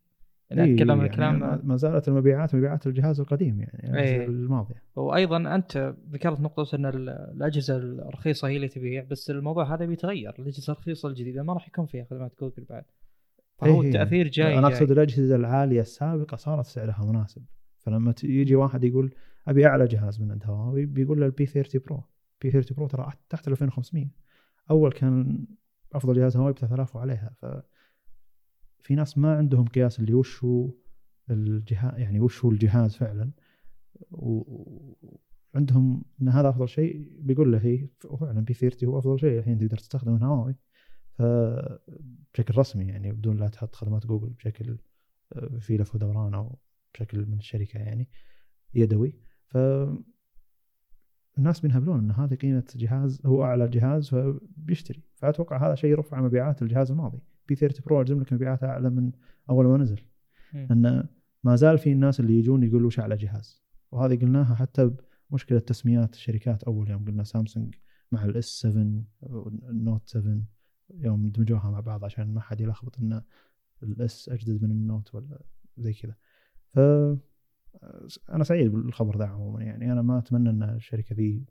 يعني 0.51 0.65
إيه 0.65 0.75
اتكلم 0.75 0.91
يعني 0.91 1.11
الكلام 1.11 1.61
ما 1.65 1.77
زالت 1.77 2.09
المبيعات 2.09 2.55
مبيعات 2.55 2.87
الجهاز 2.87 3.21
القديم 3.21 3.61
يعني 3.61 3.99
إيه. 3.99 4.27
الماضية. 4.27 4.83
وأيضا 4.97 5.55
أنت 5.55 5.95
ذكرت 6.11 6.41
نقطة 6.41 6.77
إن 6.77 6.87
الأجهزة 6.87 7.77
الرخيصة 7.77 8.49
هي 8.49 8.57
اللي 8.57 8.69
تبيع 8.69 9.05
بس 9.11 9.31
الموضوع 9.31 9.75
هذا 9.75 9.85
بيتغير. 9.85 10.35
الأجهزة 10.39 10.73
الرخيصة 10.73 11.09
الجديدة 11.09 11.43
ما 11.43 11.53
راح 11.53 11.69
يكون 11.69 11.87
فيها 11.87 12.05
خدمات 12.05 12.33
جوجل 12.41 12.65
بعد. 12.71 12.85
فهو 13.59 13.83
إيه 13.83 13.89
التأثير 13.89 14.29
جاي 14.29 14.59
أنا 14.59 14.67
أقصد 14.67 14.91
الأجهزة 14.91 15.37
العالية 15.37 15.81
السابقة 15.81 16.37
صارت 16.37 16.65
سعرها 16.65 17.05
مناسب. 17.05 17.43
فلما 17.79 18.15
يجي 18.25 18.55
واحد 18.55 18.85
يقول 18.85 19.15
أبي 19.49 19.67
أعلى 19.67 19.87
جهاز 19.87 20.21
من 20.21 20.31
عند 20.31 20.45
هواوي 20.45 20.87
بيقول 20.87 21.21
له 21.21 21.27
ال 21.27 21.32
P30 21.32 21.47
Pro 21.47 22.05
P30 22.43 22.51
Pro 22.51 22.87
ترى 22.87 23.13
تحت 23.29 23.49
ال 23.49 23.53
2500 23.53 24.07
أول 24.71 24.93
كان 24.93 25.47
أفضل 25.93 26.15
جهاز 26.15 26.37
هواوي 26.37 26.53
ب 26.53 26.59
3000 26.59 26.97
وعليها. 26.97 27.35
ف 27.41 27.47
في 28.81 28.95
ناس 28.95 29.19
ما 29.19 29.37
عندهم 29.37 29.65
قياس 29.65 30.01
اللي 30.01 30.15
وش 30.15 30.45
هو 30.45 30.71
الجهاز 31.31 31.99
يعني 31.99 32.21
وش 32.21 32.45
هو 32.45 32.51
الجهاز 32.51 32.97
فعلا. 32.97 33.31
وعندهم 34.11 36.05
إن 36.23 36.29
هذا 36.29 36.49
أفضل 36.49 36.69
شيء. 36.69 37.09
بيقول 37.19 37.53
له 37.53 37.59
هي 37.59 37.89
وفعلا 38.05 38.41
بي 38.41 38.55
30 38.55 38.89
هو 38.89 38.99
أفضل 38.99 39.21
شيء. 39.21 39.39
الحين 39.39 39.59
تقدر 39.59 39.77
تستخدم 39.79 40.13
من 40.13 40.23
هواوي 40.23 40.57
بشكل 42.35 42.59
رسمي 42.59 42.85
يعني 42.85 43.13
بدون 43.13 43.37
لا 43.37 43.49
تحط 43.49 43.75
خدمات 43.75 44.07
جوجل. 44.07 44.29
بشكل 44.29 44.79
آه، 45.33 45.59
في 45.59 45.77
لف 45.77 45.95
ودوران 45.95 46.35
أو 46.35 46.59
بشكل 46.95 47.27
من 47.27 47.39
الشركة 47.39 47.79
يعني. 47.79 48.09
يدوي. 48.75 49.26
ف 49.47 49.59
الناس 51.39 51.61
بينهبلون 51.61 51.99
إن 51.99 52.11
هذه 52.11 52.35
قيمة 52.35 52.65
جهاز 52.77 53.21
هو 53.27 53.45
أعلى 53.45 53.69
جهاز 53.69 54.09
فبيشتري. 54.09 55.03
فأتوقع 55.15 55.67
هذا 55.67 55.75
شيء 55.75 55.91
يرفع 55.91 56.21
مبيعات 56.21 56.63
الجهاز 56.63 56.91
الماضي. 56.91 57.19
P30 57.49 57.55
Pro 57.55 58.01
أجزم 58.01 58.21
لك 58.21 58.33
مبيعاتها 58.33 58.69
أعلى 58.69 58.91
من 58.91 59.13
أول 59.51 59.67
ما 59.67 59.77
نزل. 59.77 60.01
ان 60.55 61.09
ما 61.45 61.57
زال 61.57 61.79
في 61.79 61.93
الناس 61.93 62.21
اللي 62.21 62.39
يجون 62.39 62.63
يقولوا 62.63 62.87
وش 62.87 63.01
أعلى 63.01 63.17
جهاز. 63.17 63.63
وهذه 63.93 64.17
قلناها 64.17 64.55
حتى 64.55 64.91
بمشكلة 65.31 65.59
تسميات 65.59 66.15
الشركات. 66.15 66.65
أول 66.65 66.91
يوم 66.91 67.05
قلنا 67.05 67.25
سامسونج 67.25 67.75
مع 68.13 68.25
ال 68.25 68.27
S7 68.27 68.32
ال 68.32 68.35
Note 68.35 68.45
7 68.45 70.43
يوم 70.95 71.29
دمجوها 71.29 71.71
مع 71.71 71.81
بعض 71.81 72.05
عشان 72.05 72.35
ما 72.35 72.41
حد 72.41 72.61
يلخبط 72.61 72.99
إن 73.01 73.23
ال 73.83 74.06
S 74.06 74.29
أجدد 74.29 74.63
من 74.63 74.71
ال 74.71 74.80
Note 74.80 75.15
ولا 75.15 75.43
زي 75.77 75.93
كذا. 75.93 76.15
ف 76.69 76.79
أنا 78.33 78.45
سعيد 78.45 78.73
بالخبر 78.73 79.19
ذا 79.19 79.27
عموما 79.27 79.63
يعني. 79.63 79.93
أنا 79.93 80.03
ما 80.03 80.19
أتمنى 80.19 80.51
إن 80.51 80.63
الشركة 80.63 81.17
ذي 81.17 81.45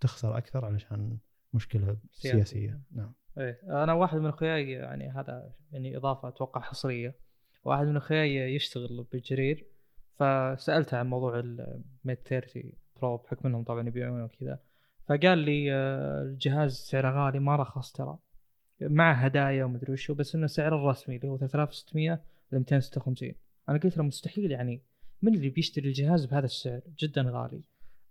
تخسر 0.00 0.38
أكثر 0.38 0.64
علشان 0.64 1.18
مشكلة 1.54 1.96
سياسية, 2.10 2.42
سياسية. 2.44 2.80
نعم. 2.92 3.12
إيه 3.38 3.60
أنا 3.82 3.92
واحد 3.92 4.18
من 4.18 4.26
أخوياي 4.26 4.70
يعني 4.70 5.10
هذا 5.10 5.52
يعني 5.72 5.96
إضافة 5.96 6.28
أتوقع 6.28 6.60
حصرية. 6.60 7.16
واحد 7.64 7.86
من 7.86 7.96
أخوياي 7.96 8.54
يشتغل 8.54 9.06
بالجرير 9.12 9.66
فسألته 10.14 10.96
عن 10.96 11.06
موضوع 11.06 11.38
الميت 11.38 12.28
30 12.28 12.72
برو 13.00 13.16
بحكم 13.16 13.48
إنهم 13.48 13.64
طبعا 13.64 13.88
يبيعونه 13.88 14.24
وكذا. 14.24 14.58
فقال 15.06 15.38
لي 15.38 15.72
آه، 15.72 16.22
الجهاز 16.22 16.72
سعره 16.72 17.24
غالي 17.24 17.38
ما 17.38 17.56
رخص 17.56 17.92
ترى. 17.92 18.18
مع 18.80 19.12
هدايا 19.12 19.64
ومدري 19.64 19.92
وشو 19.92 20.14
بس 20.14 20.34
إنه 20.34 20.46
سعره 20.46 20.76
الرسمي 20.76 21.16
اللي 21.16 21.28
هو 21.28 21.36
3600 21.36 22.22
ل 22.52 22.58
256 22.58 23.32
أنا 23.68 23.78
قلت 23.78 23.96
له 23.96 24.04
مستحيل 24.04 24.50
يعني 24.50 24.82
من 25.22 25.34
اللي 25.34 25.50
بيشتري 25.50 25.88
الجهاز 25.88 26.24
بهذا 26.24 26.44
السعر؟ 26.44 26.80
جدا 26.98 27.22
غالي. 27.22 27.62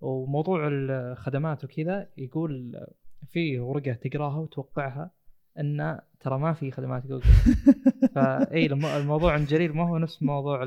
وموضوع 0.01 0.67
الخدمات 0.71 1.63
وكذا 1.63 2.09
يقول 2.17 2.85
في 3.27 3.59
ورقة 3.59 3.93
تقراها 3.93 4.37
وتوقعها 4.37 5.11
إن 5.59 5.99
ترى 6.19 6.39
ما 6.39 6.53
في 6.53 6.71
خدمات 6.71 7.07
جوجل. 7.07 7.29
فاي 8.15 8.65
الموضوع 8.97 9.33
عند 9.33 9.47
جرير 9.47 9.73
ما 9.73 9.89
هو 9.89 9.97
نفس 9.97 10.23
موضوع 10.23 10.65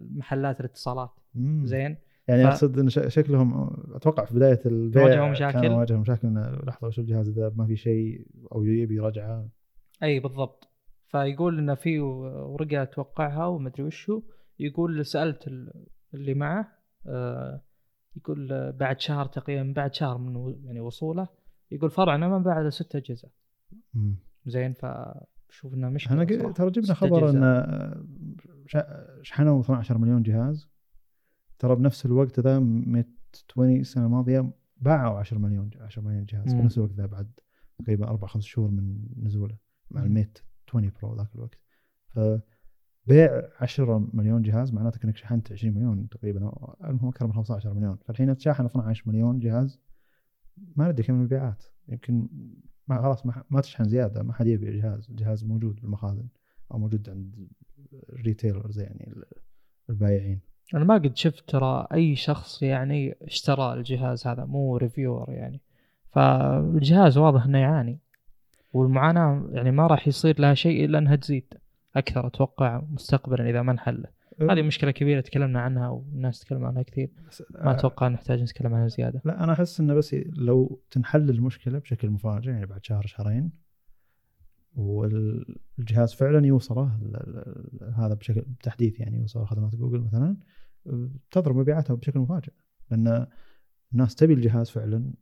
محلات 0.00 0.60
الاتصالات. 0.60 1.10
زين؟ 1.64 1.96
يعني 2.28 2.48
أقصد 2.48 2.78
إن 2.78 2.88
شكلهم 2.88 3.76
أتوقع 3.94 4.24
في 4.24 4.34
بداية 4.34 4.60
البيع 4.66 5.04
واجهوا 5.04 5.28
مشاكل. 5.28 5.60
كانوا 5.60 5.78
واجهوا 5.78 6.00
مشاكل 6.00 6.28
انه 6.28 6.60
لحظة 6.66 6.86
وش 6.86 6.98
الجهاز 6.98 7.30
ذا 7.30 7.52
ما 7.56 7.66
في 7.66 7.76
شيء 7.76 8.26
أو 8.52 8.64
يبي 8.64 9.00
رجعه 9.00 9.48
إي 10.02 10.20
بالضبط. 10.20 10.68
فيقول 11.06 11.58
انه 11.58 11.74
في 11.74 12.00
ورقة 12.00 12.84
توقعها 12.84 13.46
ومدري 13.46 13.82
وشو 13.82 14.22
يقول 14.60 15.06
سألت 15.06 15.48
اللي 16.14 16.34
معه 16.34 16.72
آه، 17.06 17.62
يقول 18.16 18.72
بعد 18.72 19.00
شهر 19.00 19.26
تقريبا 19.26 19.72
بعد 19.76 19.94
شهر 19.94 20.18
من 20.18 20.64
يعني 20.64 20.80
وصوله 20.80 21.28
يقول 21.70 21.90
فرعنا 21.90 22.28
ما 22.28 22.38
بعد 22.38 22.68
ست 22.68 22.96
اجهزه 22.96 23.28
زين 24.46 24.72
فشوف 24.72 25.74
إنه 25.74 25.88
مشكلة 25.88 26.22
إحنا 26.22 26.52
ترى 26.52 26.70
جبنا 26.70 26.94
خبر 26.94 27.30
إن 27.30 27.42
آه، 28.74 29.20
شحنوا 29.22 29.60
12 29.60 29.98
مليون 29.98 30.22
جهاز. 30.22 30.68
ترى 31.58 31.76
بنفس 31.76 32.06
الوقت 32.06 32.40
ذا 32.40 32.58
ميت 32.58 33.16
20 33.50 33.80
السنة 33.80 34.06
الماضية 34.06 34.52
باعوا 34.76 35.18
10 35.18 35.38
مليون 35.38 35.70
10 35.80 36.02
مليون 36.02 36.24
جهاز. 36.24 36.54
في 36.54 36.62
نفس 36.62 36.78
الوقت 36.78 36.92
ذا 36.92 37.06
بعد 37.06 37.30
تقريبا 37.78 38.08
أربع 38.08 38.28
خمس 38.28 38.44
شهور 38.44 38.70
من 38.70 38.98
نزوله 39.16 39.56
مع 39.90 40.02
ال 40.02 40.09
Mate 40.09 40.38
20 40.68 40.92
Pro 41.02 41.16
ذاك 41.16 41.34
الوقت. 41.34 41.58
ف 42.08 42.18
بيع 43.06 43.42
10 43.60 44.08
مليون 44.12 44.42
جهاز 44.42 44.72
معناته 44.72 45.00
انك 45.04 45.16
شحنت 45.16 45.52
20 45.52 45.74
مليون 45.74 46.08
تقريبا 46.08 46.52
المهم 46.84 47.08
أكثر 47.08 47.26
من 47.26 47.32
15 47.32 47.74
مليون. 47.74 47.98
فالحين 48.04 48.36
شاحن 48.36 48.64
12 48.64 49.02
مليون 49.06 49.38
جهاز 49.38 49.80
ما 50.76 50.88
ندري 50.88 51.02
كم 51.02 51.14
المبيعات. 51.14 51.64
يمكن 51.88 52.28
ما 52.88 53.02
خلاص 53.02 53.26
ما, 53.26 53.42
ما 53.50 53.60
تشحن 53.60 53.84
زيادة 53.84 54.22
ما 54.22 54.32
حد 54.32 54.46
يبيع 54.46 54.70
جهاز. 54.70 55.10
الجهاز 55.10 55.44
موجود 55.44 55.80
بالمخازن 55.80 56.28
أو 56.72 56.78
موجود 56.78 57.08
عند 57.10 57.48
ال 58.08 58.15
retailers 58.15 58.80
يعني 58.80 59.14
البايعين. 59.90 60.40
أنا 60.74 60.84
ما 60.84 60.94
قد 60.94 61.16
شفت 61.16 61.50
ترى 61.50 61.86
أي 61.92 62.16
شخص 62.16 62.62
يعني 62.62 63.16
اشترى 63.22 63.74
الجهاز 63.74 64.26
هذا 64.26 64.44
مو 64.44 64.76
reviewer 64.76 65.30
يعني. 65.30 65.60
فالجهاز 66.12 67.18
واضح 67.18 67.44
إنه 67.44 67.58
يعاني 67.58 67.98
والمعاناة 68.72 69.48
يعني 69.52 69.70
ما 69.70 69.86
راح 69.86 70.08
يصير 70.08 70.40
لها 70.40 70.54
شيء 70.54 70.84
إلا 70.84 70.98
إنها 70.98 71.16
تزيد. 71.16 71.54
أكثر 71.96 72.26
أتوقع 72.26 72.82
مستقبلا 72.90 73.50
إذا 73.50 73.62
ما 73.62 73.72
انحل. 73.72 74.04
هذه 74.50 74.62
مشكلة 74.62 74.90
كبيرة 74.90 75.20
تكلمنا 75.20 75.60
عنها 75.60 75.88
والناس 75.88 76.40
تكلموا 76.40 76.68
عنها 76.68 76.82
كثير. 76.82 77.10
ما 77.50 77.70
أتوقع 77.70 78.08
نحتاج 78.08 78.42
نتكلم 78.42 78.74
عنها 78.74 78.88
زيادة. 78.88 79.22
لا 79.24 79.44
أنا 79.44 79.52
أحس 79.52 79.80
إنه 79.80 79.94
بس 79.94 80.16
لو 80.36 80.82
تنحل 80.90 81.30
المشكلة 81.30 81.78
بشكل 81.78 82.10
مفاجئ 82.10 82.50
يعني 82.50 82.66
بعد 82.66 82.84
شهر 82.84 83.06
شهرين 83.06 83.50
والجهاز 84.74 86.14
فعلا 86.14 86.46
يوصله 86.46 86.98
هذا 87.96 88.14
بشكل 88.14 88.40
بتحديث 88.40 89.00
يعني 89.00 89.18
يوصل 89.18 89.46
خدمات 89.46 89.76
جوجل 89.76 90.00
مثلا 90.00 90.36
تضرب 91.30 91.56
مبيعاتها 91.56 91.94
بشكل 91.94 92.20
مفاجئ. 92.20 92.52
لأن 92.90 93.26
الناس 93.92 94.14
تبي 94.14 94.32
الجهاز 94.32 94.70
فعلا 94.70 95.12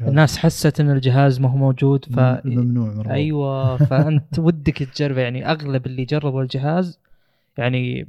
الناس 0.00 0.38
حست 0.38 0.80
إن 0.80 0.90
الجهاز 0.90 1.40
ما 1.40 1.48
هو 1.48 1.56
موجود 1.56 2.04
ف 2.04 2.18
ممنوع 2.44 2.94
من 2.94 3.06
أيوه 3.06 3.76
فأنت 3.76 4.38
ودك 4.46 4.78
تجربه 4.78 5.20
يعني 5.20 5.50
أغلب 5.50 5.86
اللي 5.86 6.04
جربوا 6.04 6.42
الجهاز 6.42 7.00
يعني 7.58 8.08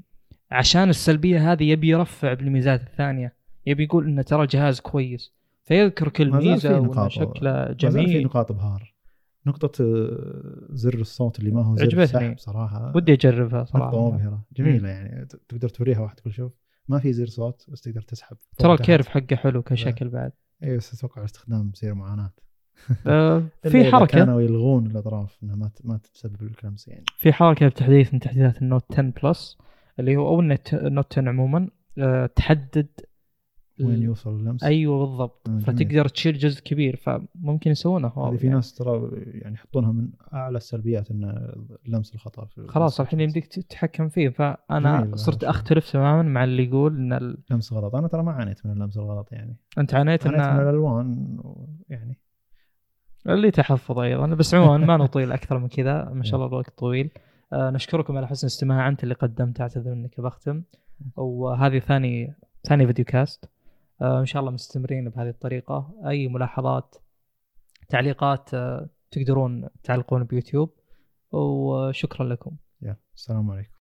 عشان 0.51 0.89
السلبية 0.89 1.51
هذه 1.51 1.63
يبي 1.63 1.87
يرفع 1.87 2.33
بالميزات 2.33 2.81
الثانية 2.81 3.33
يبي 3.65 3.83
يقول 3.83 4.07
انه 4.07 4.21
ترى 4.21 4.47
جهاز 4.47 4.79
كويس 4.79 5.31
فيذكر 5.63 6.09
كل 6.09 6.31
ميزة 6.31 6.79
وان 6.79 7.09
شكله 7.09 7.71
جميل 7.71 8.07
في 8.07 8.23
نقاط 8.23 8.51
ابهار 8.51 8.93
نقطة 9.45 9.83
آه، 9.83 10.67
زر 10.69 10.93
الصوت 10.93 11.39
اللي 11.39 11.51
ما 11.51 11.65
هو 11.65 11.75
زر 11.75 11.83
عجبتني. 11.83 12.35
صراحة. 12.37 12.91
ودي 12.95 13.13
أجربها 13.13 13.63
صراحة. 13.63 14.07
مبهرة 14.07 14.43
جميلة 14.57 14.89
يعني. 14.89 15.25
تقدر 15.25 15.69
توريها 15.69 15.99
واحد 15.99 16.15
تقول 16.15 16.33
شوف 16.33 16.51
ما 16.87 16.99
في 16.99 17.13
زر 17.13 17.27
صوت 17.27 17.65
بس 17.67 17.81
تقدر 17.81 18.01
تسحب 18.01 18.37
ترى 18.57 18.73
ال 18.73 18.79
curve 18.79 19.07
حقه 19.07 19.35
حلو 19.35 19.61
كشكل 19.61 20.09
بعد. 20.09 20.31
اي 20.63 20.77
بس 20.77 20.93
أتوقع 20.93 21.23
استخدام 21.25 21.71
يصير 21.73 21.93
معاناة. 21.93 22.31
آه، 23.07 23.43
في 23.63 23.91
حركة. 23.91 24.17
كانوا 24.19 24.41
يلغون 24.41 24.85
الأطراف 24.85 25.37
إنها 25.43 25.55
ما 25.55 25.71
ما 25.83 25.97
تسبب 26.13 26.41
اللمس 26.41 26.87
يعني 26.87 27.03
في 27.17 27.33
حركة 27.33 27.67
بتحديث 27.67 28.13
من 28.13 28.19
تحديثات 28.19 28.61
ال 28.61 28.66
Note 28.66 28.85
10 28.91 29.13
Plus 29.23 29.57
اللي 29.99 30.15
هو 30.15 30.27
أو 30.27 30.39
ال 30.39 30.55
Note 30.55 31.17
10 31.17 31.29
عموما 31.29 31.69
أه 31.97 32.25
تحدد 32.25 32.87
وين 33.81 34.03
يوصل 34.03 34.29
اللمس 34.29 34.63
أيوه 34.63 34.99
بالضبط. 34.99 35.49
آه،. 35.49 35.59
فتقدر 35.59 36.07
تشيل 36.07 36.37
جزء 36.37 36.61
كبير 36.61 36.95
فممكن 36.95 37.71
يسوونه 37.71 38.07
هذه 38.17 38.37
في 38.37 38.49
ناس 38.49 38.73
ترى 38.73 39.09
يعني 39.25 39.53
يحطونها 39.53 39.91
من 39.91 40.09
أعلى 40.33 40.57
السلبيات 40.57 41.11
إن 41.11 41.53
اللمس 41.85 42.15
الخطأ 42.15 42.45
في 42.45 42.67
خلاص 42.67 42.99
الحين 42.99 43.19
يمديك 43.19 43.47
تتحكم 43.47 44.09
فيه. 44.09 44.29
فأنا 44.29 45.11
صرت. 45.15 45.43
أختلف 45.43 45.91
تماما 45.91 46.21
مع 46.21 46.43
اللي 46.43 46.63
يقول 46.63 46.97
إن 46.97 47.13
ال... 47.13 47.37
لمس 47.51 47.73
غلط 47.73 47.95
أنا 47.95 48.07
ترى 48.07 48.23
ما 48.23 48.31
عانيت 48.31 48.65
من 48.65 48.71
اللمس 48.71 48.97
الغلط 48.97 49.31
يعني. 49.31 49.57
أنت 49.77 49.93
عانيت 49.93 50.27
عانيت 50.27 50.41
من 50.41 50.45
ان 50.45 50.61
الألوان 50.61 51.37
يعني. 51.89 52.19
اللي 53.27 53.51
تحفظ 53.51 53.99
أيضا. 53.99 54.27
بس 54.27 54.53
عموما 54.53 54.77
ما 54.77 54.97
نطيل 55.03 55.31
أكثر 55.31 55.57
من 55.57 55.67
كذا. 55.67 56.09
ما 56.13 56.23
شاء 56.23 56.35
الله 56.35 56.47
الوقت 56.47 56.79
طويل. 56.79 57.11
آه 57.53 57.69
نشكركم 57.69 58.17
على 58.17 58.27
حسن 58.27 58.47
الاستماع. 58.47 58.87
أنت 58.87 59.03
اللي 59.03 59.13
قدمت. 59.13 59.61
أعتذر 59.61 59.93
انك 59.93 60.21
بختم. 60.21 60.63
وهذه 61.15 61.79
ثاني 61.79 62.33
ثاني 62.67 62.85
فيديو 62.85 63.05
كاست. 63.05 63.49
إن 64.01 64.25
شاء 64.25 64.39
الله 64.39 64.51
مستمرين 64.51 65.09
بهذه 65.09 65.29
الطريقة. 65.29 65.93
أي 66.07 66.27
ملاحظات 66.27 66.95
تعليقات 67.89 68.53
آه 68.53 68.89
تقدرون 69.11 69.69
تعلقون 69.83 70.23
بيوتيوب. 70.23 70.73
وشكرا 71.31 72.25
لكم. 72.25 72.57
يا 72.81 72.97
السلام 73.15 73.51
عليكم. 73.51 73.73